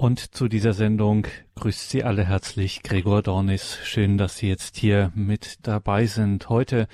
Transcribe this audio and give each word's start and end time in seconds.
Und 0.00 0.32
zu 0.32 0.46
dieser 0.46 0.74
Sendung 0.74 1.26
grüßt 1.56 1.90
Sie 1.90 2.04
alle 2.04 2.24
herzlich 2.24 2.84
Gregor 2.84 3.20
Dornis. 3.20 3.78
Schön, 3.82 4.16
dass 4.16 4.36
Sie 4.36 4.46
jetzt 4.46 4.76
hier 4.76 5.10
mit 5.16 5.66
dabei 5.66 6.06
sind. 6.06 6.48
Heute 6.48 6.86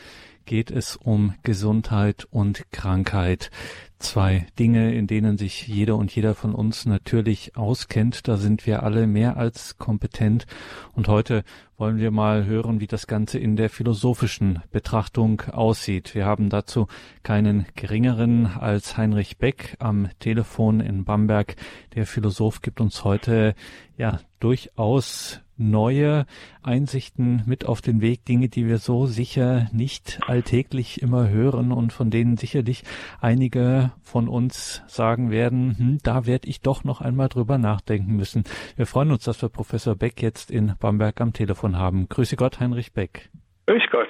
geht 0.45 0.71
es 0.71 0.97
um 0.97 1.35
Gesundheit 1.43 2.27
und 2.31 2.71
Krankheit. 2.71 3.51
Zwei 3.99 4.47
Dinge, 4.59 4.95
in 4.95 5.07
denen 5.07 5.39
sich 5.39 5.67
jeder 5.67 5.97
und 5.97 6.15
jeder 6.15 6.35
von 6.35 6.55
uns 6.55 6.85
natürlich 6.85 7.57
auskennt. 7.57 8.29
Da 8.29 8.37
sind 8.37 8.67
wir 8.67 8.83
alle 8.83 9.07
mehr 9.07 9.37
als 9.37 9.79
kompetent. 9.79 10.47
Und 10.93 11.09
heute 11.09 11.43
wollen 11.79 11.97
wir 11.97 12.11
mal 12.11 12.45
hören, 12.45 12.81
wie 12.81 12.87
das 12.87 13.07
Ganze 13.07 13.39
in 13.39 13.57
der 13.57 13.71
philosophischen 13.71 14.63
Betrachtung 14.71 15.41
aussieht. 15.51 16.15
Wir 16.15 16.27
haben 16.27 16.51
dazu 16.51 16.87
keinen 17.23 17.67
geringeren 17.77 18.47
als 18.47 18.97
Heinrich 18.97 19.39
Beck 19.39 19.77
am 19.79 20.09
Telefon 20.19 20.81
in 20.81 21.05
Bamberg. 21.05 21.57
Der 21.95 22.07
Philosoph 22.07 22.61
gibt 22.61 22.81
uns 22.81 23.05
heute 23.05 23.55
ja 23.97 24.21
durchaus 24.45 25.41
neue 25.57 26.27
Einsichten 26.63 27.45
mit 27.47 27.65
auf 27.65 27.81
den 27.81 28.01
Weg, 28.01 28.25
Dinge, 28.25 28.49
die 28.49 28.67
wir 28.67 28.79
so 28.79 29.07
sicher 29.07 29.69
nicht 29.73 30.19
alltäglich 30.27 31.01
immer 31.01 31.29
hören 31.29 31.71
und 31.71 31.93
von 31.93 32.11
denen 32.11 32.37
sicherlich 32.37 32.83
einige 33.21 33.93
von 34.03 34.29
uns 34.29 34.83
sagen 34.89 35.31
werden, 35.31 35.79
hm, 35.79 35.99
da 36.03 36.27
werde 36.27 36.49
ich 36.49 36.61
doch 36.61 36.83
noch 36.83 37.01
einmal 37.01 37.29
drüber 37.29 37.57
nachdenken 37.57 38.17
müssen. 38.17 38.43
Wir 38.75 38.87
freuen 38.87 39.13
uns, 39.13 39.25
dass 39.25 39.41
wir 39.43 39.49
Professor 39.49 39.95
Beck 39.95 40.21
jetzt 40.21 40.51
in 40.51 40.75
Bamberg 40.81 41.21
am 41.21 41.33
Telefon 41.33 41.45
Telefon 41.55 41.79
haben. 41.79 42.09
Grüße 42.09 42.37
Gott, 42.37 42.59
Heinrich 42.59 42.93
Beck. 42.93 43.31
Grüß 43.67 43.83
Gott. 43.91 44.09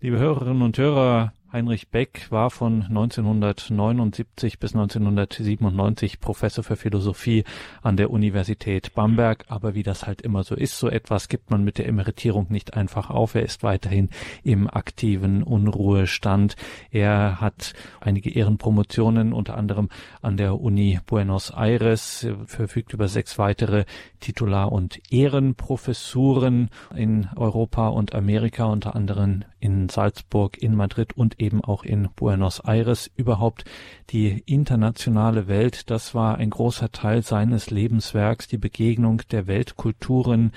Liebe 0.00 0.18
Hörerinnen 0.18 0.62
und 0.62 0.78
Hörer, 0.78 1.32
Heinrich 1.52 1.88
Beck 1.88 2.26
war 2.30 2.50
von 2.50 2.82
1979 2.82 4.58
bis 4.58 4.74
1997 4.74 6.18
Professor 6.18 6.64
für 6.64 6.74
Philosophie 6.74 7.44
an 7.82 7.96
der 7.96 8.10
Universität 8.10 8.94
Bamberg. 8.94 9.44
Aber 9.46 9.74
wie 9.74 9.84
das 9.84 10.06
halt 10.06 10.22
immer 10.22 10.42
so 10.42 10.56
ist, 10.56 10.76
so 10.78 10.88
etwas 10.88 11.28
gibt 11.28 11.50
man 11.50 11.62
mit 11.62 11.78
der 11.78 11.86
Emeritierung 11.86 12.46
nicht 12.50 12.74
einfach 12.74 13.10
auf. 13.10 13.36
Er 13.36 13.44
ist 13.44 13.62
weiterhin 13.62 14.10
im 14.42 14.68
aktiven 14.68 15.44
Unruhestand. 15.44 16.56
Er 16.90 17.40
hat 17.40 17.74
einige 18.00 18.30
Ehrenpromotionen, 18.30 19.32
unter 19.32 19.56
anderem 19.56 19.88
an 20.22 20.36
der 20.36 20.60
Uni 20.60 20.98
Buenos 21.06 21.50
Aires, 21.50 22.24
er 22.24 22.36
verfügt 22.46 22.92
über 22.92 23.06
sechs 23.06 23.38
weitere 23.38 23.84
Titular- 24.18 24.72
und 24.72 25.00
Ehrenprofessuren 25.12 26.70
in 26.94 27.28
Europa 27.36 27.88
und 27.88 28.16
Amerika, 28.16 28.64
unter 28.64 28.96
anderem 28.96 29.44
in 29.60 29.88
Salzburg, 29.88 30.56
in 30.62 30.74
Madrid 30.74 31.16
und 31.16 31.40
eben 31.40 31.62
auch 31.62 31.82
in 31.84 32.08
Buenos 32.14 32.60
Aires. 32.60 33.10
Überhaupt 33.16 33.64
die 34.10 34.42
internationale 34.46 35.48
Welt, 35.48 35.90
das 35.90 36.14
war 36.14 36.38
ein 36.38 36.50
großer 36.50 36.92
Teil 36.92 37.22
seines 37.22 37.70
Lebenswerks, 37.70 38.48
die 38.48 38.58
Begegnung 38.58 39.22
der 39.30 39.46
Weltkulturen, 39.46 40.52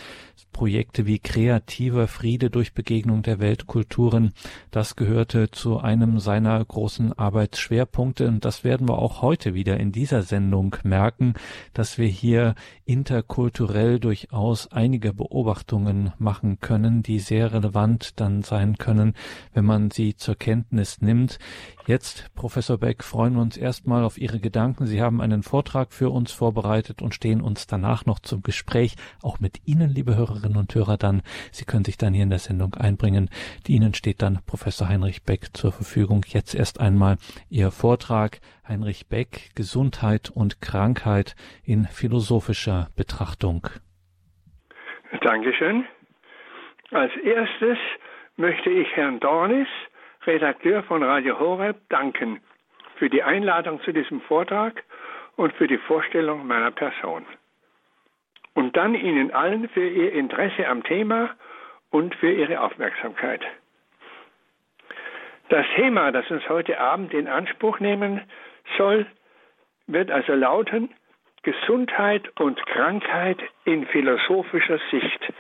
Projekte 0.52 1.06
wie 1.06 1.20
kreativer 1.20 2.08
Friede 2.08 2.50
durch 2.50 2.74
Begegnung 2.74 3.22
der 3.22 3.40
Weltkulturen, 3.40 4.34
das 4.72 4.96
gehörte 4.96 5.52
zu 5.52 5.80
einem 5.80 6.20
seiner 6.20 6.64
großen 6.64 7.14
Arbeitsschwerpunkte 7.14 8.28
und 8.28 8.44
das 8.44 8.64
werden 8.64 8.90
wir 8.90 9.00
auch 9.00 9.22
heute 9.22 9.54
wieder 9.54 9.80
in 9.80 9.92
dieser 9.92 10.24
Sendung 10.24 10.76
merken, 10.84 11.34
dass 11.74 11.98
wir 11.98 12.08
hier 12.08 12.56
interkulturell 12.86 14.00
durchaus 14.00 14.72
einige 14.72 15.14
Beobachtungen 15.14 16.12
machen 16.18 16.60
können, 16.60 17.04
die 17.04 17.20
sehr 17.20 17.54
relevant 17.54 18.20
dann 18.20 18.42
sein 18.42 18.78
können, 18.78 19.14
wenn 19.54 19.66
man 19.66 19.92
sie 19.92 20.16
zur 20.16 20.36
Kenntnis 20.36 21.02
nimmt. 21.02 21.40
Jetzt, 21.88 22.30
Professor 22.36 22.78
Beck, 22.78 23.04
freuen 23.04 23.34
wir 23.34 23.42
uns 23.42 23.58
erstmal 23.58 24.04
auf 24.04 24.20
Ihre 24.20 24.40
Gedanken. 24.40 24.86
Sie 24.86 25.02
haben 25.02 25.22
einen 25.22 25.42
Vortrag 25.42 25.92
für 25.92 26.12
uns 26.12 26.32
vorbereitet 26.32 27.02
und 27.02 27.16
stehen 27.16 27.42
uns 27.42 27.66
danach 27.66 28.06
noch 28.06 28.20
zum 28.20 28.44
Gespräch, 28.44 28.96
auch 29.24 29.40
mit 29.40 29.62
Ihnen, 29.66 29.90
liebe 29.90 30.16
Hörerinnen 30.16 30.39
und 30.46 30.74
Hörer, 30.76 30.98
dann. 30.98 31.22
Sie 31.52 31.66
können 31.66 31.86
sich 31.86 31.98
dann 31.98 32.14
hier 32.14 32.24
in 32.24 32.30
der 32.30 32.40
Sendung 32.40 32.74
einbringen. 32.76 33.30
Die 33.68 33.74
Ihnen 33.74 33.94
steht 33.94 34.22
dann 34.22 34.40
Professor 34.46 34.88
Heinrich 34.88 35.24
Beck 35.24 35.56
zur 35.56 35.72
Verfügung. 35.72 36.24
Jetzt 36.28 36.56
erst 36.56 36.80
einmal 36.80 37.18
Ihr 37.50 37.72
Vortrag. 37.72 38.40
Heinrich 38.68 39.08
Beck, 39.10 39.50
Gesundheit 39.56 40.30
und 40.30 40.62
Krankheit 40.62 41.36
in 41.64 41.86
philosophischer 41.86 42.90
Betrachtung. 42.96 43.68
Dankeschön. 45.22 45.86
Als 46.92 47.12
erstes 47.18 47.78
möchte 48.38 48.70
ich 48.70 48.88
Herrn 48.96 49.20
Dornis 49.20 49.68
Redakteur 50.26 50.84
von 50.84 51.02
Radio 51.02 51.40
Horeb, 51.40 51.78
danken 51.90 52.42
für 52.98 53.10
die 53.10 53.24
Einladung 53.24 53.82
zu 53.82 53.94
diesem 53.94 54.22
Vortrag 54.22 54.84
und 55.38 55.54
für 55.54 55.68
die 55.68 55.78
Vorstellung 55.78 56.46
meiner 56.46 56.72
Person. 56.72 57.26
Und 58.54 58.76
dann 58.76 58.96
Ihnen 58.96 59.32
allen 59.32 59.70
für 59.70 59.88
Ihr 59.88 60.14
Interesse 60.14 60.68
am 60.68 60.84
Thema 60.84 61.32
und 61.92 62.16
für 62.16 62.32
Ihre 62.32 62.62
Aufmerksamkeit. 62.62 63.42
Das 65.50 65.66
Thema, 65.76 66.12
das 66.12 66.30
uns 66.30 66.48
heute 66.48 66.80
Abend 66.80 67.14
in 67.14 67.28
Anspruch 67.28 67.80
nehmen 67.80 68.22
soll, 68.78 69.08
wird 69.88 70.12
also 70.12 70.34
lauten 70.34 70.90
Gesundheit 71.42 72.30
und 72.40 72.64
Krankheit 72.68 73.40
in 73.66 73.88
philosophischer 73.88 74.80
Sicht. 74.92 75.34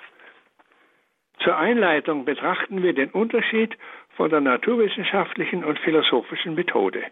Zur 1.43 1.57
Einleitung 1.57 2.25
betrachten 2.25 2.81
wir 2.83 2.93
den 2.93 3.11
Unterschied 3.11 3.77
von 4.15 4.29
der 4.29 4.41
naturwissenschaftlichen 4.41 5.63
und 5.63 5.79
philosophischen 5.79 6.55
Methode. 6.55 7.03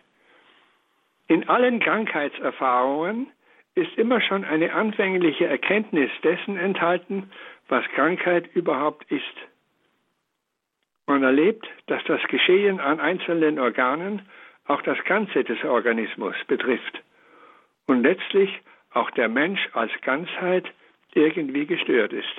In 1.27 1.47
allen 1.47 1.79
Krankheitserfahrungen 1.79 3.27
ist 3.77 3.95
immer 3.95 4.19
schon 4.21 4.43
eine 4.43 4.73
anfängliche 4.73 5.45
Erkenntnis 5.45 6.09
dessen 6.23 6.57
enthalten, 6.57 7.29
was 7.67 7.85
Krankheit 7.89 8.47
überhaupt 8.55 9.09
ist. 9.11 9.23
Man 11.05 11.21
erlebt, 11.21 11.65
dass 11.85 12.03
das 12.05 12.21
Geschehen 12.27 12.79
an 12.79 12.99
einzelnen 12.99 13.59
Organen 13.59 14.23
auch 14.65 14.81
das 14.81 14.97
Ganze 15.05 15.43
des 15.43 15.63
Organismus 15.63 16.35
betrifft 16.47 17.03
und 17.85 18.01
letztlich 18.01 18.49
auch 18.91 19.11
der 19.11 19.29
Mensch 19.29 19.69
als 19.73 19.91
Ganzheit 20.01 20.65
irgendwie 21.13 21.67
gestört 21.67 22.13
ist. 22.13 22.35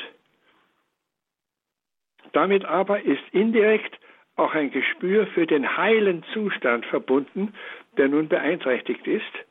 Damit 2.32 2.65
aber 2.65 3.00
ist 3.03 3.22
indirekt 3.31 3.99
auch 4.34 4.55
ein 4.55 4.72
Gespür 4.72 5.26
für 5.28 5.47
den 5.47 5.76
heilen 5.76 6.25
Zustand 6.32 6.84
verbunden, 6.87 7.55
der 7.97 8.09
nun 8.09 8.28
beeinträchtigt 8.28 9.06
ist 9.06 9.47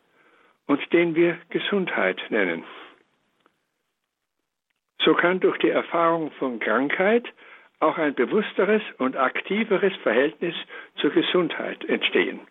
und 0.67 0.93
den 0.93 1.15
wir 1.15 1.37
Gesundheit 1.49 2.21
nennen. 2.29 2.63
So 4.99 5.13
kann 5.13 5.39
durch 5.39 5.57
die 5.59 5.69
Erfahrung 5.69 6.31
von 6.31 6.59
Krankheit 6.59 7.25
auch 7.79 7.97
ein 7.97 8.13
bewussteres 8.13 8.81
und 8.97 9.15
aktiveres 9.15 9.95
Verhältnis 10.03 10.55
zur 10.97 11.11
Gesundheit 11.11 11.83
entstehen. 11.85 12.41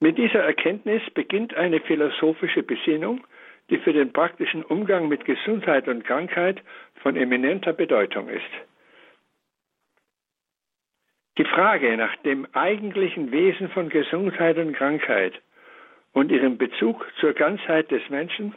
Mit 0.00 0.16
dieser 0.16 0.44
Erkenntnis 0.44 1.02
beginnt 1.12 1.54
eine 1.54 1.80
philosophische 1.80 2.62
Besinnung, 2.62 3.24
die 3.68 3.78
für 3.78 3.92
den 3.92 4.12
praktischen 4.12 4.62
Umgang 4.64 5.08
mit 5.08 5.24
Gesundheit 5.24 5.88
und 5.88 6.04
Krankheit 6.04 6.62
von 7.02 7.16
eminenter 7.16 7.72
Bedeutung 7.72 8.28
ist. 8.28 8.44
Die 11.36 11.44
Frage 11.44 11.96
nach 11.96 12.16
dem 12.22 12.46
eigentlichen 12.52 13.30
Wesen 13.32 13.68
von 13.70 13.88
Gesundheit 13.88 14.56
und 14.56 14.72
Krankheit 14.72 15.40
und 16.12 16.32
ihrem 16.32 16.58
Bezug 16.58 17.06
zur 17.20 17.32
Ganzheit 17.32 17.90
des 17.90 18.08
Menschen 18.08 18.54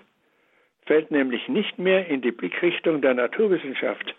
fällt 0.85 1.11
nämlich 1.11 1.47
nicht 1.47 1.77
mehr 1.77 2.07
in 2.07 2.21
die 2.21 2.31
Blickrichtung 2.31 3.01
der 3.01 3.13
Naturwissenschaft 3.13 4.15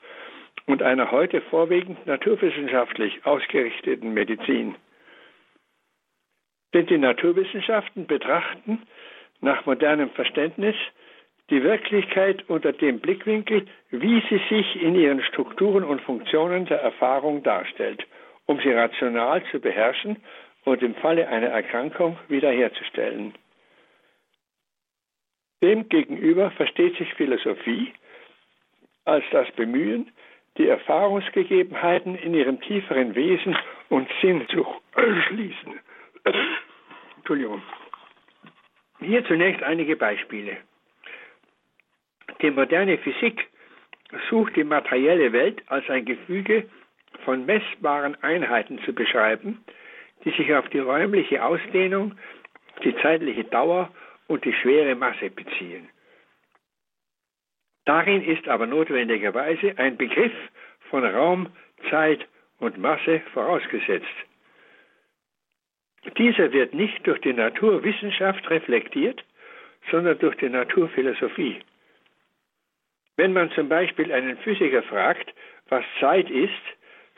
und 0.66 0.82
einer 0.82 1.10
heute 1.10 1.40
vorwiegend 1.40 2.06
naturwissenschaftlich 2.06 3.24
ausgerichteten 3.26 4.14
Medizin. 4.14 4.76
Denn 6.72 6.86
die 6.86 6.98
Naturwissenschaften 6.98 8.06
betrachten 8.06 8.82
nach 9.40 9.66
modernem 9.66 10.10
Verständnis 10.10 10.76
die 11.50 11.62
Wirklichkeit 11.62 12.48
unter 12.48 12.72
dem 12.72 13.00
Blickwinkel, 13.00 13.66
wie 13.90 14.22
sie 14.30 14.40
sich 14.48 14.80
in 14.80 14.94
ihren 14.94 15.22
Strukturen 15.24 15.84
und 15.84 16.00
Funktionen 16.00 16.64
der 16.66 16.80
Erfahrung 16.80 17.42
darstellt, 17.42 18.06
um 18.46 18.58
sie 18.60 18.72
rational 18.72 19.42
zu 19.50 19.60
beherrschen 19.60 20.16
und 20.64 20.82
im 20.82 20.94
Falle 20.96 21.28
einer 21.28 21.48
Erkrankung 21.48 22.18
wiederherzustellen. 22.28 23.34
Demgegenüber 25.62 26.50
versteht 26.52 26.96
sich 26.96 27.12
Philosophie 27.14 27.92
als 29.04 29.24
das 29.30 29.50
Bemühen, 29.52 30.10
die 30.58 30.68
Erfahrungsgegebenheiten 30.68 32.14
in 32.16 32.34
ihrem 32.34 32.60
tieferen 32.60 33.14
Wesen 33.14 33.56
und 33.88 34.08
Sinn 34.20 34.46
zu 34.48 34.66
erschließen. 34.94 35.80
Entschuldigung. 37.16 37.62
Hier 39.00 39.24
zunächst 39.24 39.62
einige 39.62 39.96
Beispiele. 39.96 40.58
Die 42.40 42.50
moderne 42.50 42.98
Physik 42.98 43.48
sucht 44.28 44.56
die 44.56 44.64
materielle 44.64 45.32
Welt 45.32 45.62
als 45.66 45.88
ein 45.88 46.04
Gefüge 46.04 46.68
von 47.24 47.46
messbaren 47.46 48.20
Einheiten 48.22 48.78
zu 48.84 48.92
beschreiben, 48.92 49.64
die 50.24 50.30
sich 50.30 50.52
auf 50.54 50.68
die 50.68 50.78
räumliche 50.78 51.44
Ausdehnung, 51.44 52.16
die 52.84 52.94
zeitliche 52.96 53.44
Dauer 53.44 53.90
und 54.28 54.44
die 54.44 54.52
schwere 54.52 54.94
Masse 54.94 55.30
beziehen. 55.30 55.88
Darin 57.84 58.22
ist 58.22 58.46
aber 58.48 58.66
notwendigerweise 58.66 59.76
ein 59.76 59.96
Begriff 59.96 60.32
von 60.90 61.04
Raum, 61.04 61.48
Zeit 61.90 62.26
und 62.58 62.78
Masse 62.78 63.20
vorausgesetzt. 63.32 64.06
Dieser 66.16 66.52
wird 66.52 66.74
nicht 66.74 67.06
durch 67.06 67.20
die 67.20 67.32
Naturwissenschaft 67.32 68.48
reflektiert, 68.50 69.24
sondern 69.90 70.18
durch 70.18 70.36
die 70.36 70.48
Naturphilosophie. 70.48 71.60
Wenn 73.16 73.32
man 73.32 73.50
zum 73.52 73.68
Beispiel 73.68 74.12
einen 74.12 74.36
Physiker 74.38 74.82
fragt, 74.84 75.32
was 75.68 75.84
Zeit 76.00 76.30
ist, 76.30 76.52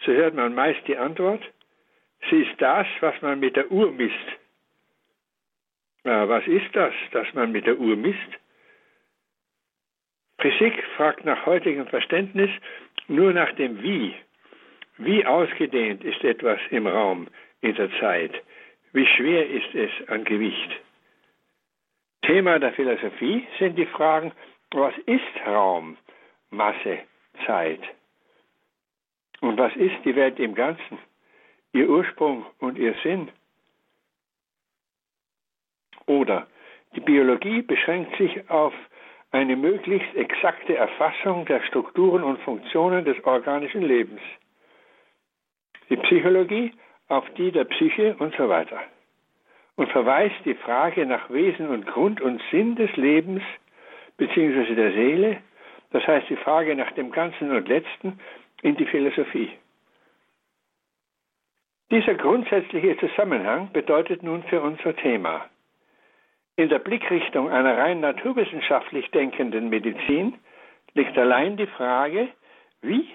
so 0.04 0.12
hört 0.12 0.34
man 0.34 0.54
meist 0.54 0.86
die 0.86 0.96
Antwort, 0.96 1.42
sie 2.30 2.42
ist 2.42 2.60
das, 2.60 2.86
was 3.00 3.20
man 3.22 3.40
mit 3.40 3.56
der 3.56 3.70
Uhr 3.70 3.90
misst. 3.90 4.14
Ja, 6.04 6.28
was 6.28 6.46
ist 6.46 6.74
das, 6.74 6.92
das 7.12 7.32
man 7.34 7.52
mit 7.52 7.66
der 7.66 7.78
Uhr 7.78 7.96
misst? 7.96 8.18
Physik 10.38 10.84
fragt 10.96 11.24
nach 11.24 11.46
heutigem 11.46 11.86
Verständnis 11.86 12.50
nur 13.08 13.32
nach 13.32 13.52
dem 13.52 13.82
Wie. 13.82 14.14
Wie 14.98 15.24
ausgedehnt 15.24 16.04
ist 16.04 16.22
etwas 16.22 16.60
im 16.70 16.86
Raum, 16.86 17.28
in 17.62 17.74
der 17.74 17.90
Zeit? 17.98 18.32
Wie 18.92 19.06
schwer 19.06 19.48
ist 19.48 19.74
es 19.74 19.90
an 20.08 20.24
Gewicht? 20.24 20.70
Thema 22.22 22.58
der 22.58 22.72
Philosophie 22.72 23.46
sind 23.58 23.76
die 23.76 23.86
Fragen, 23.86 24.32
was 24.70 24.94
ist 25.06 25.46
Raum, 25.46 25.96
Masse, 26.50 27.00
Zeit? 27.46 27.80
Und 29.40 29.58
was 29.58 29.74
ist 29.76 29.96
die 30.04 30.14
Welt 30.14 30.38
im 30.38 30.54
Ganzen, 30.54 30.98
ihr 31.74 31.90
Ursprung 31.90 32.46
und 32.60 32.78
ihr 32.78 32.94
Sinn? 33.02 33.28
Oder 36.06 36.46
die 36.94 37.00
Biologie 37.00 37.62
beschränkt 37.62 38.16
sich 38.16 38.48
auf 38.48 38.72
eine 39.32 39.56
möglichst 39.56 40.14
exakte 40.14 40.76
Erfassung 40.76 41.44
der 41.46 41.60
Strukturen 41.64 42.22
und 42.22 42.40
Funktionen 42.42 43.04
des 43.04 43.22
organischen 43.24 43.82
Lebens. 43.82 44.20
Die 45.90 45.96
Psychologie 45.96 46.72
auf 47.08 47.28
die 47.36 47.50
der 47.50 47.64
Psyche 47.64 48.14
und 48.18 48.34
so 48.36 48.48
weiter. 48.48 48.80
Und 49.76 49.90
verweist 49.90 50.36
die 50.44 50.54
Frage 50.54 51.04
nach 51.04 51.28
Wesen 51.30 51.68
und 51.68 51.86
Grund 51.86 52.20
und 52.20 52.40
Sinn 52.52 52.76
des 52.76 52.94
Lebens 52.96 53.42
bzw. 54.16 54.74
der 54.76 54.92
Seele, 54.92 55.38
das 55.90 56.06
heißt 56.06 56.28
die 56.30 56.36
Frage 56.36 56.76
nach 56.76 56.92
dem 56.92 57.10
Ganzen 57.10 57.50
und 57.50 57.66
Letzten, 57.66 58.20
in 58.62 58.76
die 58.76 58.86
Philosophie. 58.86 59.50
Dieser 61.94 62.14
grundsätzliche 62.14 62.96
Zusammenhang 62.96 63.70
bedeutet 63.72 64.24
nun 64.24 64.42
für 64.42 64.60
unser 64.60 64.96
Thema. 64.96 65.48
In 66.56 66.68
der 66.68 66.80
Blickrichtung 66.80 67.48
einer 67.48 67.78
rein 67.78 68.00
naturwissenschaftlich 68.00 69.12
denkenden 69.12 69.68
Medizin 69.68 70.34
liegt 70.94 71.16
allein 71.16 71.56
die 71.56 71.68
Frage, 71.68 72.30
wie, 72.82 73.08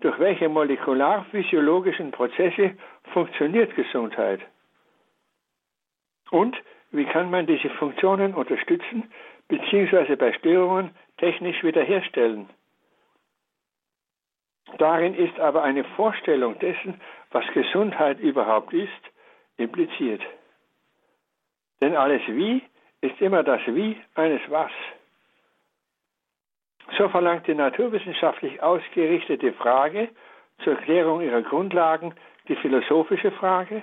durch 0.00 0.18
welche 0.18 0.50
molekularphysiologischen 0.50 2.10
Prozesse 2.10 2.76
funktioniert 3.14 3.74
Gesundheit? 3.74 4.42
Und 6.30 6.58
wie 6.90 7.06
kann 7.06 7.30
man 7.30 7.46
diese 7.46 7.70
Funktionen 7.70 8.34
unterstützen 8.34 9.10
bzw. 9.48 10.14
bei 10.14 10.34
Störungen 10.34 10.90
technisch 11.16 11.64
wiederherstellen? 11.64 12.50
Darin 14.78 15.14
ist 15.14 15.38
aber 15.40 15.62
eine 15.62 15.84
Vorstellung 15.84 16.58
dessen, 16.58 17.00
was 17.36 17.44
Gesundheit 17.52 18.18
überhaupt 18.18 18.72
ist, 18.72 19.02
impliziert. 19.58 20.22
Denn 21.82 21.94
alles 21.94 22.22
Wie 22.28 22.62
ist 23.02 23.20
immer 23.20 23.42
das 23.42 23.60
Wie 23.66 24.00
eines 24.14 24.40
Was. 24.48 24.70
So 26.96 27.10
verlangt 27.10 27.46
die 27.46 27.54
naturwissenschaftlich 27.54 28.62
ausgerichtete 28.62 29.52
Frage 29.52 30.08
zur 30.64 30.76
Klärung 30.76 31.20
ihrer 31.20 31.42
Grundlagen 31.42 32.14
die 32.48 32.56
philosophische 32.56 33.32
Frage, 33.32 33.82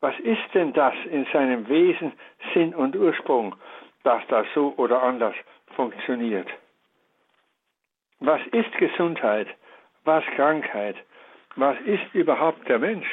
was 0.00 0.18
ist 0.18 0.52
denn 0.52 0.72
das 0.72 0.94
in 1.08 1.26
seinem 1.32 1.68
Wesen, 1.68 2.12
Sinn 2.54 2.74
und 2.74 2.96
Ursprung, 2.96 3.54
dass 4.02 4.26
das 4.26 4.48
so 4.52 4.74
oder 4.78 5.00
anders 5.00 5.36
funktioniert? 5.76 6.48
Was 8.18 8.40
ist 8.48 8.72
Gesundheit? 8.78 9.46
Was 10.02 10.24
Krankheit? 10.34 10.96
Was 11.56 11.76
ist 11.86 12.14
überhaupt 12.14 12.68
der 12.68 12.78
Mensch? 12.78 13.08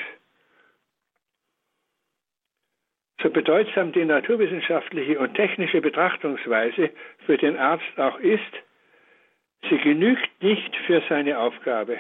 So 3.22 3.30
bedeutsam 3.30 3.92
die 3.92 4.06
naturwissenschaftliche 4.06 5.20
und 5.20 5.36
technische 5.36 5.80
Betrachtungsweise 5.80 6.90
für 7.26 7.38
den 7.38 7.56
Arzt 7.58 7.98
auch 7.98 8.20
ist, 8.20 8.42
sie 9.70 9.78
genügt 9.78 10.42
nicht 10.42 10.76
für 10.88 11.04
seine 11.08 11.38
Aufgabe. 11.38 12.00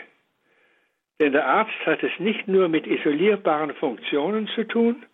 Denn 1.19 1.33
der 1.33 1.45
Arzt 1.45 1.85
hat 1.85 2.01
es 2.01 2.11
nicht 2.17 2.47
nur 2.47 2.67
mit 2.69 2.88
isolierbaren 2.88 3.75
Funktionen 3.75 4.47
zu 4.47 4.63
tun, 4.63 5.05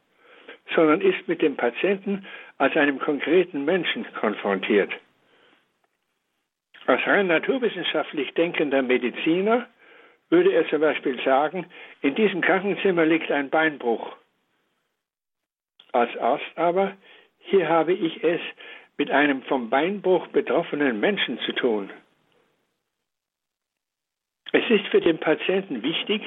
sondern 0.73 1.01
ist 1.01 1.27
mit 1.27 1.41
dem 1.41 1.57
Patienten 1.57 2.25
als 2.57 2.75
einem 2.77 2.99
konkreten 2.99 3.65
Menschen 3.65 4.05
konfrontiert. 4.13 4.91
Als 6.85 7.05
rein 7.05 7.27
naturwissenschaftlich 7.27 8.33
denkender 8.33 8.81
Mediziner 8.81 9.67
würde 10.29 10.51
er 10.51 10.67
zum 10.69 10.81
Beispiel 10.81 11.21
sagen, 11.23 11.65
in 12.01 12.15
diesem 12.15 12.41
Krankenzimmer 12.41 13.05
liegt 13.05 13.31
ein 13.31 13.49
Beinbruch. 13.49 14.15
Als 15.93 16.15
Arzt 16.17 16.45
aber, 16.55 16.97
hier 17.39 17.69
habe 17.69 17.93
ich 17.93 18.23
es 18.23 18.41
mit 18.97 19.09
einem 19.11 19.41
vom 19.43 19.69
Beinbruch 19.69 20.27
betroffenen 20.27 20.99
Menschen 20.99 21.39
zu 21.39 21.53
tun. 21.53 21.89
Es 24.51 24.69
ist 24.69 24.87
für 24.87 25.01
den 25.01 25.19
Patienten 25.19 25.83
wichtig, 25.83 26.21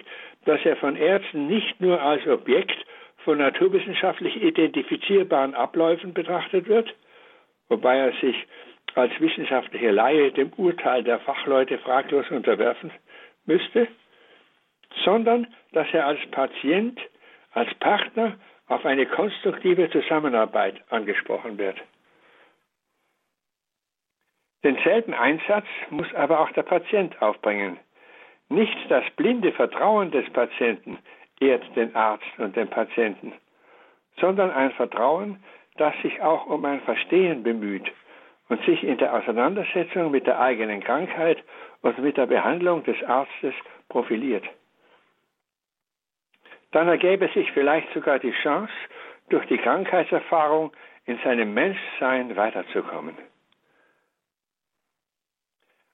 dass 0.45 0.65
er 0.65 0.77
von 0.77 0.97
Ärzten 0.97 1.47
nicht 1.47 1.81
nur 1.81 2.01
als 2.01 2.27
Objekt 2.27 2.77
von 3.25 3.39
naturwissenschaftlich 3.39 4.43
identifizierbaren 4.43 5.55
Abläufen 5.55 6.15
betrachtet 6.15 6.69
wird, 6.69 6.95
wobei 7.69 7.97
er 7.97 8.13
sich 8.21 8.47
als 8.95 9.13
wissenschaftlicher 9.21 9.93
Laie 9.93 10.33
dem 10.33 10.53
Urteil 10.57 11.05
der 11.05 11.21
Fachleute 11.21 11.79
fraglos 11.79 12.31
unterwerfen 12.31 12.91
müsste, 13.51 13.89
sondern 15.05 15.47
dass 15.73 15.89
er 15.93 16.07
als 16.07 16.21
Patient, 16.31 17.01
als 17.53 17.73
Partner 17.75 18.37
auf 18.69 18.85
eine 18.87 19.07
konstruktive 19.07 19.91
Zusammenarbeit 19.91 20.77
angesprochen 20.91 21.59
wird. 21.59 21.77
Denselben 24.63 25.15
Einsatz 25.15 25.67
muss 25.91 26.13
aber 26.15 26.41
auch 26.41 26.53
der 26.53 26.63
Patient 26.63 27.21
aufbringen. 27.21 27.79
Nicht 28.49 28.79
das 28.89 29.05
blinde 29.17 29.53
Vertrauen 29.53 30.11
des 30.11 30.29
Patienten 30.31 30.99
ehrt 31.41 31.65
den 31.75 31.95
Arzt 31.97 32.39
und 32.39 32.55
den 32.57 32.69
Patienten, 32.69 33.33
sondern 34.21 34.51
ein 34.51 34.73
Vertrauen, 34.73 35.43
das 35.77 35.95
sich 36.03 36.21
auch 36.21 36.47
um 36.47 36.65
ein 36.65 36.81
Verstehen 36.83 37.43
bemüht 37.43 37.91
und 38.49 38.63
sich 38.67 38.85
in 38.85 38.99
der 38.99 39.15
Auseinandersetzung 39.15 40.11
mit 40.11 40.27
der 40.27 40.39
eigenen 40.41 40.83
Krankheit 40.83 41.39
und 41.83 41.99
mit 41.99 42.17
der 42.17 42.27
Behandlung 42.27 42.85
des 42.85 43.03
Arztes 43.05 43.55
profiliert 43.89 44.45
dann 46.73 46.89
ergäbe 46.89 47.29
sich 47.29 47.51
vielleicht 47.53 47.93
sogar 47.93 48.19
die 48.19 48.33
Chance, 48.43 48.73
durch 49.29 49.47
die 49.47 49.59
Krankheitserfahrung 49.59 50.73
in 51.05 51.19
seinem 51.19 51.55
Menschsein 51.55 52.37
weiterzukommen. 52.37 53.17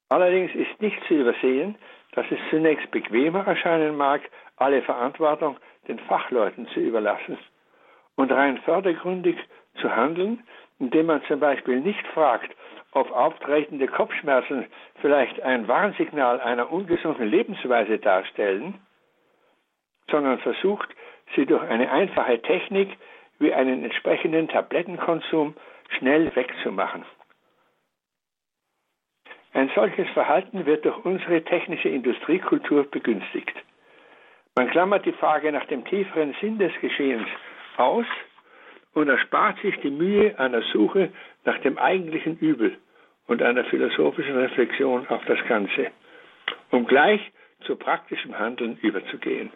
Allerdings 0.08 0.54
ist 0.54 0.80
nicht 0.80 1.02
zu 1.06 1.14
übersehen, 1.14 1.76
dass 2.12 2.26
es 2.30 2.38
zunächst 2.50 2.90
bequemer 2.90 3.46
erscheinen 3.46 3.96
mag, 3.96 4.22
alle 4.56 4.80
Verantwortung 4.82 5.56
den 5.88 5.98
Fachleuten 5.98 6.66
zu 6.68 6.80
überlassen 6.80 7.36
und 8.14 8.32
rein 8.32 8.58
fördergründig 8.58 9.36
zu 9.80 9.94
handeln, 9.94 10.42
indem 10.78 11.06
man 11.06 11.22
zum 11.24 11.40
Beispiel 11.40 11.80
nicht 11.80 12.06
fragt, 12.08 12.54
ob 12.92 13.10
auftretende 13.12 13.86
Kopfschmerzen 13.86 14.66
vielleicht 15.00 15.40
ein 15.42 15.68
Warnsignal 15.68 16.40
einer 16.40 16.70
ungesunden 16.72 17.28
Lebensweise 17.28 17.98
darstellen, 17.98 18.74
sondern 20.10 20.38
versucht, 20.38 20.88
sie 21.34 21.46
durch 21.46 21.62
eine 21.62 21.90
einfache 21.90 22.40
Technik 22.42 22.96
wie 23.38 23.52
einen 23.52 23.84
entsprechenden 23.84 24.48
Tablettenkonsum 24.48 25.54
schnell 25.90 26.34
wegzumachen. 26.34 27.04
Ein 29.52 29.70
solches 29.74 30.08
Verhalten 30.10 30.66
wird 30.66 30.84
durch 30.84 31.04
unsere 31.04 31.42
technische 31.42 31.88
Industriekultur 31.88 32.84
begünstigt. 32.90 33.54
Man 34.54 34.70
klammert 34.70 35.06
die 35.06 35.12
Frage 35.12 35.50
nach 35.52 35.64
dem 35.66 35.84
tieferen 35.84 36.34
Sinn 36.40 36.58
des 36.58 36.72
Geschehens 36.80 37.28
aus 37.76 38.06
und 38.96 39.10
erspart 39.10 39.60
sich 39.60 39.76
die 39.80 39.90
Mühe 39.90 40.38
einer 40.38 40.62
Suche 40.72 41.10
nach 41.44 41.58
dem 41.58 41.76
eigentlichen 41.76 42.38
Übel 42.38 42.78
und 43.26 43.42
einer 43.42 43.64
philosophischen 43.64 44.36
Reflexion 44.36 45.06
auf 45.08 45.22
das 45.26 45.38
Ganze, 45.46 45.90
um 46.70 46.86
gleich 46.86 47.20
zu 47.66 47.76
praktischem 47.76 48.38
Handeln 48.38 48.78
überzugehen. 48.80 49.50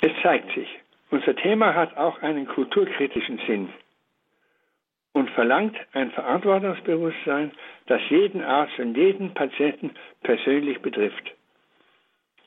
Es 0.00 0.12
zeigt 0.22 0.54
sich, 0.54 0.68
unser 1.10 1.34
Thema 1.34 1.74
hat 1.74 1.96
auch 1.96 2.22
einen 2.22 2.46
kulturkritischen 2.46 3.40
Sinn. 3.48 3.68
und 5.12 5.30
verlangt 5.30 5.76
ein 5.92 6.10
Verantwortungsbewusstsein, 6.10 7.52
das 7.86 8.00
jeden 8.10 8.42
Arzt 8.42 8.76
und 8.80 8.96
jeden 8.96 9.32
Patienten 9.32 9.92
persönlich 10.22 10.82
betrifft. 10.82 11.34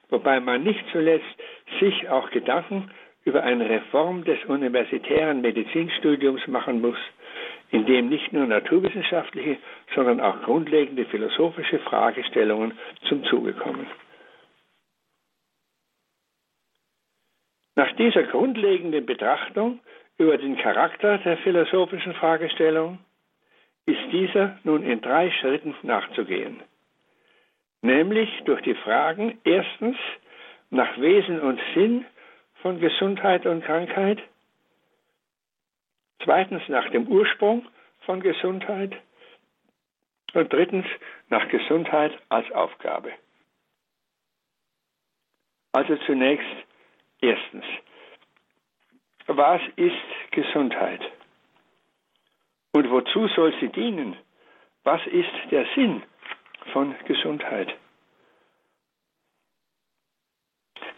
Wobei 0.10 0.42
man 0.42 0.64
nicht 0.64 0.84
zuletzt 0.92 1.36
sich 1.80 2.10
auch 2.10 2.30
Gedanken 2.30 2.92
über 3.28 3.44
eine 3.44 3.70
Reform 3.70 4.24
des 4.24 4.44
universitären 4.46 5.42
Medizinstudiums 5.42 6.48
machen 6.48 6.80
muss, 6.80 6.98
in 7.72 7.86
dem 7.86 8.08
nicht 8.08 8.32
nur 8.32 8.46
naturwissenschaftliche, 8.46 9.58
sondern 9.94 10.22
auch 10.22 10.42
grundlegende 10.44 11.04
philosophische 11.04 11.80
Fragestellungen 11.80 12.72
zum 13.10 13.26
Zuge 13.26 13.52
kommen. 13.52 13.86
Nach 17.76 17.92
dieser 17.98 18.24
grundlegenden 18.24 19.06
Betrachtung 19.06 19.82
über 20.18 20.38
den 20.38 20.58
Charakter 20.58 21.18
der 21.18 21.38
philosophischen 21.40 22.14
Fragestellung 22.14 23.00
ist 23.86 24.10
dieser 24.14 24.58
nun 24.64 24.84
in 24.84 25.02
drei 25.02 25.32
Schritten 25.32 25.76
nachzugehen. 25.84 26.62
Nämlich 27.82 28.30
durch 28.46 28.62
die 28.62 28.74
Fragen 28.76 29.38
erstens 29.44 29.98
nach 30.70 30.98
Wesen 30.98 31.42
und 31.42 31.60
Sinn 31.76 32.06
von 32.68 32.82
Gesundheit 32.82 33.46
und 33.46 33.64
Krankheit, 33.64 34.22
zweitens 36.22 36.62
nach 36.68 36.90
dem 36.90 37.08
Ursprung 37.08 37.66
von 38.02 38.20
Gesundheit 38.20 38.94
und 40.34 40.52
drittens 40.52 40.86
nach 41.30 41.48
Gesundheit 41.48 42.12
als 42.28 42.52
Aufgabe. 42.52 43.14
Also 45.72 45.96
zunächst 46.08 46.58
erstens, 47.22 47.64
was 49.28 49.62
ist 49.78 50.32
Gesundheit? 50.32 51.00
Und 52.74 52.92
wozu 52.92 53.30
soll 53.30 53.58
sie 53.62 53.70
dienen? 53.70 54.18
Was 54.84 55.00
ist 55.08 55.52
der 55.52 55.66
Sinn 55.74 56.04
von 56.74 56.94
Gesundheit? 57.06 57.74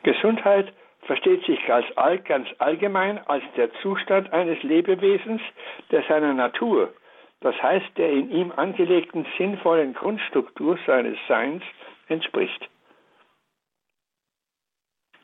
Gesundheit 0.02 0.74
versteht 1.10 1.44
sich 1.46 1.66
ganz, 1.66 1.88
ganz 2.26 2.48
allgemein 2.60 3.18
als 3.26 3.44
der 3.58 3.74
Zustand 3.82 4.32
eines 4.32 4.62
Lebewesens, 4.62 5.42
der 5.90 6.04
seiner 6.04 6.36
Natur, 6.36 6.94
das 7.42 7.60
heißt 7.64 7.98
der 7.98 8.12
in 8.12 8.30
ihm 8.30 8.54
angelegten 8.56 9.26
sinnvollen 9.36 9.96
Grundstruktur 9.96 10.78
seines 10.86 11.18
Seins, 11.28 11.64
entspricht. 12.10 12.70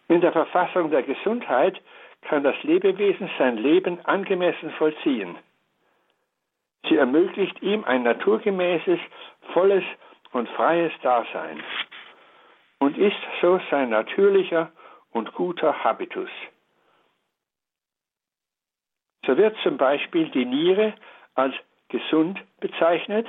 In 0.07 0.21
der 0.21 0.31
Verfassung 0.31 0.89
der 0.89 1.03
Gesundheit 1.03 1.79
kann 2.23 2.43
das 2.43 2.55
Lebewesen 2.63 3.29
sein 3.37 3.57
Leben 3.57 4.03
angemessen 4.05 4.71
vollziehen. 4.79 5.35
Sie 6.89 6.95
ermöglicht 6.95 7.61
ihm 7.61 7.83
ein 7.83 8.01
naturgemäßes, 8.01 8.99
volles 9.53 9.83
und 10.31 10.49
freies 10.49 10.93
Dasein 11.03 11.61
und 12.79 12.97
ist 12.97 13.21
so 13.39 13.59
sein 13.69 13.91
natürlicher 13.91 14.71
und 15.15 15.33
guter 15.33 15.83
Habitus. 15.83 16.29
So 19.25 19.37
wird 19.37 19.55
zum 19.63 19.77
Beispiel 19.77 20.29
die 20.29 20.45
Niere 20.45 20.93
als 21.35 21.55
gesund 21.87 22.37
bezeichnet, 22.59 23.25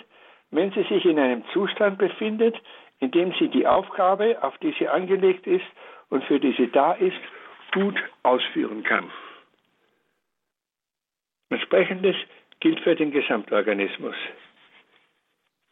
wenn 0.51 0.73
sie 0.73 0.83
sich 0.83 1.05
in 1.05 1.19
einem 1.19 1.45
Zustand 1.53 1.99
befindet, 1.99 2.57
in 2.99 3.13
dem 3.13 3.33
sie 3.39 3.49
die 3.49 3.67
Aufgabe, 3.67 4.43
auf 4.43 4.59
die 4.59 4.75
sie 4.79 4.89
angelegt 4.89 5.47
ist 5.47 5.65
und 6.09 6.25
für 6.25 6.41
die 6.41 6.53
sie 6.53 6.71
da 6.73 6.93
ist, 6.93 7.21
gut 7.73 7.97
ausführen 8.25 8.83
kann. 8.83 9.11
Entsprechendes 11.51 12.17
gilt 12.59 12.81
für 12.81 12.97
den 12.97 13.13
Gesamtorganismus. 13.13 14.17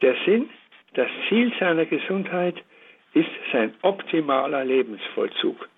Der 0.01 0.15
Sinn, 0.25 0.49
das 0.95 1.09
Ziel 1.29 1.53
seiner 1.59 1.87
Gesundheit 1.87 2.63
ist 3.15 3.31
sein 3.53 3.75
optimaler 3.83 4.65
Lebensvollzug. 4.65 5.69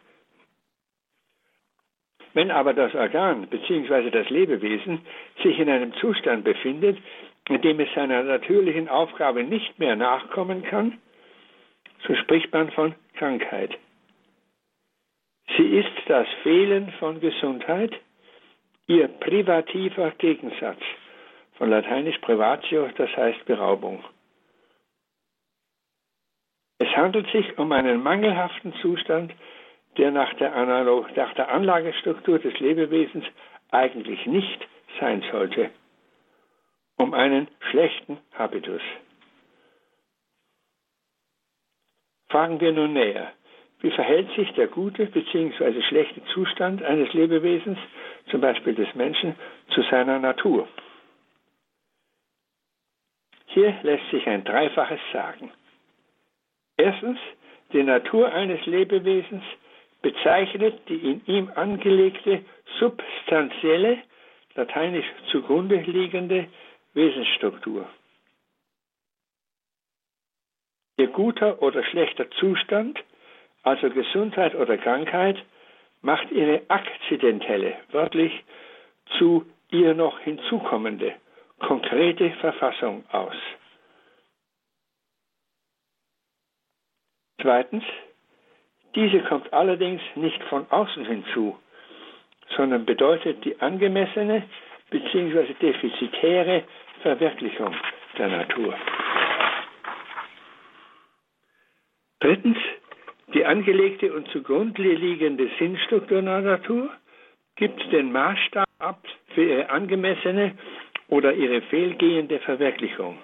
Wenn 2.37 2.51
aber 2.51 2.75
das 2.75 2.95
Organ 2.95 3.47
bzw. 3.47 4.11
das 4.11 4.29
Lebewesen 4.29 5.01
sich 5.43 5.59
in 5.59 5.71
einem 5.71 5.95
Zustand 5.95 6.45
befindet, 6.45 6.99
in 7.49 7.63
dem 7.63 7.81
es 7.81 7.89
seiner 7.95 8.23
natürlichen 8.25 8.91
Aufgabe 8.91 9.43
nicht 9.43 9.79
mehr 9.79 9.97
nachkommen 9.97 10.63
kann, 10.63 10.99
so 12.07 12.15
spricht 12.15 12.53
man 12.53 12.71
von 12.73 12.95
Krankheit. 13.15 13.79
Sie 15.57 15.79
ist 15.79 15.97
das 16.09 16.27
Fehlen 16.43 16.93
von 16.99 17.21
Gesundheit, 17.21 17.95
ihr 18.87 19.09
privativer 19.09 20.11
Gegensatz, 20.19 20.83
von 21.55 21.71
lateinisch 21.71 22.19
privatio, 22.19 22.91
das 22.99 23.17
heißt 23.17 23.47
Beraubung. 23.47 24.05
Es 26.79 26.95
handelt 26.95 27.31
sich 27.31 27.57
um 27.57 27.73
einen 27.73 28.03
mangelhaften 28.03 28.75
Zustand, 28.83 29.33
der 29.97 30.11
nach 30.11 30.33
der, 30.35 30.55
Analog 30.55 31.15
nach 31.17 31.35
der 31.35 31.51
Anlagestruktur 31.51 32.39
des 32.39 32.59
Lebewesens 32.59 33.25
eigentlich 33.71 34.27
nicht 34.27 34.69
sein 35.01 35.23
sollte, 35.31 35.71
um 36.97 37.15
einen 37.15 37.49
schlechten 37.71 38.19
Habitus. 38.35 38.83
Fragen 42.29 42.61
wir 42.61 42.73
nun 42.73 42.93
näher. 42.93 43.33
Wie 43.81 43.91
verhält 43.91 44.31
sich 44.35 44.53
der 44.55 44.69
gute 44.69 45.07
bzw. 45.07 45.83
schlechte 45.83 46.25
Zustand 46.33 46.83
eines 46.83 47.13
Lebewesens, 47.13 47.79
zum 48.31 48.41
Beispiel 48.41 48.75
des 48.75 48.95
Menschen, 48.95 49.37
zu 49.69 49.83
seiner 49.83 50.19
Natur? 50.19 50.67
Hier 53.47 53.75
lässt 53.83 54.11
sich 54.11 54.27
ein 54.27 54.45
Dreifaches 54.45 55.01
sagen. 55.13 55.53
Erstens, 56.77 57.19
die 57.73 57.83
Natur 57.83 58.33
eines 58.33 58.65
Lebewesens 58.67 59.45
bezeichnet 60.07 60.89
die 60.89 61.01
in 61.11 61.27
ihm 61.27 61.51
angelegte 61.55 62.45
substanzielle, 62.79 63.99
lateinisch 64.55 65.07
zugrunde 65.31 65.77
liegende 65.77 66.49
Wesensstruktur. 66.95 67.89
Ihr 70.99 71.09
guter 71.09 71.61
oder 71.63 71.85
schlechter 71.85 72.31
Zustand 72.33 72.99
also 73.67 73.91
Gesundheit 73.91 74.55
oder 74.55 74.79
Krankheit, 74.79 75.45
macht 76.01 76.31
ihre 76.31 76.63
akzidentelle, 76.69 77.75
wörtlich 77.91 78.33
zu 79.19 79.45
ihr 79.71 79.93
noch 79.95 80.21
hinzukommende, 80.21 81.17
konkrete 81.59 82.31
Verfassung 82.41 83.05
aus. 83.11 83.35
Zweitens, 87.43 87.83
diese 88.97 89.21
kommt 89.21 89.53
allerdings 89.53 90.03
nicht 90.17 90.43
von 90.45 90.67
außen 90.71 91.05
hinzu, 91.05 91.57
sondern 92.57 92.85
bedeutet 92.87 93.45
die 93.45 93.61
angemessene 93.61 94.43
bzw. 94.91 95.53
defizitäre 95.61 96.65
Verwirklichung 97.03 97.75
der 98.19 98.29
Natur. 98.29 98.75
Drittens, 102.21 102.57
die 103.35 103.45
angelegte 103.45 104.13
und 104.15 104.29
zugrunde 104.29 104.83
liegende 104.83 105.51
Sinnstruktur 105.59 106.23
der 106.23 106.41
Natur 106.41 106.91
gibt 107.57 107.93
den 107.93 108.11
Maßstab 108.13 108.67
ab 108.79 109.03
für 109.35 109.45
ihre 109.45 109.71
angemessene 109.71 110.57
oder 111.09 111.35
ihre 111.35 111.61
fehlgehende 111.63 112.39
Verwirklichung. 112.41 113.19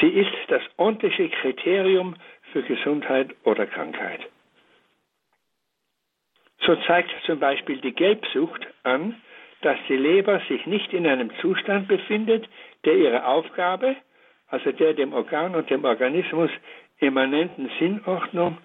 Sie 0.00 0.08
ist 0.08 0.32
das 0.48 0.62
ordentliche 0.76 1.28
Kriterium 1.30 2.16
für 2.52 2.62
Gesundheit 2.62 3.34
oder 3.44 3.66
Krankheit. 3.66 4.20
So 6.64 6.76
zeigt 6.86 7.10
zum 7.26 7.40
Beispiel 7.40 7.80
die 7.80 7.92
Gelbsucht 7.92 8.66
an, 8.84 9.20
dass 9.62 9.78
die 9.88 9.96
Leber 9.96 10.40
sich 10.48 10.66
nicht 10.66 10.92
in 10.92 11.06
einem 11.06 11.30
Zustand 11.40 11.88
befindet, 11.88 12.48
der 12.84 12.94
ihrer 12.94 13.26
Aufgabe, 13.26 13.96
also 14.48 14.72
der 14.72 14.94
dem 14.94 15.12
Organ 15.12 15.54
und 15.54 15.70
dem 15.70 15.84
Organismus 15.84 16.50
immanenten 16.98 17.70
Sinnordnung 17.78 18.58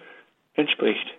entspricht. 0.54 1.14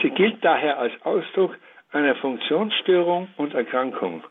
Sie 0.00 0.10
gilt 0.10 0.44
daher 0.44 0.78
als 0.78 0.92
Ausdruck 1.02 1.56
einer 1.90 2.16
Funktionsstörung 2.16 3.28
und 3.36 3.54
Erkrankung, 3.54 4.24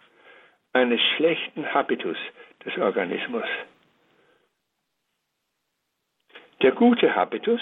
eines 0.73 0.99
schlechten 1.15 1.73
Habitus 1.73 2.17
des 2.65 2.77
Organismus. 2.77 3.45
Der 6.61 6.71
gute 6.71 7.15
Habitus 7.15 7.61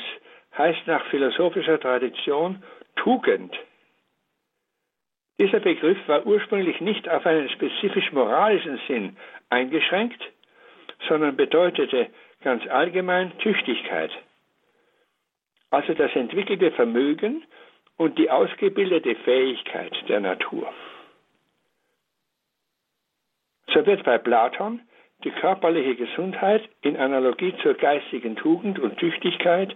heißt 0.60 0.86
nach 0.86 1.04
philosophischer 1.08 1.80
Tradition 1.80 2.62
Tugend. 2.98 3.58
Dieser 5.40 5.60
Begriff 5.62 5.98
war 6.08 6.28
ursprünglich 6.28 6.80
nicht 6.82 7.10
auf 7.10 7.26
einen 7.26 7.50
spezifisch 7.50 8.12
moralischen 8.12 8.80
Sinn 8.88 9.18
eingeschränkt, 9.50 10.22
sondern 11.08 11.36
bedeutete 11.36 12.10
ganz 12.44 12.68
allgemein 12.68 13.36
Tüchtigkeit 13.40 14.12
also 15.72 15.94
das 15.94 16.16
entwickelte 16.16 16.72
Vermögen 16.72 17.44
und 17.98 18.18
die 18.18 18.30
ausgebildete 18.30 19.16
Fähigkeit 19.16 19.94
der 20.08 20.20
Natur. 20.20 20.72
So 23.74 23.86
wird 23.86 24.04
bei 24.04 24.18
Platon 24.18 24.82
die 25.24 25.32
körperliche 25.32 25.96
Gesundheit 25.96 26.68
in 26.82 26.98
Analogie 26.98 27.54
zur 27.62 27.74
geistigen 27.74 28.36
Tugend 28.36 28.80
und 28.80 28.98
Tüchtigkeit 28.98 29.76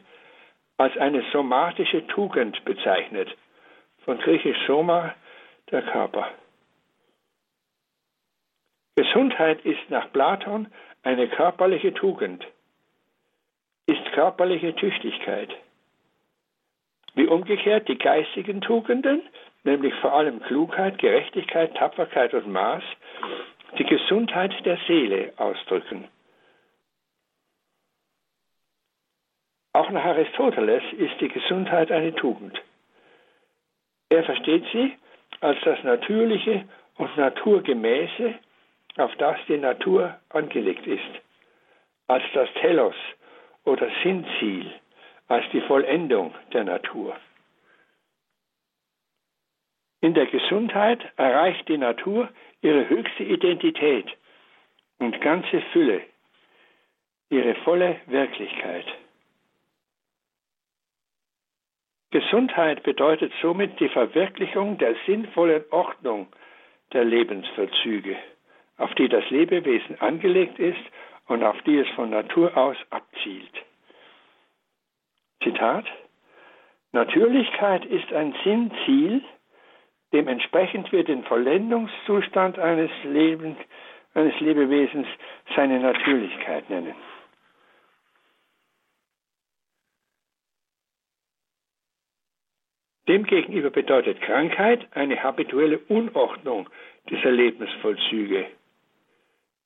als 0.77 0.97
eine 0.97 1.23
somatische 1.31 2.05
Tugend 2.07 2.63
bezeichnet, 2.65 3.29
von 4.05 4.17
griechisch 4.19 4.57
Soma, 4.67 5.13
der 5.71 5.81
Körper. 5.83 6.29
Gesundheit 8.95 9.63
ist 9.65 9.89
nach 9.89 10.11
Platon 10.11 10.67
eine 11.03 11.27
körperliche 11.27 11.93
Tugend, 11.93 12.45
ist 13.85 14.05
körperliche 14.13 14.75
Tüchtigkeit. 14.75 15.49
Wie 17.15 17.27
umgekehrt 17.27 17.87
die 17.87 17.97
geistigen 17.97 18.61
Tugenden, 18.61 19.21
nämlich 19.63 19.93
vor 19.95 20.13
allem 20.13 20.41
Klugheit, 20.41 20.97
Gerechtigkeit, 20.97 21.75
Tapferkeit 21.75 22.33
und 22.33 22.51
Maß, 22.51 22.83
die 23.77 23.85
Gesundheit 23.85 24.53
der 24.65 24.77
Seele 24.87 25.33
ausdrücken. 25.37 26.07
Auch 29.73 29.89
nach 29.89 30.05
Aristoteles 30.05 30.83
ist 30.97 31.19
die 31.19 31.29
Gesundheit 31.29 31.91
eine 31.91 32.13
Tugend. 32.13 32.61
Er 34.09 34.23
versteht 34.23 34.63
sie 34.71 34.95
als 35.41 35.57
das 35.65 35.83
Natürliche 35.83 36.65
und 36.97 37.17
Naturgemäße, 37.17 38.35
auf 38.97 39.15
das 39.15 39.37
die 39.47 39.57
Natur 39.57 40.15
angelegt 40.29 40.85
ist, 40.85 41.01
als 42.07 42.23
das 42.35 42.47
Telos 42.61 42.93
oder 43.65 43.89
Sinnziel, 44.03 44.71
als 45.27 45.43
die 45.51 45.61
Vollendung 45.61 46.35
der 46.53 46.65
Natur. 46.65 47.15
In 50.01 50.13
der 50.13 50.27
Gesundheit 50.27 50.99
erreicht 51.15 51.67
die 51.67 51.77
Natur 51.77 52.29
ihre 52.61 52.87
höchste 52.87 53.23
Identität 53.23 54.05
und 54.99 55.19
ganze 55.21 55.61
Fülle, 55.71 56.01
ihre 57.29 57.55
volle 57.63 57.99
Wirklichkeit. 58.05 58.85
Gesundheit 62.13 62.83
bedeutet 62.83 63.33
somit 63.41 63.79
die 63.79 63.89
Verwirklichung 63.89 64.77
der 64.77 64.93
sinnvollen 65.07 65.63
Ordnung 65.71 66.27
der 66.93 67.03
Lebensverzüge, 67.03 68.15
auf 68.77 68.93
die 68.93 69.09
das 69.09 69.27
Lebewesen 69.31 69.99
angelegt 69.99 70.59
ist 70.59 70.85
und 71.25 71.43
auf 71.43 71.59
die 71.63 71.79
es 71.79 71.89
von 71.95 72.11
Natur 72.11 72.55
aus 72.55 72.77
abzielt. 72.91 73.55
Zitat 75.41 75.85
Natürlichkeit 76.91 77.83
ist 77.85 78.13
ein 78.13 78.35
Sinnziel, 78.43 79.23
dementsprechend 80.13 80.91
wir 80.91 81.03
den 81.03 81.23
Vollendungszustand 81.23 82.59
eines, 82.59 82.91
Lebens, 83.05 83.57
eines 84.13 84.39
Lebewesens 84.39 85.07
seine 85.55 85.79
Natürlichkeit 85.79 86.69
nennen. 86.69 86.93
Demgegenüber 93.07 93.69
bedeutet 93.69 94.21
Krankheit 94.21 94.87
eine 94.91 95.21
habituelle 95.21 95.79
Unordnung 95.89 96.69
dieser 97.09 97.31
Lebensvollzüge. 97.31 98.45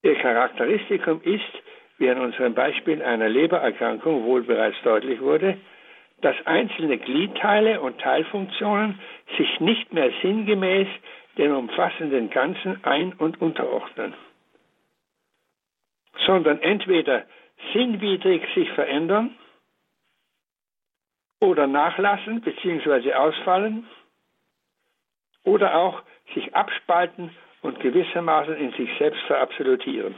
Ihr 0.01 0.15
Charakteristikum 0.15 1.21
ist, 1.23 1.43
wie 1.99 2.09
an 2.09 2.19
unserem 2.19 2.53
Beispiel 2.53 3.01
einer 3.01 3.29
Lebererkrankung 3.29 4.23
wohl 4.23 4.43
bereits 4.43 4.77
deutlich 4.83 5.21
wurde, 5.21 5.57
dass 6.21 6.35
einzelne 6.45 6.97
Gliedteile 6.97 7.79
und 7.81 7.99
Teilfunktionen 7.99 8.99
sich 9.37 9.59
nicht 9.59 9.93
mehr 9.93 10.11
sinngemäß 10.21 10.87
den 11.37 11.51
umfassenden 11.51 12.31
Ganzen 12.31 12.83
ein- 12.83 13.13
und 13.13 13.39
unterordnen, 13.39 14.15
sondern 16.25 16.59
entweder 16.61 17.25
sinnwidrig 17.73 18.43
sich 18.55 18.69
verändern 18.71 19.35
oder 21.39 21.67
nachlassen 21.67 22.41
bzw. 22.41 23.13
ausfallen 23.13 23.87
oder 25.43 25.75
auch 25.75 26.01
sich 26.33 26.53
abspalten 26.55 27.31
und 27.61 27.79
gewissermaßen 27.79 28.55
in 28.55 28.71
sich 28.73 28.89
selbst 28.97 29.21
verabsolutieren, 29.23 30.15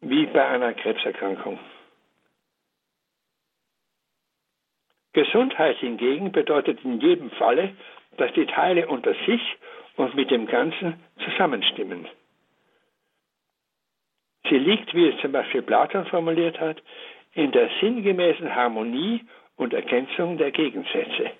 wie 0.00 0.26
bei 0.26 0.46
einer 0.46 0.74
Krebserkrankung. 0.74 1.58
Gesundheit 5.12 5.78
hingegen 5.78 6.30
bedeutet 6.30 6.84
in 6.84 7.00
jedem 7.00 7.30
Falle, 7.32 7.74
dass 8.16 8.32
die 8.34 8.46
Teile 8.46 8.86
unter 8.86 9.14
sich 9.26 9.40
und 9.96 10.14
mit 10.14 10.30
dem 10.30 10.46
Ganzen 10.46 11.00
zusammenstimmen. 11.24 12.06
Sie 14.48 14.58
liegt, 14.58 14.94
wie 14.94 15.08
es 15.08 15.20
zum 15.20 15.32
Beispiel 15.32 15.62
Platon 15.62 16.06
formuliert 16.06 16.58
hat, 16.60 16.82
in 17.34 17.52
der 17.52 17.70
sinngemäßen 17.80 18.54
Harmonie 18.54 19.24
und 19.60 19.74
Ergänzung 19.74 20.38
der 20.38 20.52
Gegensätze. 20.52 21.32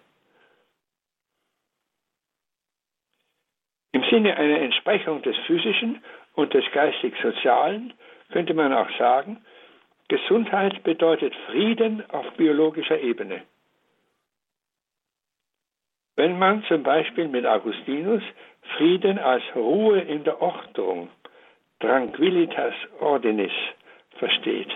Im 3.92 4.04
Sinne 4.10 4.36
einer 4.36 4.60
Entsprechung 4.60 5.22
des 5.22 5.36
Physischen 5.46 6.04
und 6.34 6.52
des 6.52 6.64
geistig-sozialen 6.72 7.94
könnte 8.30 8.52
man 8.52 8.74
auch 8.74 8.90
sagen, 8.98 9.42
Gesundheit 10.08 10.82
bedeutet 10.82 11.34
Frieden 11.46 12.08
auf 12.10 12.30
biologischer 12.36 13.00
Ebene. 13.00 13.42
Wenn 16.16 16.38
man 16.38 16.62
zum 16.64 16.82
Beispiel 16.82 17.26
mit 17.26 17.46
Augustinus 17.46 18.22
Frieden 18.76 19.18
als 19.18 19.44
Ruhe 19.56 19.98
in 19.98 20.24
der 20.24 20.42
Ordnung, 20.42 21.08
Tranquillitas 21.80 22.74
Ordinis, 23.00 23.52
versteht. 24.18 24.70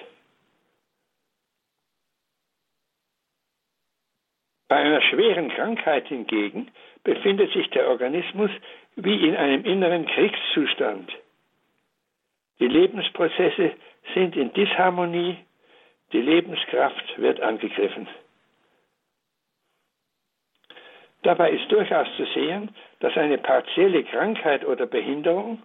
Bei 4.74 4.80
einer 4.80 5.02
schweren 5.02 5.50
Krankheit 5.50 6.08
hingegen 6.08 6.68
befindet 7.04 7.52
sich 7.52 7.70
der 7.70 7.86
Organismus 7.90 8.50
wie 8.96 9.28
in 9.28 9.36
einem 9.36 9.64
inneren 9.64 10.04
Kriegszustand. 10.04 11.12
Die 12.58 12.66
Lebensprozesse 12.66 13.70
sind 14.14 14.34
in 14.34 14.52
Disharmonie, 14.52 15.36
die 16.12 16.20
Lebenskraft 16.20 17.20
wird 17.20 17.40
angegriffen. 17.40 18.08
Dabei 21.22 21.52
ist 21.52 21.70
durchaus 21.70 22.08
zu 22.16 22.24
sehen, 22.34 22.74
dass 22.98 23.16
eine 23.16 23.38
partielle 23.38 24.02
Krankheit 24.02 24.64
oder 24.64 24.86
Behinderung, 24.86 25.62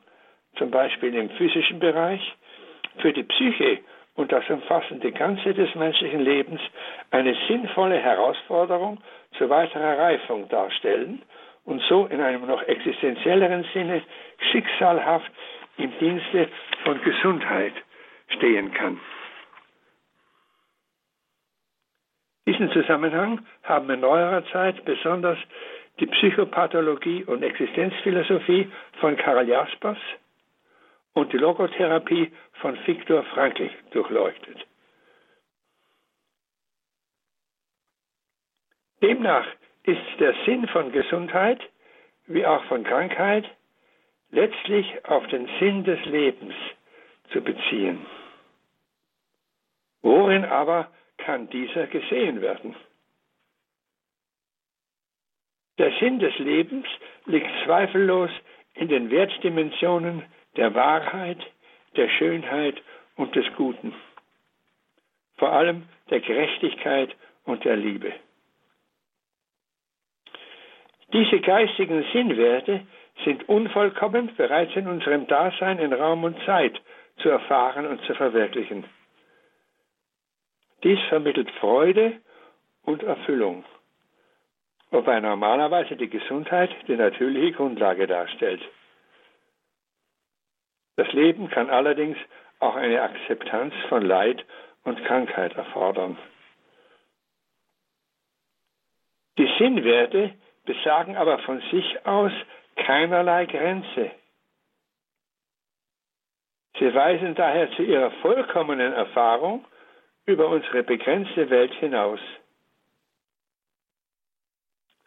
zum 0.55 0.69
Beispiel 0.69 1.15
im 1.15 1.31
physischen 1.31 1.79
Bereich, 1.79 2.21
für 2.99 3.11
die 3.11 3.23
Psyche 3.23 3.79
und 4.19 4.33
das 4.33 4.43
umfassende 4.49 5.13
Ganze 5.13 5.53
des 5.53 5.73
menschlichen 5.75 6.19
Lebens 6.19 6.59
eine 7.09 7.33
sinnvolle 7.47 7.97
Herausforderung 7.97 8.99
zu 9.37 9.49
weiterer 9.49 9.97
Reifung 9.97 10.49
darstellen 10.49 11.21
und 11.63 11.81
so 11.83 12.05
in 12.07 12.19
einem 12.19 12.45
noch 12.45 12.61
existenzielleren 12.63 13.65
Sinne 13.73 14.01
schicksalhaft 14.51 15.31
im 15.77 15.97
Dienste 15.99 16.49
von 16.83 17.01
Gesundheit 17.01 17.71
stehen 18.35 18.73
kann. 18.73 18.99
Diesen 22.45 22.71
Zusammenhang 22.73 23.39
haben 23.63 23.89
in 23.89 24.01
neuerer 24.01 24.43
Zeit 24.51 24.83
besonders 24.83 25.37
die 26.01 26.07
Psychopathologie 26.07 27.23
und 27.23 27.41
Existenzphilosophie 27.41 28.69
von 28.99 29.15
Karl 29.15 29.47
Jaspers 29.47 29.97
und 31.19 31.33
die 31.33 31.37
Logotherapie 31.37 32.31
von 32.61 32.77
Viktor 32.85 33.23
Frankl 33.23 33.69
durchleuchtet. 33.91 34.65
Demnach 39.01 39.45
ist 39.83 40.19
der 40.19 40.33
Sinn 40.45 40.67
von 40.69 40.91
Gesundheit 40.91 41.61
wie 42.27 42.45
auch 42.45 42.63
von 42.65 42.83
Krankheit 42.83 43.45
letztlich 44.31 45.05
auf 45.05 45.25
den 45.27 45.49
Sinn 45.59 45.83
des 45.83 46.03
Lebens 46.05 46.53
zu 47.31 47.41
beziehen. 47.41 48.05
Worin 50.01 50.45
aber 50.45 50.91
kann 51.17 51.49
dieser 51.49 51.87
gesehen 51.87 52.41
werden. 52.41 52.75
Der 55.77 55.91
Sinn 55.99 56.19
des 56.19 56.37
Lebens 56.39 56.85
liegt 57.25 57.49
zweifellos 57.65 58.29
in 58.75 58.87
den 58.87 59.09
Wertdimensionen 59.09 60.23
der 60.55 60.73
Wahrheit, 60.73 61.39
der 61.95 62.09
Schönheit 62.09 62.81
und 63.15 63.35
des 63.35 63.45
Guten, 63.55 63.93
vor 65.37 65.51
allem 65.51 65.83
der 66.09 66.19
Gerechtigkeit 66.19 67.15
und 67.45 67.63
der 67.65 67.75
Liebe. 67.75 68.13
Diese 71.13 71.39
geistigen 71.39 72.05
Sinnwerte 72.13 72.85
sind 73.25 73.49
unvollkommen 73.49 74.31
bereits 74.35 74.75
in 74.75 74.87
unserem 74.87 75.27
Dasein 75.27 75.79
in 75.79 75.93
Raum 75.93 76.23
und 76.23 76.37
Zeit 76.45 76.79
zu 77.17 77.29
erfahren 77.29 77.85
und 77.85 78.01
zu 78.03 78.13
verwirklichen. 78.13 78.85
Dies 80.83 80.99
vermittelt 81.09 81.49
Freude 81.59 82.13
und 82.83 83.03
Erfüllung, 83.03 83.65
wobei 84.91 85.19
normalerweise 85.19 85.95
die 85.97 86.09
Gesundheit 86.09 86.69
die 86.87 86.95
natürliche 86.95 87.51
Grundlage 87.53 88.07
darstellt. 88.07 88.61
Das 90.99 91.13
Leben 91.13 91.49
kann 91.49 91.69
allerdings 91.69 92.17
auch 92.59 92.75
eine 92.75 93.01
Akzeptanz 93.01 93.73
von 93.87 94.05
Leid 94.05 94.43
und 94.83 95.01
Krankheit 95.05 95.55
erfordern. 95.55 96.17
Die 99.37 99.49
Sinnwerte 99.57 100.33
besagen 100.65 101.15
aber 101.15 101.39
von 101.39 101.61
sich 101.71 102.05
aus 102.05 102.33
keinerlei 102.75 103.45
Grenze. 103.45 104.11
Sie 106.79 106.93
weisen 106.93 107.33
daher 107.33 107.71
zu 107.77 107.83
ihrer 107.83 108.11
vollkommenen 108.21 108.91
Erfahrung 108.91 109.65
über 110.25 110.49
unsere 110.49 110.83
begrenzte 110.83 111.49
Welt 111.49 111.73
hinaus. 111.75 112.19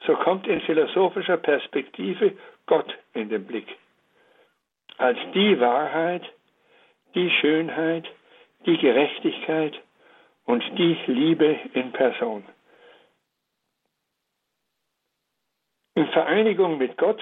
So 0.06 0.16
kommt 0.16 0.46
in 0.46 0.62
philosophischer 0.62 1.36
Perspektive 1.36 2.32
Gott 2.64 2.96
in 3.12 3.28
den 3.28 3.46
Blick. 3.46 3.68
Als 5.02 5.18
die 5.34 5.58
Wahrheit, 5.58 6.22
die 7.16 7.28
Schönheit, 7.28 8.06
die 8.66 8.78
Gerechtigkeit 8.78 9.74
und 10.44 10.62
die 10.78 10.96
Liebe 11.08 11.58
in 11.72 11.90
Person. 11.90 12.44
In 15.96 16.06
Vereinigung 16.06 16.78
mit 16.78 16.96
Gott 16.98 17.20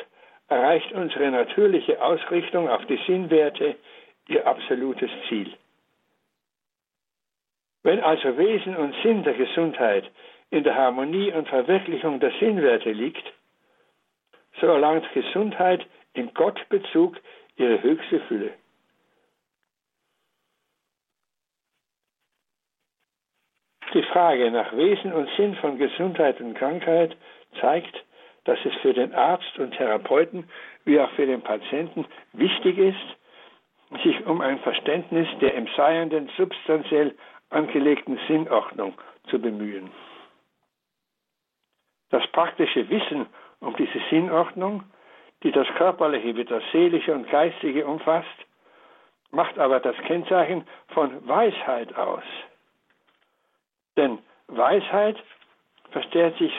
erreicht 0.49 0.93
unsere 0.93 1.31
natürliche 1.31 2.03
Ausrichtung 2.03 2.69
auf 2.69 2.85
die 2.85 3.01
Sinnwerte 3.07 3.77
ihr 4.29 4.47
absolutes 4.47 5.11
Ziel. 5.31 5.51
Wenn 7.83 8.01
also 8.01 8.37
Wesen 8.37 8.77
und 8.77 8.95
Sinn 9.03 9.23
der 9.23 9.33
Gesundheit 9.33 10.05
in 10.51 10.65
der 10.65 10.75
Harmonie 10.75 11.33
und 11.33 11.49
Verwirklichung 11.49 12.21
der 12.21 12.33
Sinnwerte 12.41 12.93
liegt, 12.93 13.25
so 14.61 14.67
erlangt 14.67 15.11
Gesundheit 15.15 15.87
im 16.13 16.35
Gottbezug 16.35 17.17
ihre 17.61 17.83
höchste 17.83 18.21
Fülle. 18.21 18.55
Die 23.93 24.03
Frage 24.05 24.51
nach 24.51 24.75
Wesen 24.77 25.13
und 25.13 25.29
Sinn 25.37 25.55
von 25.57 25.77
Gesundheit 25.77 26.41
und 26.41 26.55
Krankheit 26.55 27.17
zeigt, 27.61 28.05
dass 28.45 28.59
es 28.65 28.75
für 28.77 28.95
den 28.95 29.13
Arzt 29.15 29.59
und 29.59 29.73
Therapeuten 29.73 30.49
wie 30.85 30.99
auch 30.99 31.11
für 31.11 31.27
den 31.27 31.43
Patienten 31.43 32.07
wichtig 32.33 32.79
ist, 32.79 34.03
sich 34.03 34.25
um 34.25 34.41
ein 34.41 34.61
Verständnis 34.61 35.29
der 35.41 35.55
im 35.55 35.67
Seienden 35.77 36.31
substanziell 36.37 37.15
angelegten 37.51 38.19
Sinnordnung 38.29 38.95
zu 39.29 39.39
bemühen. 39.39 39.91
Das 42.11 42.27
praktische 42.29 42.89
Wissen 42.89 43.27
um 43.59 43.77
diese 43.77 44.01
Sinnordnung, 44.09 44.85
die 45.43 45.53
das 45.53 45.67
Körperliche 45.77 46.37
wie 46.37 46.45
das 46.45 46.63
Seelische 46.73 47.15
und 47.15 47.31
Geistige 47.31 47.87
umfasst, 47.87 48.29
macht 49.31 49.59
aber 49.59 49.81
das 49.81 49.97
Kennzeichen 50.07 50.67
von 50.89 51.27
Weisheit 51.27 51.97
aus. 51.97 52.25
Denn 53.97 54.19
Weisheit 54.49 55.17
versteht 55.91 56.37
sich, 56.39 56.53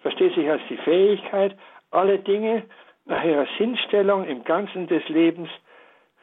versteht 0.00 0.34
sich 0.34 0.48
als 0.48 0.62
die 0.68 0.76
Fähigkeit, 0.78 1.56
alle 1.90 2.18
Dinge 2.18 2.64
nach 3.06 3.24
ihrer 3.24 3.46
Sinnstellung 3.56 4.26
im 4.26 4.44
Ganzen 4.44 4.86
des 4.86 5.08
Lebens 5.08 5.48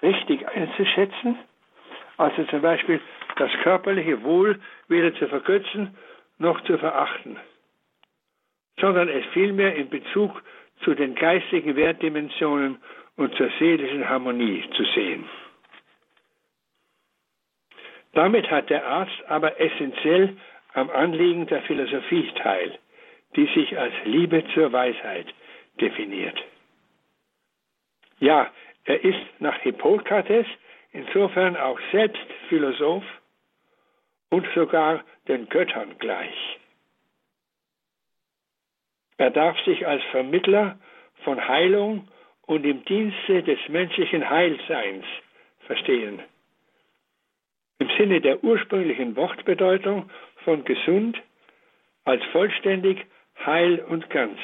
richtig 0.02 0.48
einzuschätzen, 0.48 1.38
also 2.18 2.44
zum 2.46 2.62
Beispiel 2.62 3.02
das 3.38 3.52
körperliche 3.64 4.24
Wohl 4.24 4.60
weder 4.88 5.14
zu 5.16 5.28
verkürzen 5.28 5.98
noch 6.38 6.62
zu 6.62 6.78
verachten, 6.78 7.38
sondern 8.80 9.10
es 9.10 9.26
vielmehr 9.34 9.76
in 9.76 9.90
Bezug 9.90 10.42
zu 10.84 10.94
den 10.94 11.16
geistigen 11.16 11.76
Wertdimensionen 11.76 12.78
und 13.18 13.36
zur 13.36 13.50
seelischen 13.60 14.08
Harmonie 14.08 14.64
zu 14.76 14.84
sehen. 14.94 15.28
Damit 18.14 18.50
hat 18.50 18.70
der 18.70 18.86
Arzt 18.86 19.24
aber 19.28 19.60
essentiell 19.60 20.38
am 20.74 20.90
Anliegen 20.90 21.48
der 21.48 21.62
Philosophie 21.64 22.32
teil, 22.42 22.78
die 23.36 23.46
sich 23.48 23.78
als 23.78 23.94
Liebe 24.06 24.44
zur 24.54 24.72
Weisheit 24.72 25.28
definiert. 25.82 26.38
Ja, 28.20 28.52
er 28.86 29.04
ist 29.04 29.20
nach 29.40 29.58
Hippokrates 29.60 30.46
insofern 30.92 31.58
auch 31.58 31.80
selbst 31.92 32.26
Philosoph 32.48 33.04
und 34.30 34.48
sogar 34.56 35.04
den 35.28 35.50
Göttern 35.50 35.98
gleich. 36.00 36.60
Er 39.18 39.32
darf 39.32 39.58
sich 39.62 39.88
als 39.88 40.04
Vermittler 40.12 40.78
von 41.24 41.48
Heilung 41.48 42.08
und 42.46 42.66
im 42.66 42.84
Dienste 42.86 43.44
des 43.44 43.60
menschlichen 43.70 44.30
Heilseins 44.30 45.06
verstehen. 45.66 46.22
Im 47.80 47.90
Sinne 47.98 48.22
der 48.22 48.44
ursprünglichen 48.44 49.16
Wortbedeutung 49.16 50.10
von 50.44 50.64
gesund 50.64 51.22
als 52.04 52.24
vollständig, 52.26 53.06
heil 53.46 53.80
und 53.80 54.10
ganz. 54.10 54.40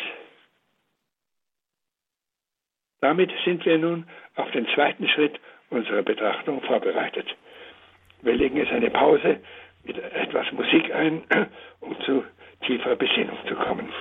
Damit 3.02 3.32
sind 3.46 3.66
wir 3.66 3.78
nun 3.78 4.06
auf 4.36 4.52
den 4.52 4.68
zweiten 4.70 5.08
Schritt 5.08 5.40
unserer 5.70 6.02
Betrachtung 6.02 6.62
vorbereitet. 6.62 7.28
Wir 8.22 8.34
legen 8.34 8.58
jetzt 8.58 8.72
eine 8.72 8.90
Pause 8.90 9.40
mit 9.84 9.98
etwas 9.98 10.52
Musik 10.52 10.94
ein, 10.94 11.24
um 11.80 12.00
zu 12.02 12.24
tiefer 12.66 12.96
Besinnung 12.96 13.38
zu 13.48 13.56
kommen. 13.56 13.92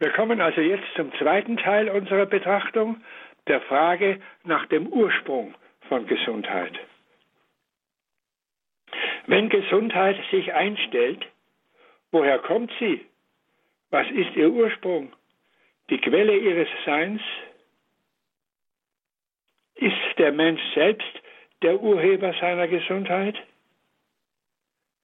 Wir 0.00 0.10
kommen 0.12 0.40
also 0.40 0.62
jetzt 0.62 0.86
zum 0.96 1.12
zweiten 1.18 1.58
Teil 1.58 1.90
unserer 1.90 2.24
Betrachtung, 2.24 3.02
der 3.46 3.60
Frage 3.60 4.18
nach 4.44 4.64
dem 4.66 4.86
Ursprung 4.86 5.54
von 5.88 6.06
Gesundheit. 6.06 6.72
Wenn 9.26 9.50
Gesundheit 9.50 10.16
sich 10.30 10.54
einstellt, 10.54 11.26
woher 12.10 12.38
kommt 12.38 12.72
sie? 12.80 13.04
Was 13.90 14.10
ist 14.10 14.34
ihr 14.36 14.50
Ursprung? 14.50 15.12
Die 15.90 15.98
Quelle 15.98 16.34
ihres 16.34 16.68
Seins? 16.86 17.20
Ist 19.74 20.18
der 20.18 20.32
Mensch 20.32 20.62
selbst 20.74 21.12
der 21.60 21.78
Urheber 21.78 22.32
seiner 22.40 22.68
Gesundheit? 22.68 23.36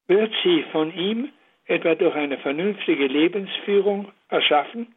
Wird 0.06 0.32
sie 0.42 0.62
von 0.72 0.94
ihm 0.94 1.32
etwa 1.66 1.94
durch 1.94 2.14
eine 2.14 2.38
vernünftige 2.38 3.06
Lebensführung 3.06 4.12
erschaffen? 4.28 4.94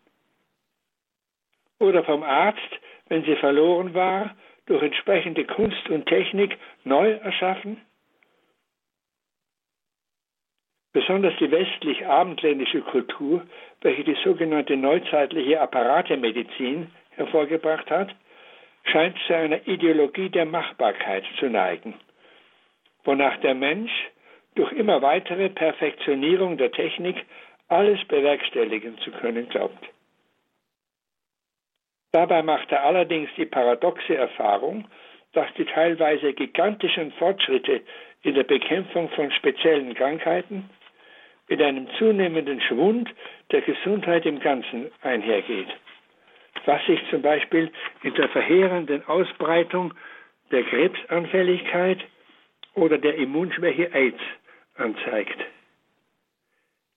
Oder 1.80 2.04
vom 2.04 2.24
Arzt, 2.24 2.80
wenn 3.08 3.24
sie 3.24 3.36
verloren 3.36 3.94
war, 3.94 4.36
durch 4.66 4.84
entsprechende 4.84 5.46
Kunst 5.46 5.90
und 5.90 6.06
Technik 6.06 6.58
neu 6.84 7.12
erschaffen? 7.12 7.82
Besonders 10.92 11.36
die 11.40 11.52
westlich-abendländische 11.52 12.82
Kultur, 12.82 13.46
welche 13.82 14.04
die 14.04 14.18
sogenannte 14.24 14.76
neuzeitliche 14.76 15.62
Apparatemedizin 15.62 16.92
hervorgebracht 17.12 17.90
hat, 17.92 18.16
scheint 18.86 19.18
zu 19.28 19.36
einer 19.36 19.68
Ideologie 19.68 20.30
der 20.30 20.46
Machbarkeit 20.46 21.24
zu 21.38 21.48
neigen, 21.48 21.94
wonach 23.04 23.38
der 23.42 23.54
Mensch 23.54 23.92
durch 24.60 24.74
immer 24.74 25.02
weitere 25.02 25.48
Perfektionierung 25.48 26.58
der 26.58 26.70
Technik 26.74 27.16
alles 27.70 28.04
bewerkstelligen 28.10 28.98
zu 28.98 29.10
können 29.12 29.48
glaubt. 29.48 29.88
Dabei 32.12 32.44
macht 32.44 32.70
er 32.70 32.84
allerdings 32.84 33.30
die 33.38 33.46
paradoxe 33.46 34.18
Erfahrung, 34.18 34.86
dass 35.32 35.48
die 35.58 35.64
teilweise 35.64 36.34
gigantischen 36.34 37.14
Fortschritte 37.14 37.80
in 38.24 38.34
der 38.34 38.44
Bekämpfung 38.44 39.08
von 39.12 39.32
speziellen 39.32 39.94
Krankheiten 39.94 40.70
mit 41.48 41.62
einem 41.62 41.88
zunehmenden 41.98 42.60
Schwund 42.60 43.10
der 43.54 43.62
Gesundheit 43.62 44.26
im 44.26 44.42
Ganzen 44.42 44.92
einhergeht, 45.02 45.70
was 46.66 46.86
sich 46.86 47.00
zum 47.10 47.22
Beispiel 47.22 47.72
in 48.04 48.14
der 48.16 48.28
verheerenden 48.28 49.08
Ausbreitung 49.08 49.94
der 50.52 50.64
Krebsanfälligkeit 50.64 52.00
oder 52.74 52.98
der 52.98 53.16
Immunschwäche 53.16 53.94
AIDS 53.94 54.20
anzeigt. 54.80 55.40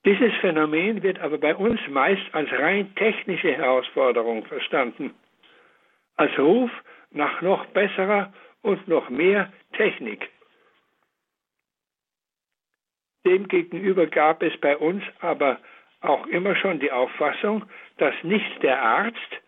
Dieses 0.05 0.35
Phänomen 0.41 1.03
wird 1.03 1.21
aber 1.21 1.39
bei 1.39 1.55
uns 1.55 1.81
meist 1.89 2.23
als 2.33 2.51
rein 2.53 2.95
technische 2.97 3.53
Herausforderung 3.53 4.45
verstanden, 4.47 5.15
als 6.17 6.37
Ruf 6.39 6.71
nach 7.11 7.41
noch 7.41 7.67
besserer 7.67 8.33
und 8.63 8.89
noch 8.89 9.11
mehr 9.11 9.53
Technik. 9.75 10.29
Demgegenüber 13.25 14.07
gab 14.07 14.43
es 14.43 14.57
bei 14.61 14.77
uns 14.77 15.05
aber 15.21 15.61
auch 16.01 16.27
immer 16.27 16.57
schon 16.57 16.81
die 16.81 16.91
Auffassung, 16.91 17.65
dass 17.99 18.15
nicht 18.25 18.63
der 18.63 18.83
Arzt, 18.83 19.41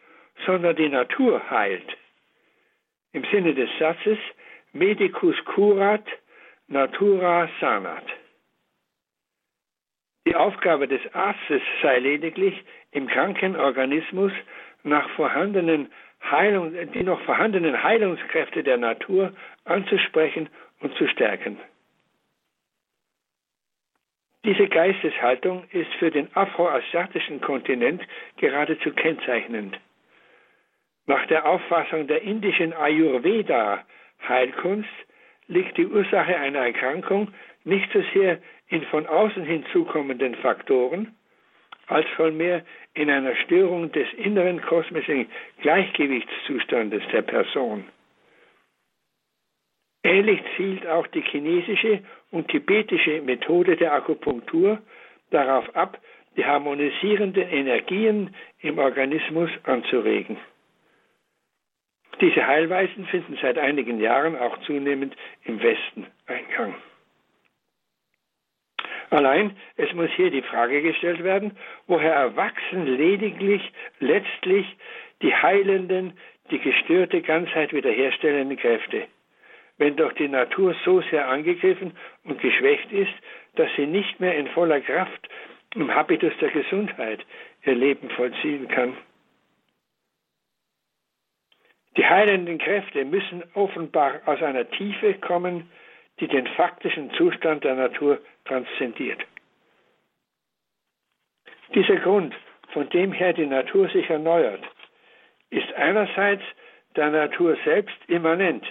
sondern 0.47 0.77
die 0.77 0.88
Natur 0.88 1.51
heilt. 1.51 1.97
Im 3.12 3.25
Sinne 3.33 3.55
des 3.55 3.70
Satzes 3.79 4.18
Medicus 4.73 5.37
curat, 5.44 6.07
natura 6.68 7.49
sanat. 7.61 8.05
Die 10.27 10.37
Aufgabe 10.37 10.89
des 10.89 11.03
Arztes 11.15 11.61
sei 11.83 11.99
lediglich, 11.99 12.65
im 12.93 13.09
kranken 13.09 13.57
Organismus 13.57 14.33
nach 14.83 15.09
vorhandenen 15.11 15.93
Heilung, 16.23 16.73
die 16.93 17.03
noch 17.03 17.21
vorhandenen 17.23 17.83
Heilungskräfte 17.83 18.63
der 18.63 18.79
Natur 18.79 19.35
anzusprechen 19.65 20.49
und 20.81 20.95
zu 20.97 21.07
stärken. 21.09 21.59
Diese 24.45 24.69
Geisteshaltung 24.69 25.65
ist 25.71 25.93
für 25.95 26.11
den 26.11 26.29
afroasiatischen 26.35 27.41
Kontinent 27.41 28.03
geradezu 28.37 28.93
kennzeichnend. 28.93 29.81
Nach 31.07 31.27
der 31.27 31.47
Auffassung 31.47 32.07
der 32.07 32.21
indischen 32.23 32.75
Ayurveda-Heilkunst 32.75 34.89
liegt 35.49 35.77
die 35.77 35.87
Ursache 35.87 36.37
einer 36.37 36.61
Erkrankung 36.61 37.35
nicht 37.64 37.90
so 37.92 38.03
sehr 38.12 38.38
in 38.68 38.83
von 38.85 39.07
außen 39.07 39.44
hinzukommenden 39.44 40.35
Faktoren, 40.37 41.14
als 41.87 42.07
vielmehr 42.16 42.64
in 42.94 43.11
einer 43.11 43.35
Störung 43.37 43.92
des 43.92 44.07
inneren 44.14 44.61
kosmischen 44.62 45.27
Gleichgewichtszustandes 45.61 47.03
der 47.12 47.22
Person. 47.22 47.85
Ähnlich 50.03 50.40
zielt 50.57 50.87
auch 50.87 51.07
die 51.09 51.22
chinesische 51.22 52.03
und 52.31 52.48
tibetische 52.48 53.22
Methode 53.22 53.77
der 53.77 53.92
Akupunktur 53.94 54.79
darauf 55.31 55.74
ab, 55.74 55.98
die 56.37 56.44
harmonisierenden 56.44 57.48
Energien 57.48 58.35
im 58.61 58.79
Organismus 58.79 59.50
anzuregen. 59.64 60.37
Diese 62.20 62.46
Heilweisen 62.46 63.07
finden 63.07 63.38
seit 63.40 63.59
einigen 63.59 64.00
Jahren 64.00 64.37
auch 64.37 64.59
zunehmend 64.62 65.16
im 65.44 65.62
Westen 65.62 66.07
Eingang. 66.27 66.74
Allein, 69.14 69.57
es 69.77 69.92
muss 69.92 70.11
hier 70.16 70.33
die 70.33 70.42
Frage 70.42 70.83
gestellt 70.83 71.22
werden, 71.22 71.57
woher 71.87 72.12
erwachsen 72.12 72.85
lediglich 72.85 73.62
letztlich 74.00 74.66
die 75.22 75.33
heilenden, 75.33 76.14
die 76.50 76.59
gestörte 76.59 77.22
Ganzheit 77.22 77.72
wiederherstellenden 77.72 78.57
Kräfte, 78.57 79.07
wenn 79.79 79.94
doch 79.94 80.12
die 80.14 80.27
Natur 80.27 80.74
so 80.85 81.00
sehr 81.12 81.29
angegriffen 81.29 81.92
und 82.24 82.40
geschwächt 82.40 82.90
ist, 82.90 83.12
dass 83.55 83.70
sie 83.77 83.87
nicht 83.87 84.18
mehr 84.18 84.37
in 84.37 84.48
voller 84.48 84.81
Kraft 84.81 85.29
im 85.77 85.94
Habitus 85.94 86.33
der 86.40 86.50
Gesundheit 86.50 87.24
ihr 87.64 87.77
Leben 87.77 88.11
vollziehen 88.11 88.66
kann. 88.66 88.96
Die 91.96 92.05
heilenden 92.05 92.59
Kräfte 92.59 93.05
müssen 93.05 93.44
offenbar 93.55 94.22
aus 94.27 94.42
einer 94.42 94.68
Tiefe 94.70 95.14
kommen, 95.14 95.70
die 96.18 96.27
den 96.27 96.48
faktischen 96.48 97.12
Zustand 97.12 97.62
der 97.62 97.77
Natur 97.77 98.18
transzendiert. 98.44 99.24
Dieser 101.74 101.96
Grund, 101.96 102.35
von 102.72 102.88
dem 102.90 103.12
her 103.12 103.33
die 103.33 103.46
Natur 103.46 103.88
sich 103.88 104.09
erneuert, 104.09 104.62
ist 105.50 105.72
einerseits 105.74 106.42
der 106.96 107.11
Natur 107.11 107.57
selbst 107.64 107.96
immanent, 108.07 108.64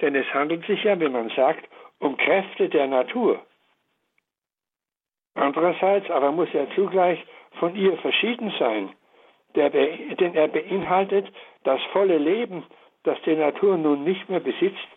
denn 0.00 0.14
es 0.14 0.26
handelt 0.34 0.66
sich 0.66 0.82
ja, 0.84 0.98
wie 1.00 1.08
man 1.08 1.30
sagt, 1.30 1.66
um 1.98 2.16
Kräfte 2.16 2.68
der 2.68 2.86
Natur. 2.86 3.44
Andererseits 5.34 6.10
aber 6.10 6.32
muss 6.32 6.52
er 6.52 6.70
zugleich 6.74 7.24
von 7.58 7.74
ihr 7.76 7.96
verschieden 7.98 8.52
sein, 8.58 8.90
denn 9.54 10.34
er 10.34 10.48
beinhaltet 10.48 11.32
das 11.64 11.80
volle 11.92 12.18
Leben, 12.18 12.64
das 13.04 13.20
die 13.22 13.36
Natur 13.36 13.76
nun 13.76 14.04
nicht 14.04 14.28
mehr 14.28 14.40
besitzt, 14.40 14.88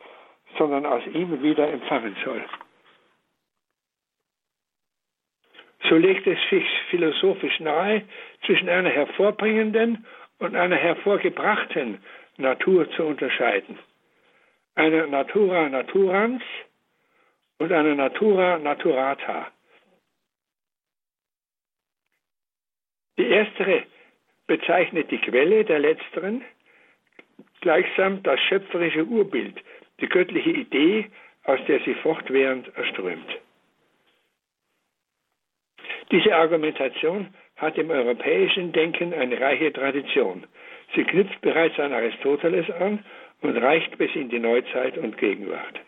sondern 0.58 0.86
aus 0.86 1.06
ihm 1.08 1.42
wieder 1.42 1.70
empfangen 1.70 2.16
soll. 2.24 2.44
So 5.90 5.98
legt 5.98 6.26
es 6.26 6.40
sich 6.50 6.66
philosophisch 6.90 7.60
nahe, 7.60 8.04
zwischen 8.46 8.70
einer 8.70 8.90
hervorbringenden 8.90 10.06
und 10.40 10.56
einer 10.56 10.76
hervorgebrachten 10.76 12.00
Natur 12.38 12.90
zu 12.92 13.04
unterscheiden. 13.04 13.78
Einer 14.76 15.08
Natura 15.08 15.70
naturans 15.70 16.42
und 17.60 17.72
einer 17.72 17.96
Natura 17.96 18.58
naturata. 18.58 19.52
Die 23.18 23.28
erstere 23.28 23.84
bezeichnet 24.48 25.10
die 25.12 25.20
Quelle 25.20 25.64
der 25.64 25.80
letzteren, 25.80 26.44
gleichsam 27.62 28.22
das 28.24 28.40
schöpferische 28.42 29.06
Urbild, 29.06 29.56
die 30.02 30.10
göttliche 30.10 30.50
Idee, 30.50 31.10
aus 31.46 31.60
der 31.68 31.80
sie 31.82 31.94
fortwährend 31.96 32.76
erströmt. 32.76 33.40
Diese 36.12 36.36
Argumentation 36.36 37.34
hat 37.58 37.78
im 37.78 37.90
europäischen 37.90 38.72
Denken 38.72 39.14
eine 39.14 39.40
reiche 39.40 39.72
Tradition. 39.74 40.46
Sie 40.96 41.04
knüpft 41.04 41.42
bereits 41.42 41.80
an 41.80 41.94
Aristoteles 41.94 42.70
an 42.70 43.04
und 43.42 43.58
reicht 43.58 43.98
bis 43.98 44.14
in 44.16 44.30
die 44.30 44.40
Neuzeit 44.40 44.98
und 44.98 45.18
Gegenwart. 45.18 45.80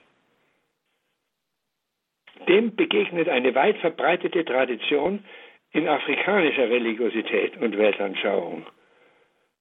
Dem 2.47 2.75
begegnet 2.75 3.29
eine 3.29 3.53
weit 3.55 3.77
verbreitete 3.77 4.45
Tradition 4.45 5.23
in 5.71 5.87
afrikanischer 5.87 6.69
Religiosität 6.69 7.57
und 7.57 7.77
Weltanschauung. 7.77 8.65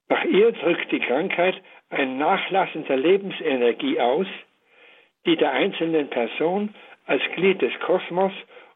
Nach 0.08 0.24
ihr 0.24 0.52
drückt 0.52 0.92
die 0.92 1.00
Krankheit 1.00 1.60
ein 1.90 2.18
Nachlassen 2.18 2.84
der 2.86 2.96
Lebensenergie 2.96 3.98
aus, 3.98 4.26
die 5.26 5.36
der 5.36 5.52
einzelnen 5.52 6.08
Person 6.08 6.74
als 7.06 7.22
Glied 7.34 7.60
des 7.60 7.72
Kosmos 7.80 8.32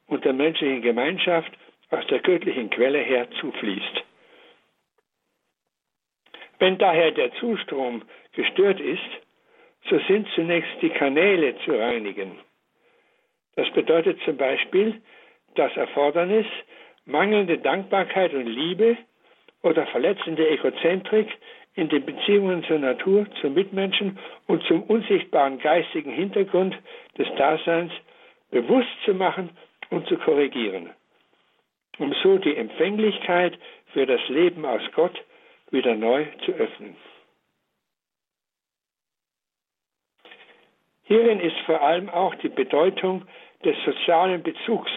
und 0.07 0.25
der 0.25 0.33
menschlichen 0.33 0.83
Gemeinschaft 0.83 1.53
aus 1.91 2.07
der 2.07 2.21
göttlichen 2.21 2.71
Quelle 2.71 3.01
her 3.01 3.29
zufließt. 3.41 4.05
Wenn 6.59 6.79
daher 6.79 7.11
der 7.11 7.33
Zustrom 7.35 8.03
gestört 8.33 8.81
ist, 8.81 9.11
so 9.89 9.99
sind 10.07 10.29
zunächst 10.35 10.71
die 10.83 10.91
Kanäle 10.91 11.57
zu 11.65 11.73
reinigen. 11.73 12.39
Das 13.57 13.71
bedeutet 13.71 14.21
zum 14.25 14.37
Beispiel 14.37 15.01
das 15.55 15.75
Erfordernis, 15.77 16.47
mangelnde 17.07 17.59
Dankbarkeit 17.59 18.33
und 18.35 18.47
Liebe 18.47 18.97
oder 19.63 19.87
verletzende 19.87 20.49
Egozentrik 20.49 21.29
in 21.75 21.89
den 21.89 22.05
Beziehungen 22.05 22.65
zur 22.65 22.79
Natur, 22.79 23.27
zum 23.41 23.55
Mitmenschen 23.55 24.19
und 24.47 24.63
zum 24.65 24.83
unsichtbaren 24.83 25.59
geistigen 25.59 26.13
Hintergrund 26.13 26.77
des 27.17 27.29
Daseins 27.37 27.93
bewusst 28.51 28.89
zu 29.05 29.15
machen 29.15 29.51
und 29.91 30.07
zu 30.09 30.17
korrigieren, 30.19 30.91
um 32.01 32.15
so 32.23 32.39
die 32.39 32.57
Empfänglichkeit 32.57 33.59
für 33.93 34.07
das 34.07 34.21
Leben 34.29 34.65
aus 34.65 34.83
Gott 34.95 35.23
wieder 35.71 35.95
neu 35.95 36.27
zu 36.45 36.53
öffnen. 36.53 36.97
Hierin 41.05 41.41
ist 41.41 41.59
vor 41.67 41.83
allem 41.83 42.09
auch 42.09 42.35
die 42.37 42.49
Bedeutung 42.49 43.27
des 43.65 43.77
sozialen 43.85 44.43
Bezugs 44.43 44.91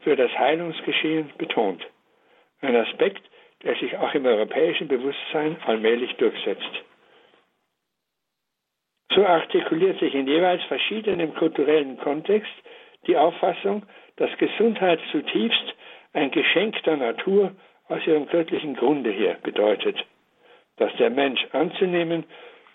für 0.00 0.16
das 0.16 0.30
Heilungsgeschehen 0.38 1.30
betont. 1.38 1.84
Ein 2.62 2.76
Aspekt, 2.76 3.22
der 3.62 3.74
sich 3.76 3.96
auch 3.98 4.14
im 4.14 4.24
europäischen 4.24 4.88
Bewusstsein 4.88 5.56
allmählich 5.66 6.14
durchsetzt. 6.16 6.70
So 9.14 9.26
artikuliert 9.26 9.98
sich 9.98 10.14
in 10.14 10.26
jeweils 10.26 10.62
verschiedenem 10.64 11.34
kulturellen 11.34 11.98
Kontext 11.98 12.52
die 13.06 13.16
Auffassung, 13.16 13.84
dass 14.16 14.30
Gesundheit 14.38 15.00
zutiefst 15.10 15.74
ein 16.16 16.30
Geschenk 16.30 16.82
der 16.84 16.96
Natur 16.96 17.52
aus 17.88 18.04
ihrem 18.06 18.26
göttlichen 18.26 18.74
Grunde 18.74 19.10
her 19.10 19.36
bedeutet, 19.42 20.02
das 20.76 20.90
der 20.96 21.10
Mensch 21.10 21.46
anzunehmen, 21.52 22.24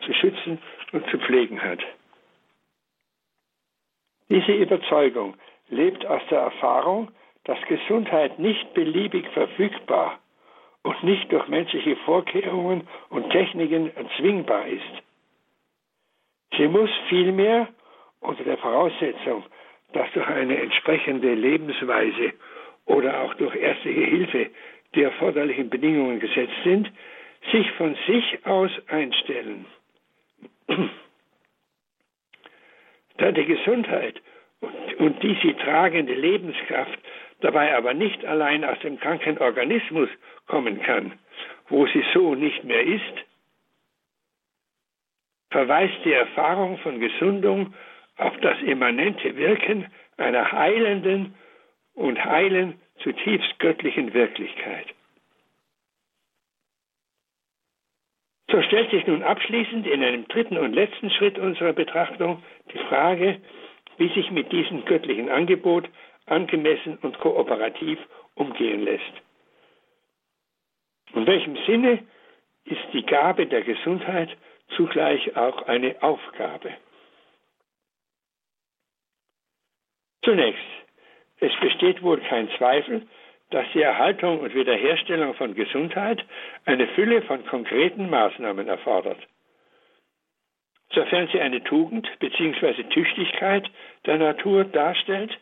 zu 0.06 0.14
schützen 0.14 0.60
und 0.92 1.10
zu 1.10 1.18
pflegen 1.18 1.62
hat. 1.62 1.80
Diese 4.30 4.54
Überzeugung 4.54 5.36
lebt 5.70 6.06
aus 6.06 6.22
der 6.30 6.40
Erfahrung, 6.40 7.12
dass 7.44 7.60
Gesundheit 7.68 8.38
nicht 8.38 8.74
beliebig 8.74 9.28
verfügbar 9.30 10.20
und 10.84 11.04
nicht 11.04 11.32
durch 11.32 11.48
menschliche 11.48 11.96
Vorkehrungen 11.98 12.88
und 13.10 13.30
Techniken 13.32 13.96
erzwingbar 13.96 14.68
ist. 14.68 15.04
Sie 16.58 16.68
muss 16.68 16.90
vielmehr 17.10 17.68
unter 18.20 18.44
der 18.44 18.58
Voraussetzung, 18.58 19.44
dass 19.94 20.12
durch 20.14 20.28
eine 20.28 20.58
entsprechende 20.62 21.34
Lebensweise 21.34 22.34
oder 22.86 23.22
auch 23.22 23.34
durch 23.36 23.56
ärztliche 23.56 24.02
Hilfe 24.02 24.50
die 24.96 25.04
erforderlichen 25.04 25.70
Bedingungen 25.70 26.20
gesetzt 26.20 26.56
sind, 26.64 26.92
sich 27.52 27.70
von 27.72 27.96
sich 28.08 28.46
aus 28.46 28.72
einstellen. 28.88 29.66
Da 33.18 33.32
die 33.32 33.46
Gesundheit 33.46 34.20
und, 34.62 34.94
und 35.00 35.22
die 35.22 35.38
sie 35.44 35.54
tragende 35.54 36.16
Lebenskraft 36.16 36.98
dabei 37.42 37.76
aber 37.76 37.94
nicht 37.94 38.24
allein 38.26 38.64
aus 38.64 38.80
dem 38.80 39.00
kranken 39.00 39.38
Organismus 39.38 40.10
kommen 40.48 40.82
kann, 40.82 41.14
wo 41.70 41.86
sie 41.88 42.04
so 42.14 42.36
nicht 42.36 42.64
mehr 42.64 42.82
ist, 42.82 43.26
verweist 45.50 45.98
die 46.06 46.14
Erfahrung 46.14 46.78
von 46.80 47.00
Gesundung 47.00 47.74
auf 48.18 48.36
das 48.42 48.60
immanente 48.62 49.36
Wirken 49.36 49.88
einer 50.18 50.52
heilenden 50.52 51.36
und 51.94 52.24
heilen 52.24 52.80
zutiefst 53.04 53.60
göttlichen 53.60 54.14
Wirklichkeit. 54.14 54.88
So 58.52 58.62
stellt 58.64 58.92
sich 58.92 59.08
nun 59.08 59.24
abschließend 59.24 59.88
in 59.88 60.04
einem 60.04 60.28
dritten 60.28 60.58
und 60.58 60.74
letzten 60.74 61.10
Schritt 61.12 61.40
unserer 61.40 61.72
Betrachtung 61.72 62.44
die 62.74 62.80
Frage, 62.80 63.40
wie 63.98 64.10
sich 64.10 64.30
mit 64.32 64.52
diesem 64.52 64.84
göttlichen 64.84 65.30
Angebot 65.30 65.90
angemessen 66.26 66.98
und 66.98 67.18
kooperativ 67.20 67.98
umgehen 68.36 68.84
lässt. 68.84 69.14
In 71.14 71.26
welchem 71.26 71.58
Sinne 71.66 72.00
ist 72.66 72.82
die 72.94 73.06
Gabe 73.06 73.48
der 73.48 73.62
Gesundheit 73.62 74.30
zugleich 74.76 75.36
auch 75.36 75.68
eine 75.68 76.02
Aufgabe? 76.02 76.74
Zunächst, 80.24 80.62
es 81.42 81.52
besteht 81.60 82.02
wohl 82.04 82.22
kein 82.22 82.50
Zweifel, 82.58 83.02
dass 83.50 83.66
die 83.74 83.82
Erhaltung 83.82 84.40
und 84.40 84.56
Wiederherstellung 84.56 85.34
von 85.34 85.56
Gesundheit 85.56 86.24
eine 86.66 86.88
Fülle 86.90 87.22
von 87.24 87.46
konkreten 87.46 88.10
Maßnahmen 88.10 88.68
erfordert. 88.68 89.18
Sofern 90.94 91.28
sie 91.32 91.42
eine 91.42 91.64
Tugend 91.64 92.08
bzw. 92.20 92.84
Tüchtigkeit 92.84 93.70
der 94.06 94.18
Natur 94.18 94.66
darstellt, 94.66 95.38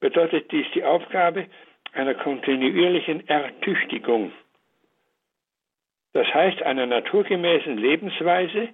bedeutet 0.00 0.52
dies 0.52 0.66
die 0.74 0.84
Aufgabe 0.84 1.46
einer 1.94 2.14
kontinuierlichen 2.14 3.26
Ertüchtigung. 3.28 4.32
Das 6.12 6.26
heißt 6.32 6.62
einer 6.62 6.86
naturgemäßen 6.86 7.78
Lebensweise 7.78 8.68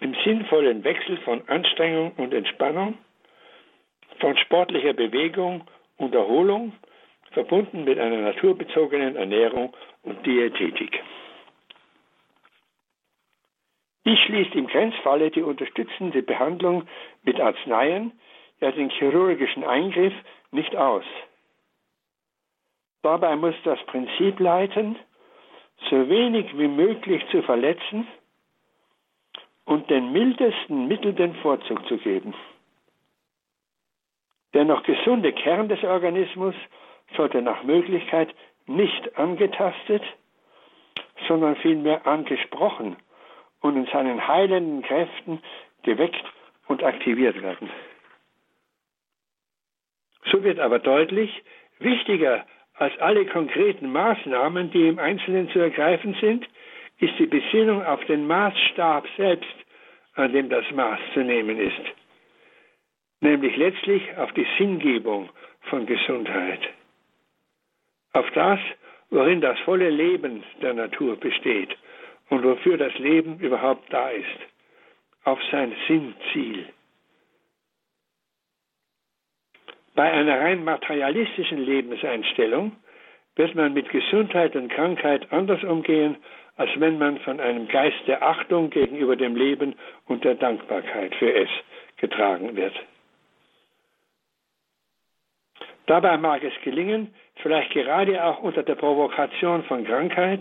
im 0.00 0.14
sinnvollen 0.24 0.82
Wechsel 0.82 1.18
von 1.18 1.46
Anstrengung 1.48 2.12
und 2.12 2.32
Entspannung, 2.32 2.96
von 4.18 4.36
sportlicher 4.38 4.94
Bewegung 4.94 5.66
und 6.00 6.14
Erholung 6.14 6.72
verbunden 7.32 7.84
mit 7.84 7.98
einer 7.98 8.18
naturbezogenen 8.18 9.16
Ernährung 9.16 9.72
und 10.02 10.24
Diätetik. 10.26 11.00
Dies 14.04 14.18
schließt 14.20 14.54
im 14.54 14.66
Grenzfalle 14.66 15.30
die 15.30 15.42
unterstützende 15.42 16.22
Behandlung 16.22 16.88
mit 17.22 17.38
Arzneien, 17.38 18.12
ja 18.60 18.72
den 18.72 18.90
chirurgischen 18.90 19.62
Eingriff 19.62 20.14
nicht 20.50 20.74
aus. 20.74 21.04
Dabei 23.02 23.36
muss 23.36 23.54
das 23.64 23.78
Prinzip 23.86 24.40
leiten, 24.40 24.96
so 25.90 26.08
wenig 26.08 26.46
wie 26.58 26.68
möglich 26.68 27.22
zu 27.30 27.42
verletzen 27.42 28.06
und 29.66 29.88
den 29.90 30.12
mildesten 30.12 30.88
Mitteln 30.88 31.16
den 31.16 31.34
Vorzug 31.36 31.86
zu 31.86 31.96
geben. 31.98 32.34
Der 34.54 34.64
noch 34.64 34.82
gesunde 34.82 35.32
Kern 35.32 35.68
des 35.68 35.82
Organismus 35.84 36.54
sollte 37.16 37.42
nach 37.42 37.62
Möglichkeit 37.62 38.34
nicht 38.66 39.16
angetastet, 39.18 40.02
sondern 41.28 41.56
vielmehr 41.56 42.06
angesprochen 42.06 42.96
und 43.60 43.76
in 43.76 43.86
seinen 43.86 44.26
heilenden 44.26 44.82
Kräften 44.82 45.42
geweckt 45.82 46.24
und 46.66 46.82
aktiviert 46.82 47.40
werden. 47.42 47.70
So 50.30 50.42
wird 50.44 50.58
aber 50.60 50.78
deutlich, 50.78 51.42
wichtiger 51.78 52.46
als 52.74 52.96
alle 52.98 53.26
konkreten 53.26 53.92
Maßnahmen, 53.92 54.70
die 54.70 54.88
im 54.88 54.98
Einzelnen 54.98 55.50
zu 55.50 55.58
ergreifen 55.58 56.16
sind, 56.20 56.48
ist 56.98 57.18
die 57.18 57.26
Besinnung 57.26 57.84
auf 57.84 58.04
den 58.04 58.26
Maßstab 58.26 59.06
selbst, 59.16 59.54
an 60.14 60.32
dem 60.32 60.48
das 60.48 60.64
Maß 60.70 60.98
zu 61.14 61.20
nehmen 61.20 61.58
ist, 61.58 61.80
nämlich 63.20 63.56
letztlich 63.56 64.16
auf 64.16 64.32
die 64.32 64.46
Sinngebung 64.58 65.30
von 65.62 65.86
Gesundheit 65.86 66.60
auf 68.12 68.30
das, 68.32 68.58
worin 69.10 69.40
das 69.40 69.58
volle 69.60 69.90
Leben 69.90 70.42
der 70.62 70.74
Natur 70.74 71.16
besteht 71.16 71.76
und 72.28 72.44
wofür 72.44 72.76
das 72.76 72.96
Leben 72.98 73.38
überhaupt 73.38 73.92
da 73.92 74.10
ist, 74.10 74.26
auf 75.24 75.38
sein 75.50 75.74
Sinnziel. 75.86 76.66
Bei 79.94 80.10
einer 80.10 80.40
rein 80.40 80.64
materialistischen 80.64 81.58
Lebenseinstellung 81.58 82.72
wird 83.36 83.54
man 83.54 83.74
mit 83.74 83.88
Gesundheit 83.90 84.56
und 84.56 84.68
Krankheit 84.68 85.30
anders 85.32 85.62
umgehen, 85.62 86.16
als 86.56 86.70
wenn 86.76 86.98
man 86.98 87.18
von 87.20 87.40
einem 87.40 87.68
Geist 87.68 88.06
der 88.06 88.22
Achtung 88.22 88.70
gegenüber 88.70 89.16
dem 89.16 89.36
Leben 89.36 89.74
und 90.06 90.24
der 90.24 90.34
Dankbarkeit 90.34 91.14
für 91.16 91.32
es 91.32 91.48
getragen 91.96 92.56
wird. 92.56 92.74
Dabei 95.86 96.16
mag 96.18 96.42
es 96.44 96.52
gelingen, 96.62 97.12
vielleicht 97.36 97.72
gerade 97.72 98.22
auch 98.24 98.40
unter 98.40 98.62
der 98.62 98.74
Provokation 98.74 99.64
von 99.64 99.84
Krankheit, 99.84 100.40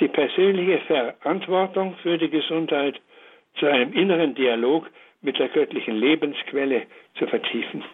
die 0.00 0.08
persönliche 0.08 0.78
Verantwortung 0.80 1.96
für 2.02 2.18
die 2.18 2.28
Gesundheit 2.28 3.00
zu 3.58 3.66
einem 3.66 3.92
inneren 3.92 4.34
Dialog 4.34 4.88
mit 5.22 5.38
der 5.38 5.48
göttlichen 5.48 5.96
Lebensquelle 5.96 6.86
zu 7.18 7.26
vertiefen. 7.26 7.84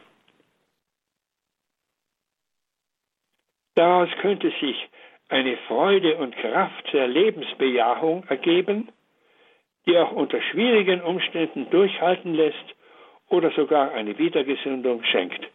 Daraus 3.75 4.09
könnte 4.21 4.53
sich 4.61 4.89
eine 5.29 5.57
Freude 5.69 6.17
und 6.17 6.37
Kraft 6.37 6.93
der 6.93 7.09
Lebensbejahung 7.09 8.25
ergeben, 8.29 8.91
die 9.87 9.99
auch 9.99 10.13
unter 10.13 10.41
schwierigen 10.43 11.01
Umständen 11.01 11.69
durchhalten 11.71 12.35
lässt 12.35 12.77
oder 13.29 13.51
sogar 13.53 13.93
eine 13.93 14.17
Wiedergesundung 14.19 15.03
schenkt. 15.05 15.49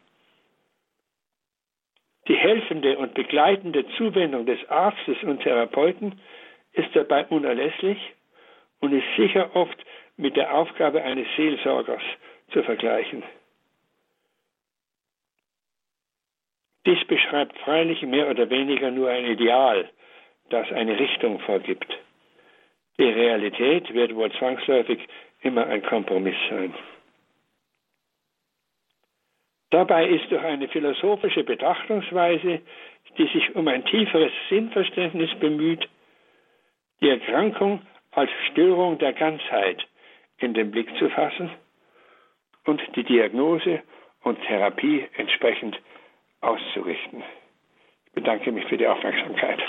Die 2.30 2.38
helfende 2.38 2.96
und 3.00 3.16
begleitende 3.16 3.88
Zuwendung 3.98 4.46
des 4.46 4.60
Arztes 4.70 5.18
und 5.24 5.42
Therapeuten 5.42 6.22
ist 6.74 6.96
dabei 6.96 7.26
unerlässlich 7.26 7.98
und 8.80 8.94
ist 8.94 9.08
sicher 9.18 9.56
oft 9.56 9.78
mit 10.16 10.38
der 10.38 10.54
Aufgabe 10.54 11.02
eines 11.02 11.28
Seelsorgers 11.36 12.04
zu 12.52 12.62
vergleichen. 12.62 13.24
Dies 16.86 17.04
beschreibt 17.08 17.58
freilich 17.60 18.04
mehr 18.04 18.30
oder 18.30 18.48
weniger 18.52 18.92
nur 18.92 19.10
ein 19.10 19.26
Ideal, 19.26 19.90
das 20.50 20.72
eine 20.72 21.00
Richtung 21.00 21.40
vorgibt. 21.40 21.98
Die 23.00 23.10
Realität 23.10 23.92
wird 23.92 24.14
wohl 24.14 24.32
zwangsläufig 24.34 25.00
immer 25.42 25.66
ein 25.66 25.82
Kompromiss 25.82 26.38
sein. 26.48 26.76
Dabei 29.72 30.08
ist 30.08 30.32
durch 30.32 30.44
eine 30.44 30.68
philosophische 30.68 31.44
Betrachtungsweise, 31.44 32.62
die 33.18 33.28
sich 33.28 33.56
um 33.56 33.68
ein 33.68 33.86
tieferes 33.86 34.32
Sinnverständnis 34.50 35.30
bemüht, 35.40 35.88
die 37.02 37.10
Erkrankung 37.10 37.82
als 38.12 38.32
Störung 38.52 38.98
der 38.98 39.14
Ganzheit 39.14 39.86
in 40.40 40.54
den 40.54 40.72
Blick 40.72 40.90
zu 40.98 41.10
fassen 41.10 41.52
und 42.66 42.82
die 42.96 43.04
Diagnose 43.04 43.82
und 44.24 44.42
Therapie 44.44 45.06
entsprechend 45.18 45.80
auszurichten. 46.42 47.24
Ich 48.08 48.12
bedanke 48.14 48.52
mich 48.52 48.66
für 48.66 48.78
die 48.78 48.88
Aufmerksamkeit. 48.88 49.62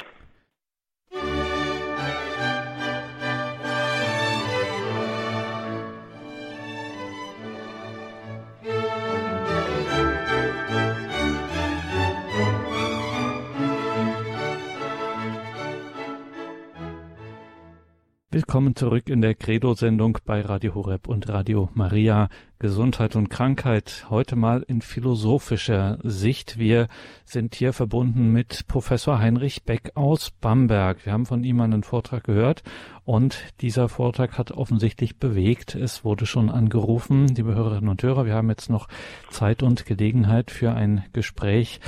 Willkommen 18.41 18.75
zurück 18.75 19.11
in 19.11 19.21
der 19.21 19.35
Credo-Sendung 19.35 20.17
bei 20.25 20.41
Radio 20.41 20.75
Horeb 20.75 21.09
und 21.09 21.29
Radio 21.29 21.69
Maria. 21.75 22.31
Gesundheit 22.59 23.15
und 23.15 23.29
Krankheit. 23.29 24.07
Heute 24.09 24.35
mal 24.35 24.65
in 24.67 24.81
philosophischer 24.81 25.99
Sicht. 26.05 26.59
Wir 26.59 26.89
sind 27.27 27.55
hier 27.55 27.75
verbunden 27.75 28.33
mit 28.33 28.67
Professor 28.67 29.19
Heinrich 29.19 29.65
Beck 29.65 29.93
aus 29.95 30.31
Bamberg. 30.31 31.05
Wir 31.05 31.13
haben 31.13 31.27
von 31.27 31.45
ihm 31.45 31.61
einen 31.61 31.83
Vortrag 31.83 32.25
gehört 32.25 32.63
und 33.05 33.45
dieser 33.61 33.91
Vortrag 33.91 34.39
hat 34.39 34.53
offensichtlich 34.53 35.19
bewegt. 35.19 35.75
Es 35.75 36.03
wurde 36.03 36.25
schon 36.25 36.49
angerufen, 36.49 37.29
liebe 37.29 37.55
Hörerinnen 37.55 37.91
und 37.91 38.03
Hörer. 38.03 38.25
Wir 38.25 38.35
haben 38.35 38.49
jetzt 38.49 38.71
noch 38.71 38.89
Zeit 39.29 39.63
und 39.63 39.85
Gelegenheit 39.85 40.51
für 40.51 40.73
ein 40.73 41.05
Gespräch. 41.13 41.79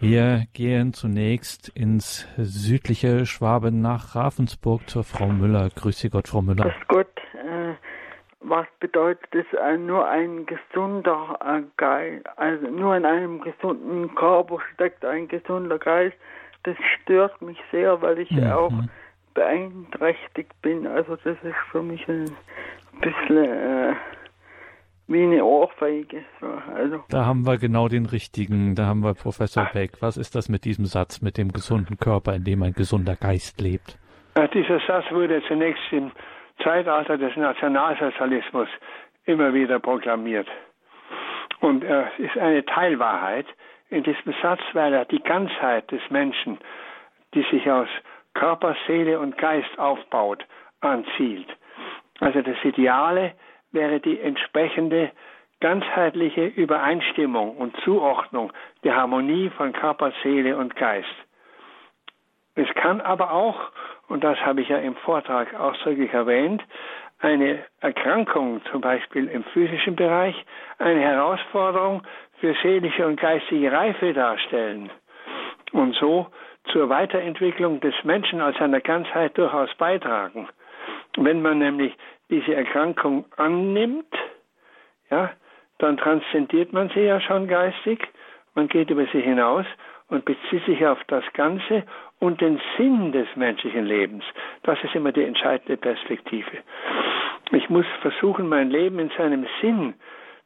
Wir 0.00 0.44
gehen 0.52 0.92
zunächst 0.92 1.70
ins 1.70 2.28
südliche 2.36 3.26
Schwaben 3.26 3.80
nach 3.80 4.14
Ravensburg 4.14 4.88
zur 4.88 5.02
Frau 5.02 5.26
Müller. 5.26 5.70
Grüße 5.74 6.08
Gott, 6.08 6.28
Frau 6.28 6.40
Müller. 6.40 6.66
Grüß 6.66 6.86
Gott. 6.86 7.20
Äh, 7.34 7.74
was 8.40 8.66
bedeutet 8.78 9.34
es, 9.34 9.46
äh, 9.58 9.76
nur 9.76 10.08
ein 10.08 10.46
gesunder 10.46 11.38
äh, 11.44 11.62
Geist, 11.76 12.24
also 12.36 12.68
nur 12.68 12.96
in 12.96 13.04
einem 13.04 13.40
gesunden 13.40 14.14
Körper 14.14 14.58
steckt 14.74 15.04
ein 15.04 15.26
gesunder 15.26 15.80
Geist. 15.80 16.16
Das 16.62 16.76
stört 17.02 17.42
mich 17.42 17.58
sehr, 17.72 18.00
weil 18.00 18.20
ich 18.20 18.30
mhm. 18.30 18.52
auch 18.52 18.72
beeinträchtigt 19.34 20.52
bin. 20.62 20.86
Also 20.86 21.16
das 21.16 21.36
ist 21.42 21.56
für 21.72 21.82
mich 21.82 22.06
ein 22.08 22.30
bisschen 23.00 23.44
äh, 23.44 23.94
wie 25.08 25.22
eine 25.22 25.44
Ohrfeige. 25.44 26.22
Also. 26.74 27.02
Da 27.08 27.24
haben 27.24 27.46
wir 27.46 27.58
genau 27.58 27.88
den 27.88 28.06
richtigen, 28.06 28.74
da 28.74 28.86
haben 28.86 29.02
wir 29.02 29.14
Professor 29.14 29.68
Beck. 29.72 30.00
Was 30.00 30.16
ist 30.16 30.34
das 30.34 30.48
mit 30.48 30.64
diesem 30.64 30.84
Satz, 30.84 31.22
mit 31.22 31.38
dem 31.38 31.50
gesunden 31.50 31.96
Körper, 31.96 32.34
in 32.34 32.44
dem 32.44 32.62
ein 32.62 32.74
gesunder 32.74 33.16
Geist 33.16 33.60
lebt? 33.60 33.98
Ja, 34.36 34.46
dieser 34.46 34.80
Satz 34.86 35.10
wurde 35.10 35.42
zunächst 35.48 35.82
im 35.90 36.12
Zeitalter 36.62 37.16
des 37.16 37.34
Nationalsozialismus 37.36 38.68
immer 39.24 39.52
wieder 39.54 39.78
proklamiert. 39.78 40.46
Und 41.60 41.82
er 41.84 42.10
ist 42.18 42.36
eine 42.36 42.64
Teilwahrheit 42.64 43.46
in 43.90 44.02
diesem 44.02 44.34
Satz, 44.42 44.60
weil 44.74 44.92
er 44.92 45.06
die 45.06 45.22
Ganzheit 45.22 45.90
des 45.90 46.02
Menschen, 46.10 46.58
die 47.34 47.44
sich 47.50 47.68
aus 47.70 47.88
Körper, 48.34 48.76
Seele 48.86 49.18
und 49.18 49.38
Geist 49.38 49.78
aufbaut, 49.78 50.44
anzielt. 50.80 51.48
Also 52.20 52.42
das 52.42 52.56
Ideale 52.62 53.32
wäre 53.78 54.00
die 54.00 54.18
entsprechende 54.20 55.12
ganzheitliche 55.60 56.46
Übereinstimmung 56.46 57.56
und 57.56 57.76
Zuordnung 57.84 58.52
der 58.82 58.96
Harmonie 58.96 59.50
von 59.50 59.72
Körper, 59.72 60.12
Seele 60.22 60.56
und 60.56 60.74
Geist. 60.74 61.16
Es 62.56 62.68
kann 62.74 63.00
aber 63.00 63.32
auch, 63.32 63.70
und 64.08 64.24
das 64.24 64.36
habe 64.40 64.62
ich 64.62 64.68
ja 64.68 64.78
im 64.78 64.96
Vortrag 64.96 65.54
ausdrücklich 65.54 66.12
erwähnt, 66.12 66.60
eine 67.20 67.64
Erkrankung, 67.80 68.62
zum 68.70 68.80
Beispiel 68.80 69.28
im 69.28 69.44
physischen 69.44 69.94
Bereich, 69.94 70.34
eine 70.78 71.00
Herausforderung 71.00 72.02
für 72.40 72.54
seelische 72.62 73.06
und 73.06 73.20
geistige 73.20 73.70
Reife 73.70 74.12
darstellen 74.12 74.90
und 75.72 75.94
so 75.94 76.26
zur 76.72 76.88
Weiterentwicklung 76.88 77.78
des 77.80 77.94
Menschen 78.02 78.40
als 78.40 78.60
einer 78.60 78.80
Ganzheit 78.80 79.38
durchaus 79.38 79.72
beitragen. 79.76 80.48
Wenn 81.16 81.42
man 81.42 81.58
nämlich 81.58 81.96
diese 82.30 82.54
Erkrankung 82.54 83.24
annimmt, 83.36 84.14
ja, 85.10 85.30
dann 85.78 85.96
transzendiert 85.96 86.72
man 86.72 86.90
sie 86.90 87.00
ja 87.00 87.20
schon 87.20 87.48
geistig, 87.48 88.06
man 88.54 88.68
geht 88.68 88.90
über 88.90 89.06
sie 89.12 89.20
hinaus 89.20 89.66
und 90.08 90.24
bezieht 90.24 90.64
sich 90.66 90.84
auf 90.86 90.98
das 91.06 91.24
Ganze 91.34 91.84
und 92.18 92.40
den 92.40 92.60
Sinn 92.76 93.12
des 93.12 93.28
menschlichen 93.36 93.86
Lebens. 93.86 94.24
Das 94.64 94.82
ist 94.82 94.94
immer 94.94 95.12
die 95.12 95.22
entscheidende 95.22 95.76
Perspektive. 95.76 96.58
Ich 97.52 97.68
muss 97.70 97.86
versuchen, 98.00 98.48
mein 98.48 98.70
Leben 98.70 98.98
in 98.98 99.10
seinem 99.16 99.46
Sinn 99.60 99.94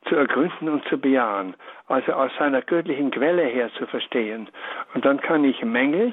zu 0.09 0.17
ergründen 0.17 0.69
und 0.69 0.85
zu 0.89 0.99
bejahen, 0.99 1.55
also 1.87 2.13
aus 2.13 2.31
seiner 2.39 2.63
göttlichen 2.63 3.11
Quelle 3.11 3.45
her 3.45 3.71
zu 3.79 3.87
verstehen. 3.87 4.49
Und 4.95 5.05
dann 5.05 5.21
kann 5.21 5.45
ich 5.45 5.63
Mängel, 5.65 6.13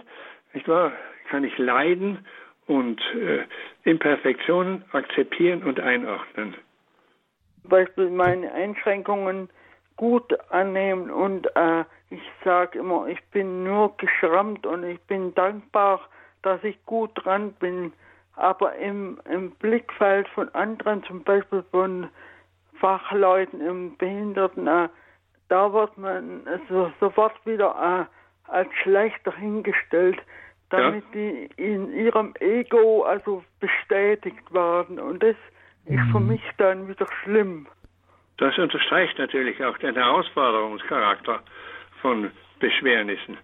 nicht 0.53 0.67
wahr, 0.67 0.91
kann 1.30 1.43
ich 1.43 1.57
Leiden 1.57 2.26
und 2.70 3.01
äh, 3.15 3.45
Imperfektionen 3.84 4.86
akzeptieren 4.91 5.63
und 5.63 5.80
einordnen. 5.80 6.55
Zum 7.61 7.70
Beispiel 7.70 8.09
meine 8.11 8.53
Einschränkungen 8.53 9.49
gut 9.95 10.38
annehmen 10.51 11.09
und 11.09 11.47
äh, 11.55 11.84
ich 12.11 12.22
sage 12.43 12.78
immer, 12.78 13.07
ich 13.07 13.22
bin 13.32 13.63
nur 13.63 13.97
geschrammt 13.97 14.67
und 14.67 14.84
ich 14.84 15.01
bin 15.01 15.34
dankbar, 15.34 15.99
dass 16.43 16.63
ich 16.63 16.78
gut 16.86 17.11
dran 17.15 17.53
bin. 17.53 17.91
Aber 18.36 18.76
im, 18.76 19.20
im 19.30 19.51
Blickfeld 19.55 20.28
von 20.30 20.53
anderen, 20.53 21.03
zum 21.03 21.24
Beispiel 21.24 21.63
von 21.72 22.07
Fachleuten 22.80 23.61
im 23.61 23.97
Behinderten, 23.97 24.67
äh, 24.67 24.89
da 25.49 25.74
wird 25.74 25.97
man 25.97 26.43
so, 26.70 26.91
sofort 26.99 27.34
wieder 27.45 28.07
äh, 28.07 28.51
als 28.51 28.70
schlechter 28.84 29.36
hingestellt 29.36 30.22
damit 30.70 31.03
ja. 31.03 31.09
die 31.13 31.49
in 31.57 31.93
ihrem 31.93 32.34
Ego 32.39 33.03
also 33.03 33.43
bestätigt 33.59 34.53
werden. 34.53 34.99
Und 34.99 35.24
das 35.24 35.36
ist 35.86 36.11
für 36.11 36.20
mhm. 36.20 36.28
mich 36.28 36.41
dann 36.57 36.88
wieder 36.88 37.07
schlimm. 37.24 37.67
Das 38.38 38.57
unterstreicht 38.57 39.17
natürlich 39.17 39.63
auch 39.63 39.78
den 39.80 39.95
Herausforderungscharakter 39.95 41.41
von 42.01 42.32
Beschwernissen. 42.59 43.38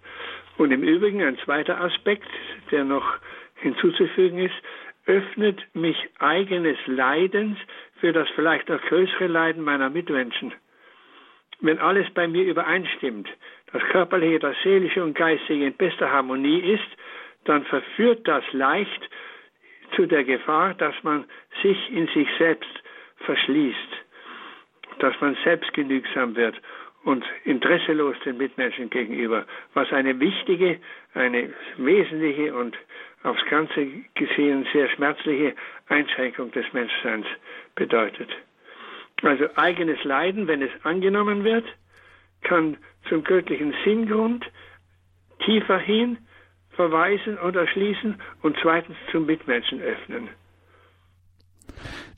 Und 0.56 0.70
im 0.70 0.82
Übrigen 0.82 1.22
ein 1.22 1.36
zweiter 1.44 1.80
Aspekt, 1.80 2.28
der 2.70 2.84
noch 2.84 3.04
hinzuzufügen 3.56 4.38
ist, 4.38 4.54
öffnet 5.06 5.62
mich 5.74 5.96
eigenes 6.18 6.78
Leidens 6.86 7.58
für 8.00 8.12
das 8.12 8.28
vielleicht 8.34 8.68
noch 8.68 8.80
größere 8.82 9.26
Leiden 9.26 9.62
meiner 9.62 9.90
Mitmenschen. 9.90 10.54
Wenn 11.60 11.78
alles 11.78 12.08
bei 12.12 12.26
mir 12.26 12.44
übereinstimmt, 12.44 13.28
das 13.72 13.82
körperliche, 13.90 14.38
das 14.38 14.56
seelische 14.62 15.02
und 15.02 15.14
geistige 15.14 15.66
in 15.66 15.74
bester 15.74 16.10
Harmonie 16.10 16.60
ist, 16.60 16.88
dann 17.46 17.64
verführt 17.64 18.26
das 18.28 18.44
leicht 18.52 19.08
zu 19.94 20.06
der 20.06 20.24
Gefahr, 20.24 20.74
dass 20.74 20.94
man 21.02 21.24
sich 21.62 21.90
in 21.90 22.06
sich 22.08 22.28
selbst 22.38 22.82
verschließt, 23.18 24.04
dass 24.98 25.18
man 25.20 25.36
selbstgenügsam 25.44 26.36
wird 26.36 26.60
und 27.04 27.24
interesselos 27.44 28.16
den 28.24 28.36
Mitmenschen 28.36 28.90
gegenüber, 28.90 29.46
was 29.74 29.92
eine 29.92 30.18
wichtige, 30.18 30.80
eine 31.14 31.52
wesentliche 31.76 32.54
und 32.54 32.76
aufs 33.22 33.44
Ganze 33.46 33.86
gesehen 34.14 34.66
sehr 34.72 34.88
schmerzliche 34.90 35.54
Einschränkung 35.88 36.50
des 36.52 36.70
Menschseins 36.72 37.26
bedeutet. 37.74 38.28
Also 39.22 39.46
eigenes 39.56 40.02
Leiden, 40.04 40.46
wenn 40.46 40.62
es 40.62 40.70
angenommen 40.84 41.44
wird, 41.44 41.64
kann 42.42 42.76
zum 43.08 43.24
göttlichen 43.24 43.74
Sinngrund 43.84 44.44
tiefer 45.44 45.78
hin 45.78 46.18
verweisen 46.76 47.38
oder 47.38 47.66
schließen 47.66 48.16
und 48.42 48.56
zweitens 48.62 48.96
zum 49.10 49.26
Mitmenschen 49.26 49.80
öffnen. 49.80 50.28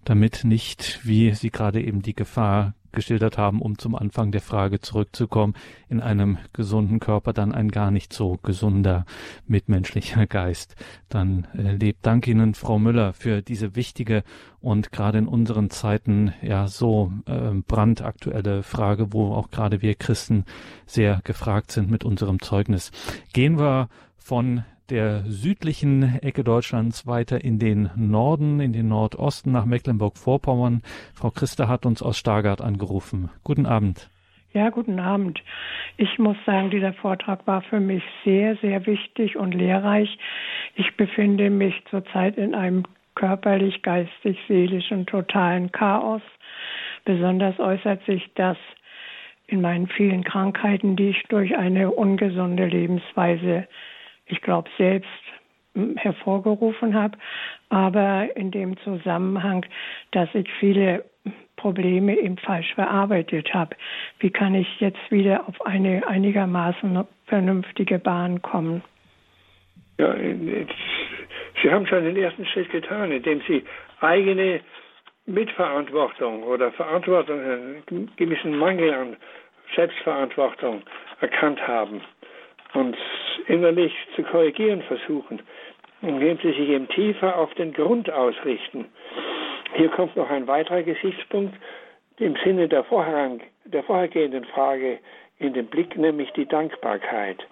Damit 0.04 0.44
nicht, 0.44 1.00
wie 1.04 1.32
Sie 1.32 1.50
gerade 1.50 1.80
eben 1.80 2.02
die 2.02 2.14
Gefahr 2.14 2.74
geschildert 2.92 3.38
haben, 3.38 3.60
um 3.60 3.78
zum 3.78 3.94
Anfang 3.94 4.32
der 4.32 4.40
Frage 4.40 4.80
zurückzukommen, 4.80 5.54
in 5.88 6.00
einem 6.00 6.38
gesunden 6.52 7.00
Körper 7.00 7.32
dann 7.32 7.52
ein 7.52 7.68
gar 7.70 7.90
nicht 7.90 8.12
so 8.12 8.38
gesunder 8.42 9.04
mitmenschlicher 9.46 10.26
Geist 10.26 10.74
dann 11.08 11.46
äh, 11.56 11.72
lebt. 11.72 12.06
Danke 12.06 12.30
Ihnen, 12.30 12.54
Frau 12.54 12.78
Müller, 12.78 13.12
für 13.12 13.42
diese 13.42 13.76
wichtige 13.76 14.24
und 14.60 14.90
gerade 14.92 15.18
in 15.18 15.28
unseren 15.28 15.70
Zeiten 15.70 16.32
ja 16.42 16.66
so 16.66 17.12
äh, 17.26 17.52
brandaktuelle 17.66 18.62
Frage, 18.62 19.12
wo 19.12 19.34
auch 19.34 19.50
gerade 19.50 19.82
wir 19.82 19.94
Christen 19.94 20.44
sehr 20.86 21.20
gefragt 21.24 21.70
sind 21.70 21.90
mit 21.90 22.04
unserem 22.04 22.40
Zeugnis. 22.40 22.90
Gehen 23.32 23.58
wir 23.58 23.88
von 24.28 24.62
der 24.90 25.22
südlichen 25.24 26.18
Ecke 26.20 26.44
Deutschlands 26.44 27.06
weiter 27.06 27.42
in 27.42 27.58
den 27.58 27.90
Norden, 27.96 28.60
in 28.60 28.74
den 28.74 28.88
Nordosten 28.88 29.52
nach 29.52 29.64
Mecklenburg-Vorpommern. 29.64 30.82
Frau 31.14 31.30
Christa 31.30 31.66
hat 31.66 31.86
uns 31.86 32.02
aus 32.02 32.18
Stargard 32.18 32.60
angerufen. 32.60 33.30
Guten 33.42 33.64
Abend. 33.64 34.10
Ja, 34.52 34.68
guten 34.68 35.00
Abend. 35.00 35.42
Ich 35.96 36.18
muss 36.18 36.36
sagen, 36.44 36.68
dieser 36.68 36.92
Vortrag 36.92 37.46
war 37.46 37.62
für 37.62 37.80
mich 37.80 38.02
sehr, 38.22 38.56
sehr 38.56 38.84
wichtig 38.84 39.36
und 39.36 39.54
lehrreich. 39.54 40.18
Ich 40.74 40.94
befinde 40.98 41.48
mich 41.48 41.74
zurzeit 41.88 42.36
in 42.36 42.54
einem 42.54 42.82
körperlich, 43.14 43.80
geistig, 43.80 44.38
seelischen 44.46 45.06
totalen 45.06 45.72
Chaos. 45.72 46.22
Besonders 47.06 47.58
äußert 47.58 48.04
sich 48.04 48.30
das 48.34 48.58
in 49.46 49.62
meinen 49.62 49.88
vielen 49.88 50.22
Krankheiten, 50.22 50.96
die 50.96 51.08
ich 51.08 51.22
durch 51.30 51.56
eine 51.56 51.90
ungesunde 51.90 52.66
Lebensweise 52.66 53.66
ich 54.28 54.40
glaube, 54.40 54.68
selbst 54.78 55.08
hervorgerufen 55.96 56.94
habe, 56.94 57.16
aber 57.68 58.28
in 58.36 58.50
dem 58.50 58.76
Zusammenhang, 58.78 59.64
dass 60.12 60.28
ich 60.34 60.48
viele 60.58 61.04
Probleme 61.56 62.16
eben 62.16 62.38
falsch 62.38 62.72
verarbeitet 62.74 63.52
habe. 63.52 63.76
Wie 64.20 64.30
kann 64.30 64.54
ich 64.54 64.80
jetzt 64.80 65.10
wieder 65.10 65.48
auf 65.48 65.60
eine 65.66 66.06
einigermaßen 66.06 67.04
vernünftige 67.26 67.98
Bahn 67.98 68.40
kommen? 68.42 68.82
Ja, 69.98 70.14
Sie 71.62 71.70
haben 71.70 71.86
schon 71.86 72.04
den 72.04 72.16
ersten 72.16 72.46
Schritt 72.46 72.70
getan, 72.70 73.10
indem 73.10 73.42
Sie 73.48 73.64
eigene 74.00 74.60
Mitverantwortung 75.26 76.44
oder 76.44 76.70
Verantwortung, 76.72 77.40
einen 77.40 78.10
gewissen 78.16 78.56
Mangel 78.56 78.94
an 78.94 79.16
Selbstverantwortung 79.74 80.82
erkannt 81.20 81.66
haben 81.66 82.00
und 82.74 82.96
innerlich 83.46 83.92
zu 84.14 84.22
korrigieren 84.22 84.82
versuchen, 84.82 85.40
indem 86.02 86.38
sie 86.38 86.48
sich 86.48 86.68
eben 86.68 86.88
tiefer 86.88 87.38
auf 87.38 87.52
den 87.54 87.72
Grund 87.72 88.10
ausrichten. 88.10 88.86
Hier 89.74 89.88
kommt 89.88 90.16
noch 90.16 90.30
ein 90.30 90.46
weiterer 90.46 90.82
Gesichtspunkt 90.82 91.54
im 92.18 92.36
Sinne 92.44 92.68
der, 92.68 92.84
vorher, 92.84 93.38
der 93.64 93.82
vorhergehenden 93.82 94.44
Frage 94.44 94.98
in 95.38 95.52
den 95.52 95.66
Blick, 95.66 95.96
nämlich 95.96 96.30
die 96.32 96.46
Dankbarkeit. 96.46 97.46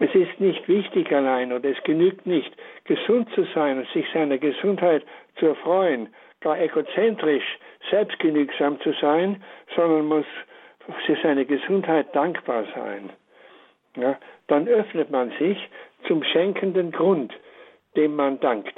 Es 0.00 0.12
ist 0.14 0.40
nicht 0.40 0.66
wichtig 0.68 1.12
allein 1.12 1.52
oder 1.52 1.70
es 1.70 1.82
genügt 1.84 2.26
nicht, 2.26 2.52
gesund 2.84 3.28
zu 3.34 3.44
sein 3.54 3.78
und 3.78 3.88
sich 3.90 4.06
seiner 4.12 4.38
Gesundheit 4.38 5.04
zu 5.36 5.46
erfreuen, 5.46 6.08
gar 6.40 6.58
egozentrisch, 6.58 7.58
selbstgenügsam 7.90 8.80
zu 8.80 8.92
sein, 9.00 9.42
sondern 9.76 10.06
muss 10.06 10.26
für 11.06 11.16
seine 11.22 11.44
Gesundheit 11.44 12.14
dankbar 12.14 12.64
sein. 12.74 13.10
Ja, 13.96 14.18
dann 14.48 14.66
öffnet 14.66 15.10
man 15.10 15.30
sich 15.38 15.58
zum 16.06 16.22
schenkenden 16.24 16.90
Grund, 16.90 17.32
dem 17.96 18.16
man 18.16 18.40
dankt. 18.40 18.74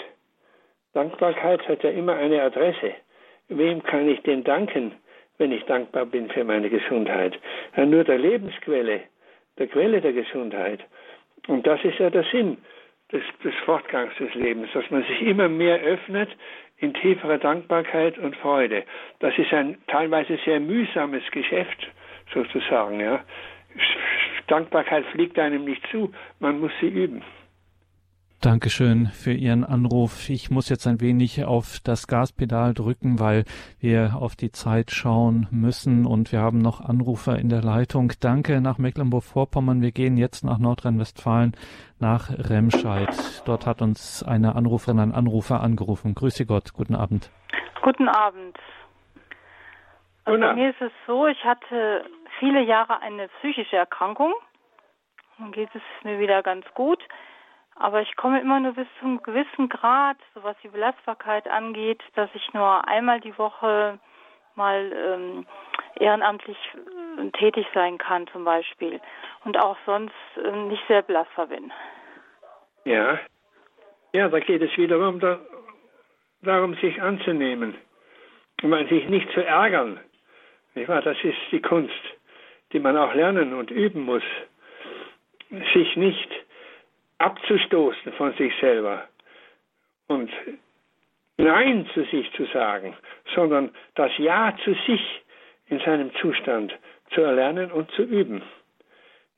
Dankbarkeit 0.92 1.66
hat 1.68 1.82
ja 1.82 1.90
immer 1.90 2.14
eine 2.14 2.42
Adresse. 2.42 2.94
Wem 3.48 3.82
kann 3.82 4.08
ich 4.08 4.22
denn 4.22 4.44
danken, 4.44 4.92
wenn 5.38 5.52
ich 5.52 5.64
dankbar 5.64 6.06
bin 6.06 6.28
für 6.30 6.44
meine 6.44 6.68
Gesundheit? 6.68 7.38
Ja, 7.76 7.86
nur 7.86 8.04
der 8.04 8.18
Lebensquelle, 8.18 9.02
der 9.58 9.66
Quelle 9.68 10.00
der 10.00 10.12
Gesundheit. 10.12 10.80
Und 11.48 11.66
das 11.66 11.82
ist 11.84 11.98
ja 11.98 12.10
der 12.10 12.24
Sinn 12.24 12.58
des, 13.12 13.22
des 13.44 13.54
Fortgangs 13.64 14.14
des 14.18 14.34
Lebens, 14.34 14.68
dass 14.72 14.90
man 14.90 15.04
sich 15.04 15.22
immer 15.22 15.48
mehr 15.48 15.80
öffnet 15.80 16.30
in 16.78 16.92
tieferer 16.94 17.38
Dankbarkeit 17.38 18.18
und 18.18 18.36
Freude. 18.36 18.84
Das 19.20 19.36
ist 19.38 19.52
ein 19.52 19.78
teilweise 19.86 20.38
sehr 20.44 20.60
mühsames 20.60 21.22
Geschäft, 21.30 21.86
sozusagen. 22.34 23.00
Ja. 23.00 23.24
Dankbarkeit 24.46 25.04
fliegt 25.06 25.38
einem 25.38 25.64
nicht 25.64 25.82
zu, 25.90 26.12
man 26.40 26.60
muss 26.60 26.72
sie 26.80 26.88
üben. 26.88 27.22
Dankeschön 28.42 29.06
für 29.06 29.32
Ihren 29.32 29.64
Anruf. 29.64 30.28
Ich 30.28 30.50
muss 30.50 30.68
jetzt 30.68 30.86
ein 30.86 31.00
wenig 31.00 31.44
auf 31.44 31.80
das 31.82 32.06
Gaspedal 32.06 32.74
drücken, 32.74 33.18
weil 33.18 33.44
wir 33.80 34.16
auf 34.20 34.36
die 34.36 34.52
Zeit 34.52 34.90
schauen 34.90 35.48
müssen 35.50 36.04
und 36.04 36.32
wir 36.32 36.40
haben 36.40 36.58
noch 36.58 36.80
Anrufer 36.80 37.38
in 37.38 37.48
der 37.48 37.62
Leitung. 37.62 38.12
Danke 38.20 38.60
nach 38.60 38.76
Mecklenburg-Vorpommern. 38.76 39.80
Wir 39.80 39.90
gehen 39.90 40.18
jetzt 40.18 40.44
nach 40.44 40.58
Nordrhein-Westfalen, 40.58 41.56
nach 41.98 42.30
Remscheid. 42.30 43.08
Dort 43.46 43.66
hat 43.66 43.80
uns 43.80 44.22
eine 44.22 44.54
Anruferin, 44.54 45.00
ein 45.00 45.12
Anrufer 45.12 45.60
angerufen. 45.62 46.14
Grüße 46.14 46.44
Gott. 46.44 46.74
Guten 46.74 46.94
Abend. 46.94 47.30
Guten 47.82 48.08
Abend. 48.08 48.58
Also 50.26 50.40
bei 50.40 50.54
mir 50.54 50.70
ist 50.70 50.82
es 50.82 50.92
so, 51.06 51.26
ich 51.26 51.42
hatte 51.42 52.04
viele 52.38 52.62
Jahre 52.62 53.00
eine 53.00 53.28
psychische 53.40 53.76
Erkrankung. 53.76 54.34
Dann 55.38 55.52
geht 55.52 55.70
es 55.74 55.82
mir 56.02 56.18
wieder 56.18 56.42
ganz 56.42 56.66
gut. 56.74 57.02
Aber 57.74 58.00
ich 58.00 58.16
komme 58.16 58.40
immer 58.40 58.58
nur 58.58 58.72
bis 58.72 58.86
zu 58.98 59.04
einem 59.04 59.22
gewissen 59.22 59.68
Grad, 59.68 60.16
so 60.34 60.42
was 60.42 60.56
die 60.62 60.68
Belastbarkeit 60.68 61.46
angeht, 61.46 62.02
dass 62.14 62.30
ich 62.34 62.54
nur 62.54 62.88
einmal 62.88 63.20
die 63.20 63.36
Woche 63.36 63.98
mal 64.54 64.92
ähm, 64.92 65.46
ehrenamtlich 65.96 66.56
äh, 67.18 67.30
tätig 67.32 67.66
sein 67.74 67.98
kann 67.98 68.26
zum 68.28 68.44
Beispiel 68.44 69.00
und 69.44 69.58
auch 69.58 69.76
sonst 69.84 70.14
äh, 70.42 70.50
nicht 70.50 70.82
sehr 70.88 71.02
belastbar 71.02 71.48
bin. 71.48 71.70
Ja, 72.84 73.18
ja, 74.14 74.28
da 74.28 74.38
geht 74.40 74.62
es 74.62 74.74
wiederum 74.78 75.20
da, 75.20 75.38
darum, 76.40 76.74
sich 76.76 77.02
anzunehmen, 77.02 77.76
um 78.62 78.72
sich 78.88 79.08
nicht 79.08 79.30
zu 79.32 79.44
ärgern. 79.44 80.00
Nicht 80.74 80.88
wahr? 80.88 81.02
Das 81.02 81.16
ist 81.22 81.36
die 81.50 81.60
Kunst, 81.60 81.92
die 82.72 82.78
man 82.78 82.96
auch 82.96 83.14
lernen 83.14 83.54
und 83.54 83.70
üben 83.70 84.02
muss. 84.02 84.22
Sich 85.72 85.96
nicht 85.96 86.28
abzustoßen 87.18 88.12
von 88.14 88.32
sich 88.34 88.52
selber 88.60 89.08
und 90.08 90.30
Nein 91.38 91.86
zu 91.92 92.04
sich 92.04 92.32
zu 92.32 92.46
sagen, 92.46 92.96
sondern 93.34 93.70
das 93.94 94.10
Ja 94.16 94.56
zu 94.64 94.74
sich 94.86 95.22
in 95.68 95.80
seinem 95.80 96.14
Zustand 96.16 96.74
zu 97.12 97.20
erlernen 97.20 97.70
und 97.70 97.90
zu 97.90 98.02
üben. 98.02 98.42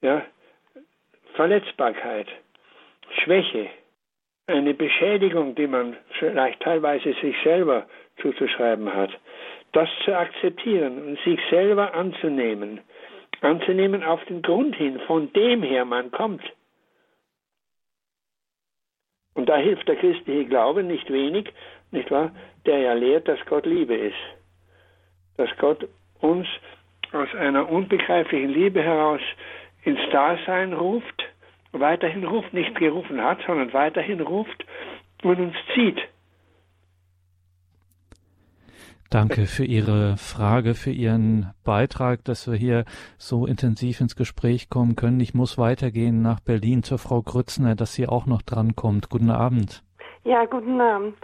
Ja, 0.01 0.25
Verletzbarkeit, 1.35 2.29
Schwäche, 3.23 3.69
eine 4.47 4.75
Beschädigung, 4.75 5.55
die 5.55 5.67
man 5.67 5.97
vielleicht 6.19 6.61
teilweise 6.61 7.15
sich 7.15 7.37
selber 7.43 7.87
zuzuschreiben 8.23 8.93
hat, 8.95 9.11
das 9.73 9.89
zu 10.05 10.17
akzeptieren 10.17 11.03
und 11.03 11.19
sich 11.21 11.41
selber 11.51 11.95
anzunehmen, 11.95 12.81
anzunehmen 13.41 14.03
auf 14.03 14.25
den 14.27 14.43
Grund 14.43 14.77
hin, 14.77 15.01
von 15.07 15.33
dem 15.33 15.63
her 15.63 15.85
man 15.85 16.11
kommt. 16.11 16.43
Und 19.35 19.49
da 19.49 19.57
hilft 19.57 19.87
der 19.87 19.97
christliche 19.97 20.47
Glaube 20.47 20.83
nicht 20.83 21.11
wenig, 21.11 21.53
nicht 21.93 22.11
wahr? 22.11 22.33
Der 22.67 22.79
ja 22.79 22.93
lehrt, 22.93 23.29
dass 23.29 23.39
Gott 23.47 23.67
Liebe 23.67 23.95
ist. 23.95 24.17
Dass 25.37 25.49
Gott 25.59 25.89
uns 26.21 26.47
aus 27.13 27.33
einer 27.35 27.71
unbegreiflichen 27.71 28.51
Liebe 28.51 28.83
heraus 28.83 29.21
ins 29.85 30.01
Dasein 30.11 30.73
ruft, 30.73 31.25
weiterhin 31.73 32.25
ruft, 32.25 32.53
nicht 32.53 32.75
gerufen 32.75 33.23
hat, 33.23 33.39
sondern 33.47 33.73
weiterhin 33.73 34.21
ruft 34.21 34.65
und 35.23 35.39
uns 35.39 35.55
zieht. 35.75 36.01
Danke 39.11 39.47
für 39.47 39.65
Ihre 39.65 40.19
Frage, 40.19 40.75
für 40.75 40.91
Ihren 40.91 41.55
Beitrag, 41.65 42.25
dass 42.25 42.47
wir 42.47 42.59
hier 42.59 42.85
so 43.17 43.47
intensiv 43.47 44.03
ins 44.03 44.17
Gespräch 44.17 44.69
kommen 44.69 44.97
können. 44.97 45.19
Ich 45.21 45.33
muss 45.33 45.57
weitergehen 45.57 46.21
nach 46.21 46.41
Berlin 46.41 46.83
zur 46.83 46.99
Frau 46.99 47.23
Grützner, 47.23 47.75
dass 47.75 47.95
sie 47.95 48.07
auch 48.07 48.27
noch 48.27 48.43
drankommt. 48.43 49.09
Guten 49.09 49.31
Abend. 49.31 49.83
Ja, 50.25 50.45
guten 50.45 50.79
Abend. 50.79 51.17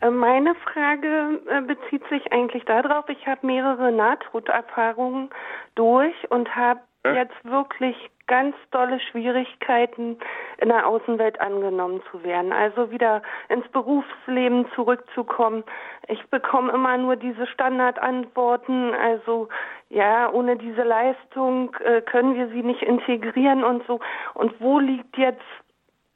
Äh, 0.00 0.10
meine 0.10 0.56
Frage 0.56 1.40
äh, 1.48 1.60
bezieht 1.60 2.02
sich 2.08 2.32
eigentlich 2.32 2.64
darauf, 2.64 3.08
ich 3.08 3.24
habe 3.28 3.46
mehrere 3.46 3.92
Nahtoderfahrungen 3.92 5.30
durch 5.76 6.14
und 6.30 6.56
habe 6.56 6.80
jetzt 7.14 7.44
wirklich 7.44 7.96
ganz 8.26 8.54
tolle 8.70 9.00
Schwierigkeiten, 9.00 10.18
in 10.58 10.68
der 10.68 10.86
Außenwelt 10.86 11.40
angenommen 11.40 12.02
zu 12.10 12.22
werden. 12.22 12.52
Also 12.52 12.90
wieder 12.90 13.22
ins 13.48 13.66
Berufsleben 13.68 14.66
zurückzukommen. 14.74 15.64
Ich 16.08 16.24
bekomme 16.26 16.72
immer 16.72 16.98
nur 16.98 17.16
diese 17.16 17.46
Standardantworten. 17.46 18.94
Also 18.94 19.48
ja, 19.88 20.30
ohne 20.30 20.56
diese 20.56 20.82
Leistung 20.82 21.74
äh, 21.84 22.02
können 22.02 22.34
wir 22.34 22.48
sie 22.48 22.62
nicht 22.62 22.82
integrieren 22.82 23.64
und 23.64 23.86
so. 23.86 23.98
Und 24.34 24.60
wo 24.60 24.78
liegt 24.78 25.16
jetzt 25.16 25.42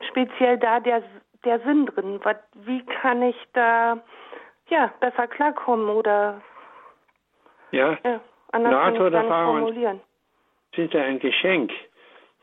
speziell 0.07 0.59
da 0.59 0.81
der 0.81 1.03
der 1.45 1.61
Sinn 1.61 1.87
drin? 1.87 2.21
Was, 2.23 2.37
wie 2.55 2.85
kann 2.85 3.23
ich 3.23 3.37
da 3.53 3.99
ja 4.69 4.91
besser 5.01 5.27
klarkommen 5.27 5.89
oder 5.89 6.41
ja, 7.71 7.99
ja 8.05 8.21
anders 8.53 8.73
NATO-Erfahrungen 8.73 9.63
formulieren? 9.63 10.01
Sind 10.75 10.95
ja 10.95 11.03
ein 11.03 11.19
Geschenk 11.19 11.71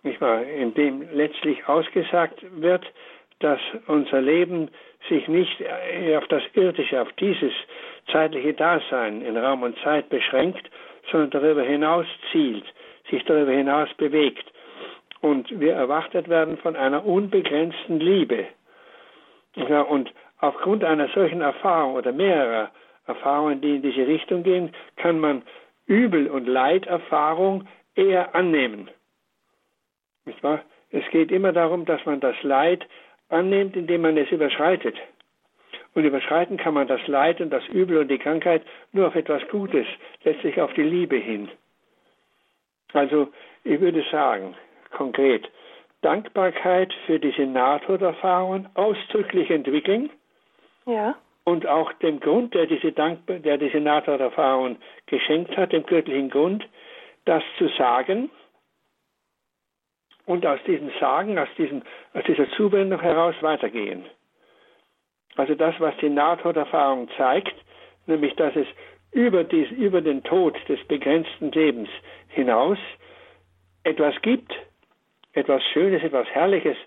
nicht 0.03 0.21
wahr, 0.21 0.43
in 0.43 0.73
dem 0.73 1.07
letztlich 1.11 1.67
ausgesagt 1.67 2.39
wird, 2.61 2.85
dass 3.39 3.59
unser 3.87 4.21
Leben 4.21 4.69
sich 5.09 5.27
nicht 5.27 5.63
auf 6.17 6.27
das 6.27 6.43
Irdische, 6.53 7.01
auf 7.01 7.11
dieses 7.13 7.53
zeitliche 8.11 8.53
Dasein 8.53 9.21
in 9.21 9.37
Raum 9.37 9.63
und 9.63 9.77
Zeit 9.79 10.09
beschränkt, 10.09 10.69
sondern 11.11 11.31
darüber 11.31 11.63
hinaus 11.63 12.05
zielt, 12.31 12.65
sich 13.09 13.23
darüber 13.25 13.51
hinaus 13.51 13.89
bewegt 13.97 14.45
und 15.21 15.59
wir 15.59 15.73
erwartet 15.73 16.29
werden 16.29 16.57
von 16.57 16.75
einer 16.75 17.05
unbegrenzten 17.05 17.99
Liebe. 17.99 18.47
Ja, 19.55 19.81
und 19.81 20.11
aufgrund 20.39 20.83
einer 20.83 21.09
solchen 21.09 21.41
Erfahrung 21.41 21.95
oder 21.95 22.11
mehrerer 22.11 22.71
Erfahrungen, 23.07 23.61
die 23.61 23.75
in 23.75 23.81
diese 23.81 24.07
Richtung 24.07 24.43
gehen, 24.43 24.71
kann 24.95 25.19
man 25.19 25.41
Übel- 25.87 26.29
und 26.29 26.47
Leiterfahrung 26.47 27.67
eher 27.95 28.35
annehmen. 28.35 28.89
Nicht 30.25 30.43
wahr? 30.43 30.63
Es 30.91 31.03
geht 31.11 31.31
immer 31.31 31.51
darum, 31.51 31.85
dass 31.85 32.05
man 32.05 32.19
das 32.19 32.35
Leid 32.43 32.85
annimmt, 33.29 33.75
indem 33.75 34.01
man 34.01 34.17
es 34.17 34.31
überschreitet. 34.31 34.95
Und 35.93 36.03
überschreiten 36.03 36.57
kann 36.57 36.73
man 36.73 36.87
das 36.87 37.05
Leid 37.07 37.41
und 37.41 37.49
das 37.49 37.67
Übel 37.67 37.97
und 37.97 38.09
die 38.09 38.17
Krankheit 38.17 38.63
nur 38.91 39.07
auf 39.07 39.15
etwas 39.15 39.41
Gutes, 39.49 39.85
letztlich 40.23 40.59
auf 40.61 40.73
die 40.73 40.83
Liebe 40.83 41.17
hin. 41.17 41.49
Also 42.93 43.29
ich 43.63 43.79
würde 43.79 44.03
sagen, 44.11 44.55
konkret, 44.91 45.49
Dankbarkeit 46.01 46.93
für 47.05 47.19
diese 47.19 47.45
Nahtoderfahrungen 47.45 48.69
ausdrücklich 48.75 49.49
entwickeln. 49.49 50.09
Ja. 50.85 51.15
Und 51.43 51.67
auch 51.67 51.91
dem 51.93 52.19
Grund, 52.19 52.53
der 52.53 52.67
diese, 52.67 52.91
Dank 52.91 53.19
der 53.27 53.57
diese 53.57 53.79
Nahtoderfahrung 53.79 54.77
geschenkt 55.07 55.57
hat, 55.57 55.73
dem 55.73 55.85
göttlichen 55.85 56.29
Grund, 56.29 56.67
das 57.29 57.43
zu 57.59 57.67
sagen 57.77 58.31
und 60.25 60.45
aus 60.47 60.59
diesem 60.65 60.89
Sagen, 60.99 61.37
aus, 61.37 61.47
diesem, 61.59 61.83
aus 62.15 62.23
dieser 62.25 62.49
Zuwendung 62.51 62.99
heraus 62.99 63.35
weitergehen. 63.41 64.03
Also 65.35 65.53
das, 65.53 65.75
was 65.79 65.95
die 65.97 66.09
Nahtoderfahrung 66.09 67.07
zeigt, 67.17 67.53
nämlich 68.07 68.35
dass 68.35 68.55
es 68.55 68.65
über, 69.11 69.43
dies, 69.43 69.69
über 69.69 70.01
den 70.01 70.23
Tod 70.23 70.57
des 70.67 70.83
begrenzten 70.87 71.51
Lebens 71.51 71.89
hinaus 72.29 72.79
etwas 73.83 74.19
gibt, 74.23 74.51
etwas 75.33 75.63
Schönes, 75.71 76.01
etwas 76.01 76.27
Herrliches, 76.29 76.77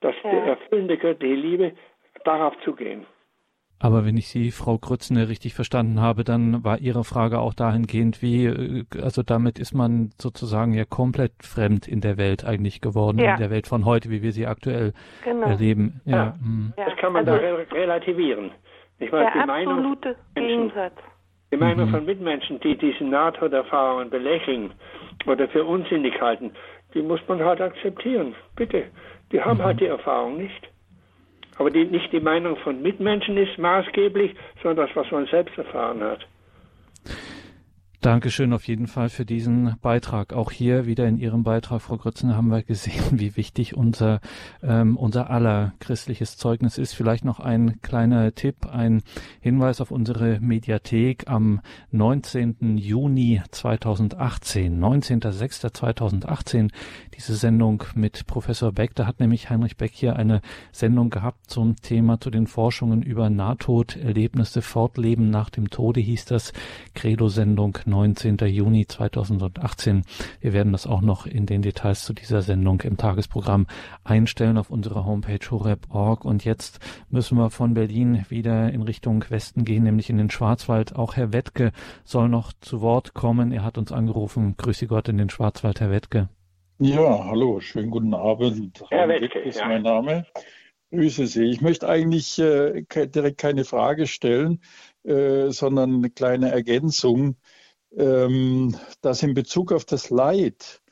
das 0.00 0.14
ja. 0.24 0.30
erfüllende 0.46 0.96
göttliche 0.96 1.34
Liebe, 1.34 1.72
darauf 2.24 2.58
zugehen. 2.64 3.06
Aber 3.82 4.06
wenn 4.06 4.16
ich 4.16 4.28
Sie, 4.28 4.52
Frau 4.52 4.78
Grützner, 4.78 5.28
richtig 5.28 5.54
verstanden 5.54 6.00
habe, 6.00 6.22
dann 6.22 6.62
war 6.62 6.78
Ihre 6.78 7.02
Frage 7.02 7.40
auch 7.40 7.52
dahingehend, 7.52 8.22
wie, 8.22 8.46
äh, 8.46 8.84
also 9.02 9.24
damit 9.24 9.58
ist 9.58 9.74
man 9.74 10.10
sozusagen 10.18 10.72
ja 10.72 10.84
komplett 10.84 11.32
fremd 11.42 11.88
in 11.88 12.00
der 12.00 12.16
Welt 12.16 12.44
eigentlich 12.44 12.80
geworden, 12.80 13.18
ja. 13.18 13.32
in 13.32 13.40
der 13.40 13.50
Welt 13.50 13.66
von 13.66 13.84
heute, 13.84 14.08
wie 14.08 14.22
wir 14.22 14.30
sie 14.30 14.46
aktuell 14.46 14.92
genau. 15.24 15.48
erleben. 15.48 16.00
Ja. 16.04 16.16
ja. 16.16 16.34
Mhm. 16.40 16.72
Das 16.76 16.96
kann 16.96 17.12
man 17.12 17.28
also, 17.28 17.42
da 17.42 17.76
relativieren. 17.76 18.52
Ich 19.00 19.10
meine, 19.10 19.32
Der 19.32 19.48
absolute 19.48 20.16
Gegensatz. 20.36 20.94
Die 21.50 21.56
Meinung 21.56 21.88
mhm. 21.88 21.90
von 21.90 22.04
Mitmenschen, 22.06 22.60
die 22.60 22.78
diese 22.78 23.02
Nahtoderfahrungen 23.02 24.10
belächeln 24.10 24.70
oder 25.26 25.48
für 25.48 25.64
unsinnig 25.64 26.20
halten, 26.20 26.52
die 26.94 27.02
muss 27.02 27.20
man 27.26 27.44
halt 27.44 27.60
akzeptieren. 27.60 28.36
Bitte. 28.54 28.84
Die 29.32 29.40
haben 29.40 29.58
mhm. 29.58 29.64
halt 29.64 29.80
die 29.80 29.86
Erfahrung 29.86 30.38
nicht. 30.38 30.71
Aber 31.58 31.70
die, 31.70 31.84
nicht 31.84 32.12
die 32.12 32.20
Meinung 32.20 32.56
von 32.56 32.82
Mitmenschen 32.82 33.36
ist 33.36 33.58
maßgeblich, 33.58 34.34
sondern 34.62 34.86
das, 34.86 34.96
was 34.96 35.10
man 35.10 35.26
selbst 35.26 35.56
erfahren 35.58 36.02
hat. 36.02 36.26
Dankeschön 38.02 38.52
auf 38.52 38.66
jeden 38.66 38.88
Fall 38.88 39.10
für 39.10 39.24
diesen 39.24 39.76
Beitrag. 39.80 40.32
Auch 40.32 40.50
hier 40.50 40.86
wieder 40.86 41.06
in 41.06 41.18
Ihrem 41.18 41.44
Beitrag, 41.44 41.82
Frau 41.82 41.96
Grützen, 41.98 42.34
haben 42.34 42.48
wir 42.48 42.64
gesehen, 42.64 43.04
wie 43.20 43.36
wichtig 43.36 43.76
unser, 43.76 44.20
ähm, 44.60 44.96
unser 44.96 45.30
aller 45.30 45.74
christliches 45.78 46.36
Zeugnis 46.36 46.78
ist. 46.78 46.94
Vielleicht 46.94 47.24
noch 47.24 47.38
ein 47.38 47.80
kleiner 47.80 48.34
Tipp, 48.34 48.66
ein 48.66 49.04
Hinweis 49.40 49.80
auf 49.80 49.92
unsere 49.92 50.40
Mediathek 50.40 51.30
am 51.30 51.60
19. 51.92 52.76
Juni 52.76 53.40
2018, 53.52 54.80
19.06.2018, 54.80 56.70
diese 57.14 57.36
Sendung 57.36 57.84
mit 57.94 58.26
Professor 58.26 58.72
Beck. 58.72 58.96
Da 58.96 59.06
hat 59.06 59.20
nämlich 59.20 59.48
Heinrich 59.48 59.76
Beck 59.76 59.92
hier 59.94 60.16
eine 60.16 60.40
Sendung 60.72 61.08
gehabt 61.10 61.48
zum 61.48 61.76
Thema, 61.76 62.18
zu 62.18 62.30
den 62.30 62.48
Forschungen 62.48 63.02
über 63.02 63.30
Nahtoderlebnisse, 63.30 64.60
Fortleben 64.60 65.30
nach 65.30 65.50
dem 65.50 65.70
Tode 65.70 66.00
hieß 66.00 66.24
das, 66.24 66.52
Credo-Sendung 66.94 67.78
19. 67.92 68.38
Juni 68.46 68.86
2018. 68.86 70.02
Wir 70.40 70.54
werden 70.54 70.72
das 70.72 70.86
auch 70.86 71.02
noch 71.02 71.26
in 71.26 71.44
den 71.44 71.60
Details 71.60 72.04
zu 72.04 72.14
dieser 72.14 72.40
Sendung 72.40 72.80
im 72.80 72.96
Tagesprogramm 72.96 73.66
einstellen 74.02 74.56
auf 74.56 74.70
unserer 74.70 75.04
Homepage 75.04 75.50
horeb.org. 75.50 76.24
Und 76.24 76.44
jetzt 76.44 76.80
müssen 77.10 77.36
wir 77.36 77.50
von 77.50 77.74
Berlin 77.74 78.24
wieder 78.30 78.72
in 78.72 78.82
Richtung 78.82 79.24
Westen 79.28 79.64
gehen, 79.64 79.84
nämlich 79.84 80.08
in 80.08 80.16
den 80.16 80.30
Schwarzwald. 80.30 80.96
Auch 80.96 81.16
Herr 81.16 81.34
Wettke 81.34 81.72
soll 82.04 82.30
noch 82.30 82.52
zu 82.60 82.80
Wort 82.80 83.12
kommen. 83.12 83.52
Er 83.52 83.62
hat 83.62 83.76
uns 83.76 83.92
angerufen. 83.92 84.54
Grüße 84.56 84.86
Gott 84.86 85.08
in 85.08 85.18
den 85.18 85.28
Schwarzwald, 85.28 85.80
Herr 85.80 85.90
Wettke. 85.90 86.30
Ja, 86.78 87.26
hallo, 87.26 87.60
schönen 87.60 87.90
guten 87.90 88.14
Abend. 88.14 88.82
Herr 88.88 89.08
Wettke 89.08 89.38
ist 89.38 89.60
ja. 89.60 89.68
mein 89.68 89.82
Name. 89.82 90.24
Grüße 90.90 91.26
Sie. 91.26 91.44
Ich 91.44 91.60
möchte 91.60 91.88
eigentlich 91.88 92.38
äh, 92.38 92.84
direkt 93.06 93.38
keine 93.38 93.64
Frage 93.64 94.06
stellen, 94.06 94.60
äh, 95.04 95.50
sondern 95.50 95.94
eine 95.94 96.10
kleine 96.10 96.50
Ergänzung 96.50 97.36
ähm, 97.96 98.76
dass 99.00 99.22
in 99.22 99.34
Bezug 99.34 99.72
auf 99.72 99.84
das 99.84 100.10
Leid 100.10 100.82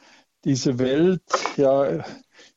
diese 0.45 0.79
Welt 0.79 1.23
ja 1.57 2.05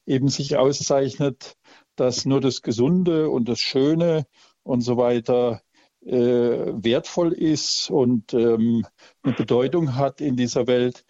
eben 0.05 0.27
sich 0.29 0.57
auszeichnet, 0.57 1.55
dass 1.95 2.25
nur 2.25 2.41
das 2.41 2.61
Gesunde 2.61 3.29
und 3.29 3.47
das 3.47 3.59
Schöne 3.59 4.25
und 4.63 4.81
so 4.81 4.97
weiter 4.97 5.61
äh, 6.05 6.17
wertvoll 6.17 7.33
ist 7.33 7.89
und 7.89 8.33
ähm, 8.33 8.85
eine 9.23 9.33
Bedeutung 9.33 9.95
hat 9.95 10.21
in 10.21 10.35
dieser 10.35 10.67
Welt. 10.67 11.05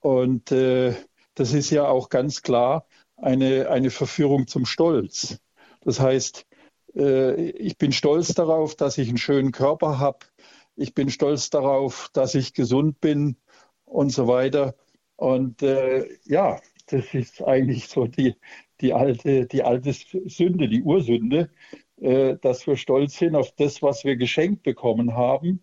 Und 0.00 0.50
äh, 0.52 0.94
das 1.34 1.52
ist 1.52 1.70
ja 1.70 1.86
auch 1.88 2.08
ganz 2.08 2.42
klar 2.42 2.86
eine, 3.16 3.68
eine 3.68 3.90
Verführung 3.90 4.46
zum 4.46 4.66
Stolz. 4.66 5.38
Das 5.80 6.00
heißt, 6.00 6.46
äh, 6.96 7.50
ich 7.50 7.78
bin 7.78 7.92
stolz 7.92 8.34
darauf, 8.34 8.74
dass 8.74 8.98
ich 8.98 9.08
einen 9.08 9.18
schönen 9.18 9.52
Körper 9.52 9.98
habe, 9.98 10.18
ich 10.76 10.94
bin 10.94 11.10
stolz 11.10 11.50
darauf, 11.50 12.10
dass 12.12 12.34
ich 12.34 12.54
gesund 12.54 13.00
bin 13.00 13.36
und 13.84 14.10
so 14.10 14.26
weiter. 14.26 14.74
Und 15.16 15.62
äh, 15.62 16.08
ja, 16.24 16.60
das 16.86 17.14
ist 17.14 17.42
eigentlich 17.42 17.88
so 17.88 18.06
die, 18.06 18.34
die, 18.80 18.92
alte, 18.92 19.46
die 19.46 19.62
alte 19.62 19.92
Sünde, 19.92 20.68
die 20.68 20.82
Ursünde, 20.82 21.50
äh, 22.00 22.36
dass 22.40 22.66
wir 22.66 22.76
stolz 22.76 23.18
sind 23.18 23.36
auf 23.36 23.52
das, 23.52 23.82
was 23.82 24.04
wir 24.04 24.16
geschenkt 24.16 24.62
bekommen 24.62 25.14
haben. 25.14 25.62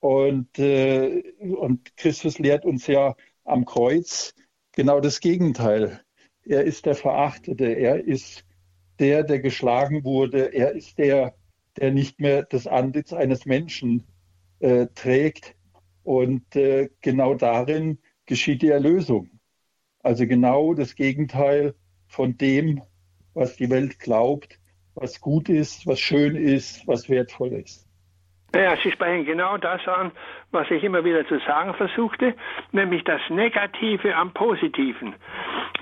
Und, 0.00 0.58
äh, 0.58 1.22
und 1.40 1.96
Christus 1.96 2.38
lehrt 2.38 2.64
uns 2.64 2.86
ja 2.86 3.16
am 3.44 3.64
Kreuz 3.64 4.34
genau 4.72 5.00
das 5.00 5.20
Gegenteil. 5.20 6.00
Er 6.44 6.64
ist 6.64 6.86
der 6.86 6.94
Verachtete, 6.94 7.64
er 7.64 8.04
ist 8.04 8.44
der, 8.98 9.24
der 9.24 9.40
geschlagen 9.40 10.04
wurde, 10.04 10.54
er 10.54 10.72
ist 10.72 10.98
der, 10.98 11.34
der 11.76 11.90
nicht 11.92 12.20
mehr 12.20 12.44
das 12.44 12.66
Antlitz 12.66 13.12
eines 13.12 13.46
Menschen 13.46 14.06
äh, 14.60 14.86
trägt. 14.94 15.54
Und 16.02 16.54
äh, 16.54 16.88
genau 17.00 17.34
darin 17.34 17.98
geschieht 18.26 18.62
die 18.62 18.70
Erlösung. 18.70 19.28
Also 20.02 20.26
genau 20.26 20.74
das 20.74 20.94
Gegenteil 20.94 21.74
von 22.06 22.36
dem, 22.38 22.82
was 23.34 23.56
die 23.56 23.70
Welt 23.70 23.98
glaubt, 23.98 24.58
was 24.94 25.20
gut 25.20 25.48
ist, 25.48 25.86
was 25.86 25.98
schön 25.98 26.36
ist, 26.36 26.86
was 26.86 27.08
wertvoll 27.10 27.52
ist. 27.52 27.86
Ja, 28.54 28.76
Sie 28.82 28.90
sprechen 28.90 29.26
genau 29.26 29.58
das 29.58 29.86
an, 29.86 30.12
was 30.52 30.70
ich 30.70 30.82
immer 30.82 31.04
wieder 31.04 31.26
zu 31.26 31.38
sagen 31.40 31.74
versuchte, 31.74 32.34
nämlich 32.72 33.04
das 33.04 33.20
Negative 33.28 34.14
am 34.14 34.32
Positiven. 34.32 35.14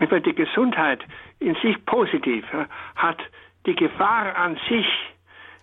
Über 0.01 0.19
die 0.19 0.35
Gesundheit 0.35 1.01
in 1.39 1.55
sich 1.63 1.85
positiv 1.85 2.45
hat 2.97 3.19
die 3.67 3.77
Gefahr 3.77 4.35
an 4.37 4.59
sich, 4.69 4.87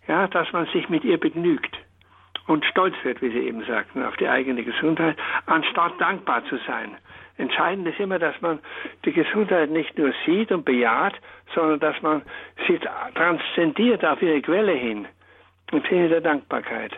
ja, 0.07 0.27
dass 0.27 0.51
man 0.53 0.67
sich 0.67 0.87
mit 0.87 1.03
ihr 1.03 1.19
begnügt 1.19 1.75
und 2.47 2.65
stolz 2.65 2.95
wird, 3.03 3.21
wie 3.21 3.29
Sie 3.29 3.39
eben 3.39 3.63
sagten, 3.65 4.03
auf 4.03 4.17
die 4.17 4.27
eigene 4.27 4.63
Gesundheit, 4.63 5.17
anstatt 5.45 5.99
dankbar 5.99 6.43
zu 6.45 6.57
sein. 6.67 6.97
Entscheidend 7.37 7.87
ist 7.87 7.99
immer, 7.99 8.19
dass 8.19 8.39
man 8.41 8.59
die 9.05 9.13
Gesundheit 9.13 9.69
nicht 9.71 9.97
nur 9.97 10.13
sieht 10.25 10.51
und 10.51 10.65
bejaht, 10.65 11.15
sondern 11.55 11.79
dass 11.79 12.01
man 12.01 12.21
sie 12.67 12.79
transzendiert 13.15 14.05
auf 14.05 14.21
ihre 14.21 14.41
Quelle 14.41 14.73
hin, 14.73 15.07
im 15.71 15.81
Sinne 15.89 16.09
der 16.09 16.21
Dankbarkeit. 16.21 16.93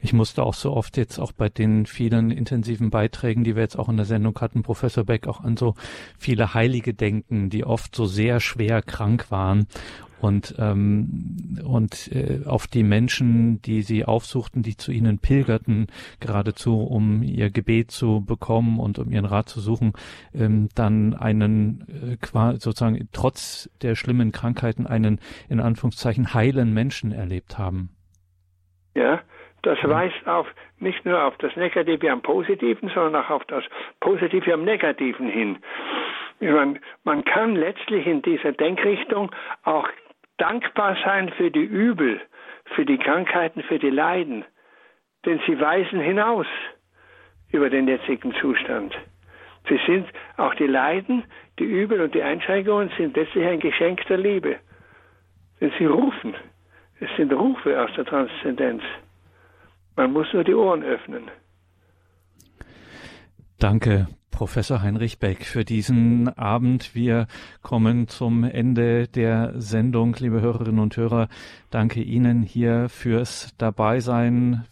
Ich 0.00 0.12
musste 0.12 0.42
auch 0.42 0.54
so 0.54 0.72
oft 0.72 0.96
jetzt 0.96 1.18
auch 1.18 1.32
bei 1.32 1.48
den 1.48 1.86
vielen 1.86 2.30
intensiven 2.30 2.90
Beiträgen, 2.90 3.44
die 3.44 3.56
wir 3.56 3.62
jetzt 3.62 3.78
auch 3.78 3.88
in 3.88 3.96
der 3.96 4.04
Sendung 4.04 4.38
hatten, 4.40 4.62
Professor 4.62 5.04
Beck, 5.04 5.26
auch 5.26 5.40
an 5.40 5.56
so 5.56 5.74
viele 6.18 6.54
Heilige 6.54 6.94
denken, 6.94 7.50
die 7.50 7.64
oft 7.64 7.94
so 7.94 8.04
sehr 8.04 8.40
schwer 8.40 8.82
krank 8.82 9.30
waren 9.30 9.66
und 10.20 10.54
ähm, 10.58 11.58
und 11.64 12.10
äh, 12.12 12.46
auf 12.46 12.66
die 12.66 12.82
Menschen, 12.82 13.60
die 13.62 13.82
sie 13.82 14.04
aufsuchten, 14.04 14.62
die 14.62 14.76
zu 14.76 14.92
ihnen 14.92 15.18
pilgerten, 15.18 15.86
geradezu 16.20 16.80
um 16.80 17.22
ihr 17.22 17.50
Gebet 17.50 17.90
zu 17.90 18.24
bekommen 18.24 18.78
und 18.78 18.98
um 18.98 19.10
ihren 19.10 19.26
Rat 19.26 19.48
zu 19.48 19.60
suchen, 19.60 19.92
ähm, 20.34 20.68
dann 20.74 21.14
einen 21.14 22.18
äh, 22.20 22.56
sozusagen 22.58 23.08
trotz 23.12 23.70
der 23.82 23.94
schlimmen 23.94 24.32
Krankheiten 24.32 24.86
einen 24.86 25.20
in 25.48 25.60
Anführungszeichen 25.60 26.34
heilen 26.34 26.72
Menschen 26.72 27.12
erlebt 27.12 27.58
haben. 27.58 27.90
Ja, 28.94 29.20
das 29.62 29.78
weist 29.82 30.26
auf 30.26 30.46
nicht 30.78 31.04
nur 31.04 31.24
auf 31.24 31.36
das 31.38 31.56
Negative 31.56 32.10
am 32.10 32.20
Positiven, 32.20 32.90
sondern 32.94 33.24
auch 33.24 33.30
auf 33.30 33.44
das 33.46 33.64
Positive 34.00 34.52
am 34.52 34.64
Negativen 34.64 35.28
hin. 35.28 35.58
Man, 36.40 36.78
man 37.04 37.24
kann 37.24 37.56
letztlich 37.56 38.06
in 38.06 38.20
dieser 38.20 38.52
Denkrichtung 38.52 39.30
auch 39.62 39.88
dankbar 40.38 40.96
sein 41.04 41.30
für 41.30 41.50
die 41.50 41.64
Übel, 41.64 42.20
für 42.74 42.84
die 42.84 42.98
Krankheiten, 42.98 43.62
für 43.62 43.78
die 43.78 43.90
Leiden, 43.90 44.44
denn 45.24 45.40
sie 45.46 45.58
weisen 45.60 46.00
hinaus 46.00 46.46
über 47.52 47.70
den 47.70 47.88
jetzigen 47.88 48.34
Zustand. 48.40 48.94
Sie 49.68 49.80
sind 49.86 50.06
auch 50.36 50.54
die 50.54 50.66
Leiden, 50.66 51.24
die 51.58 51.64
Übel 51.64 52.00
und 52.00 52.14
die 52.14 52.22
Einschränkungen 52.22 52.90
sind 52.98 53.16
letztlich 53.16 53.46
ein 53.46 53.60
Geschenk 53.60 54.04
der 54.06 54.18
Liebe. 54.18 54.56
Denn 55.60 55.72
sie 55.78 55.86
rufen. 55.86 56.34
Es 57.00 57.08
sind 57.16 57.32
Rufe 57.32 57.80
aus 57.82 57.90
der 57.96 58.04
Transzendenz. 58.04 58.82
Man 59.96 60.12
muss 60.12 60.32
nur 60.32 60.44
die 60.44 60.54
Ohren 60.54 60.82
öffnen. 60.82 61.30
Danke, 63.58 64.08
Professor 64.34 64.82
Heinrich 64.82 65.20
Beck, 65.20 65.44
für 65.44 65.64
diesen 65.64 66.28
Abend. 66.36 66.96
Wir 66.96 67.28
kommen 67.62 68.08
zum 68.08 68.42
Ende 68.42 69.06
der 69.06 69.52
Sendung, 69.60 70.16
liebe 70.18 70.40
Hörerinnen 70.40 70.80
und 70.80 70.96
Hörer. 70.96 71.28
Danke 71.70 72.02
Ihnen 72.02 72.42
hier 72.42 72.88
fürs 72.88 73.54
Dabeisein, 73.58 74.64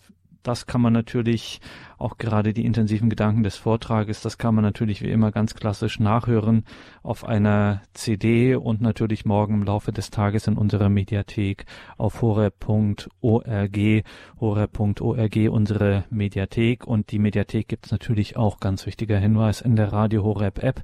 das 0.43 0.67
kann 0.67 0.81
man 0.81 0.93
natürlich, 0.93 1.61
auch 2.03 2.19
gerade 2.19 2.53
die 2.53 2.65
intensiven 2.65 3.09
Gedanken 3.09 3.43
des 3.43 3.57
Vortrages, 3.57 4.21
das 4.21 4.39
kann 4.39 4.55
man 4.55 4.65
natürlich 4.65 5.03
wie 5.03 5.11
immer 5.11 5.33
ganz 5.33 5.55
klassisch 5.55 6.01
nachhören 6.01 6.65
auf 7.03 7.25
einer 7.25 7.83
CD 7.95 8.55
und 8.55 8.81
natürlich 8.81 9.25
morgen 9.25 9.55
im 9.55 9.63
Laufe 9.65 9.93
des 9.93 10.11
Tages 10.11 10.47
in 10.47 10.59
unserer 10.59 10.89
Mediathek 10.89 11.65
auf 11.97 12.21
horeb.org, 12.23 13.79
horeb.org 14.41 15.37
unsere 15.51 16.05
Mediathek 16.11 16.87
und 16.87 17.11
die 17.13 17.19
Mediathek 17.19 17.69
gibt 17.69 17.87
es 17.87 17.93
natürlich 17.93 18.37
auch, 18.37 18.61
ganz 18.61 18.87
wichtiger 18.87 19.19
Hinweis, 19.19 19.61
in 19.61 19.77
der 19.77 19.93
Radio 19.93 20.25
Horeb 20.25 20.63
App. 20.63 20.83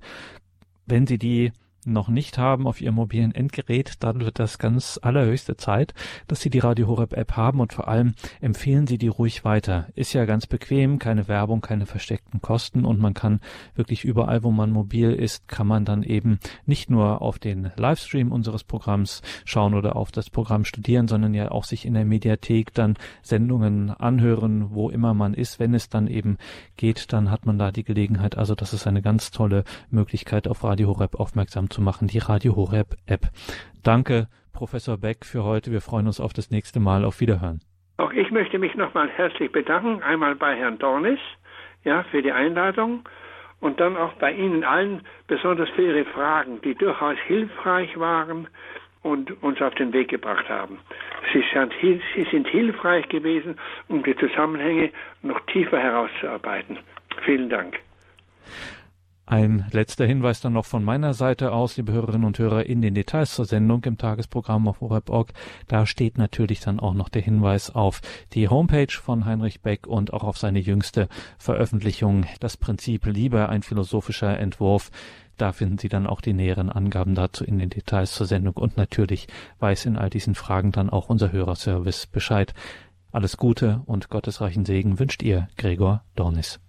Wenn 0.86 1.06
Sie 1.06 1.18
die 1.18 1.52
noch 1.85 2.09
nicht 2.09 2.39
haben 2.39 2.66
auf 2.66 2.81
Ihrem 2.81 2.97
mobilen 2.97 3.35
Endgerät, 3.35 3.95
dann 4.01 4.20
wird 4.20 4.39
das 4.39 4.59
ganz 4.59 4.99
allerhöchste 5.03 5.57
Zeit, 5.57 5.95
dass 6.26 6.41
Sie 6.41 6.51
die 6.51 6.59
Radio 6.59 6.87
Horeb 6.87 7.12
App 7.12 7.37
haben 7.37 7.61
und 7.61 7.72
vor 7.72 7.89
allem 7.89 8.14
empfehlen 8.41 8.87
Sie 8.87 8.99
die 8.99 9.09
ruhig 9.09 9.45
weiter. 9.45 9.87
Ist 9.95 10.12
ja 10.12 10.24
ganz 10.24 10.47
bequem, 10.47 10.99
keine 10.99 11.29
Werbung, 11.29 11.61
keine 11.61 11.87
versteckten 11.87 12.41
Kosten 12.41 12.85
und 12.85 13.01
man 13.01 13.14
kann 13.14 13.41
wirklich 13.74 14.05
überall, 14.05 14.43
wo 14.43 14.51
man 14.51 14.70
mobil 14.70 15.12
ist, 15.12 15.49
kann 15.49 15.66
man 15.66 15.85
dann 15.85 16.03
eben 16.03 16.39
nicht 16.66 16.91
nur 16.91 17.22
auf 17.22 17.39
den 17.39 17.70
Livestream 17.76 18.33
unseres 18.33 18.64
Programms 18.64 19.22
schauen 19.45 19.74
oder 19.74 19.97
auf 19.97 20.11
das 20.11 20.31
Programm 20.31 20.64
studieren, 20.64 21.09
sondern 21.09 21.35
ja 21.35 21.51
auch 21.51 21.64
sich 21.64 21.87
in 21.87 21.95
der 21.95 22.05
Mediathek 22.05 22.74
dann 22.74 22.97
Sendungen 23.22 23.91
anhören, 23.91 24.70
wo 24.70 24.91
immer 24.91 25.14
man 25.14 25.35
ist. 25.35 25.59
Wenn 25.59 25.74
es 25.74 25.89
dann 25.89 26.09
eben 26.09 26.39
geht, 26.76 27.12
dann 27.12 27.31
hat 27.31 27.47
man 27.47 27.59
da 27.59 27.70
die 27.70 27.85
Gelegenheit. 27.85 28.37
Also 28.37 28.55
das 28.55 28.72
ist 28.72 28.87
eine 28.87 29.03
ganz 29.03 29.31
tolle 29.31 29.64
Möglichkeit, 29.91 30.49
auf 30.49 30.64
Radio 30.64 30.89
Horeb 30.89 31.14
aufmerksam 31.18 31.67
zu 31.70 31.82
machen, 31.82 32.08
die 32.08 32.18
Radio 32.18 32.56
Horeb 32.56 32.96
App. 33.06 33.28
Danke, 33.82 34.28
Professor 34.52 34.98
Beck, 34.98 35.24
für 35.24 35.44
heute. 35.44 35.70
Wir 35.70 35.80
freuen 35.80 36.06
uns 36.06 36.20
auf 36.20 36.32
das 36.32 36.50
nächste 36.50 36.80
Mal. 36.80 37.04
Auf 37.04 37.20
Wiederhören. 37.20 37.60
Auch 37.96 38.12
ich 38.12 38.30
möchte 38.30 38.58
mich 38.58 38.74
nochmal 38.74 39.08
herzlich 39.08 39.50
bedanken. 39.50 40.02
Einmal 40.02 40.34
bei 40.36 40.56
Herrn 40.56 40.78
Dornis, 40.78 41.18
ja, 41.84 42.04
für 42.04 42.22
die 42.22 42.32
Einladung 42.32 43.04
und 43.60 43.80
dann 43.80 43.96
auch 43.96 44.12
bei 44.14 44.32
Ihnen 44.32 44.64
allen, 44.64 45.02
besonders 45.26 45.68
für 45.70 45.82
Ihre 45.82 46.04
Fragen, 46.04 46.60
die 46.62 46.74
durchaus 46.74 47.18
hilfreich 47.26 47.98
waren 47.98 48.48
und 49.02 49.42
uns 49.42 49.60
auf 49.60 49.74
den 49.74 49.92
Weg 49.92 50.08
gebracht 50.08 50.48
haben. 50.48 50.78
Sie 51.32 51.42
sind, 51.52 51.72
Sie 52.14 52.26
sind 52.30 52.48
hilfreich 52.48 53.08
gewesen, 53.08 53.56
um 53.88 54.02
die 54.02 54.16
Zusammenhänge 54.16 54.90
noch 55.22 55.40
tiefer 55.46 55.78
herauszuarbeiten. 55.78 56.78
Vielen 57.24 57.48
Dank. 57.48 57.78
Ein 59.31 59.66
letzter 59.72 60.07
Hinweis 60.07 60.41
dann 60.41 60.55
noch 60.55 60.64
von 60.64 60.83
meiner 60.83 61.12
Seite 61.12 61.53
aus, 61.53 61.76
liebe 61.76 61.93
Hörerinnen 61.93 62.24
und 62.24 62.39
Hörer, 62.39 62.64
in 62.64 62.81
den 62.81 62.95
Details 62.95 63.35
zur 63.35 63.45
Sendung 63.45 63.85
im 63.85 63.99
Tagesprogramm 63.99 64.66
auf 64.66 64.81
Horeb.org. 64.81 65.35
Da 65.66 65.85
steht 65.85 66.16
natürlich 66.16 66.61
dann 66.61 66.81
auch 66.81 66.95
noch 66.95 67.11
der 67.11 67.20
Hinweis 67.20 67.68
auf 67.68 68.01
die 68.33 68.49
Homepage 68.49 68.91
von 68.91 69.26
Heinrich 69.26 69.61
Beck 69.61 69.87
und 69.87 70.14
auch 70.14 70.24
auf 70.24 70.39
seine 70.39 70.61
jüngste 70.61 71.11
Veröffentlichung, 71.37 72.24
das 72.41 72.57
Prinzip 72.57 73.05
Liebe, 73.05 73.51
ein 73.51 73.62
philosophischer 73.62 74.39
Entwurf. 74.39 74.91
Da 75.37 75.53
finden 75.53 75.76
Sie 75.76 75.91
dann 75.91 76.07
auch 76.07 76.22
die 76.22 76.33
näheren 76.33 76.70
Angaben 76.70 77.14
dazu 77.14 77.45
in 77.45 77.59
den 77.59 77.68
Details 77.68 78.12
zur 78.12 78.26
Sendung 78.26 78.55
und 78.55 78.79
natürlich 78.79 79.29
weiß 79.59 79.85
in 79.85 79.99
all 79.99 80.09
diesen 80.09 80.37
Fragen 80.37 80.72
dann 80.72 80.89
auch 80.89 81.11
unser 81.11 81.33
Hörerservice 81.33 82.07
Bescheid. 82.07 82.55
Alles 83.12 83.37
Gute 83.37 83.83
und 83.85 84.09
gottesreichen 84.09 84.64
Segen 84.64 84.99
wünscht 84.99 85.22
ihr, 85.22 85.49
Gregor 85.59 86.03
Dornis. 86.16 86.61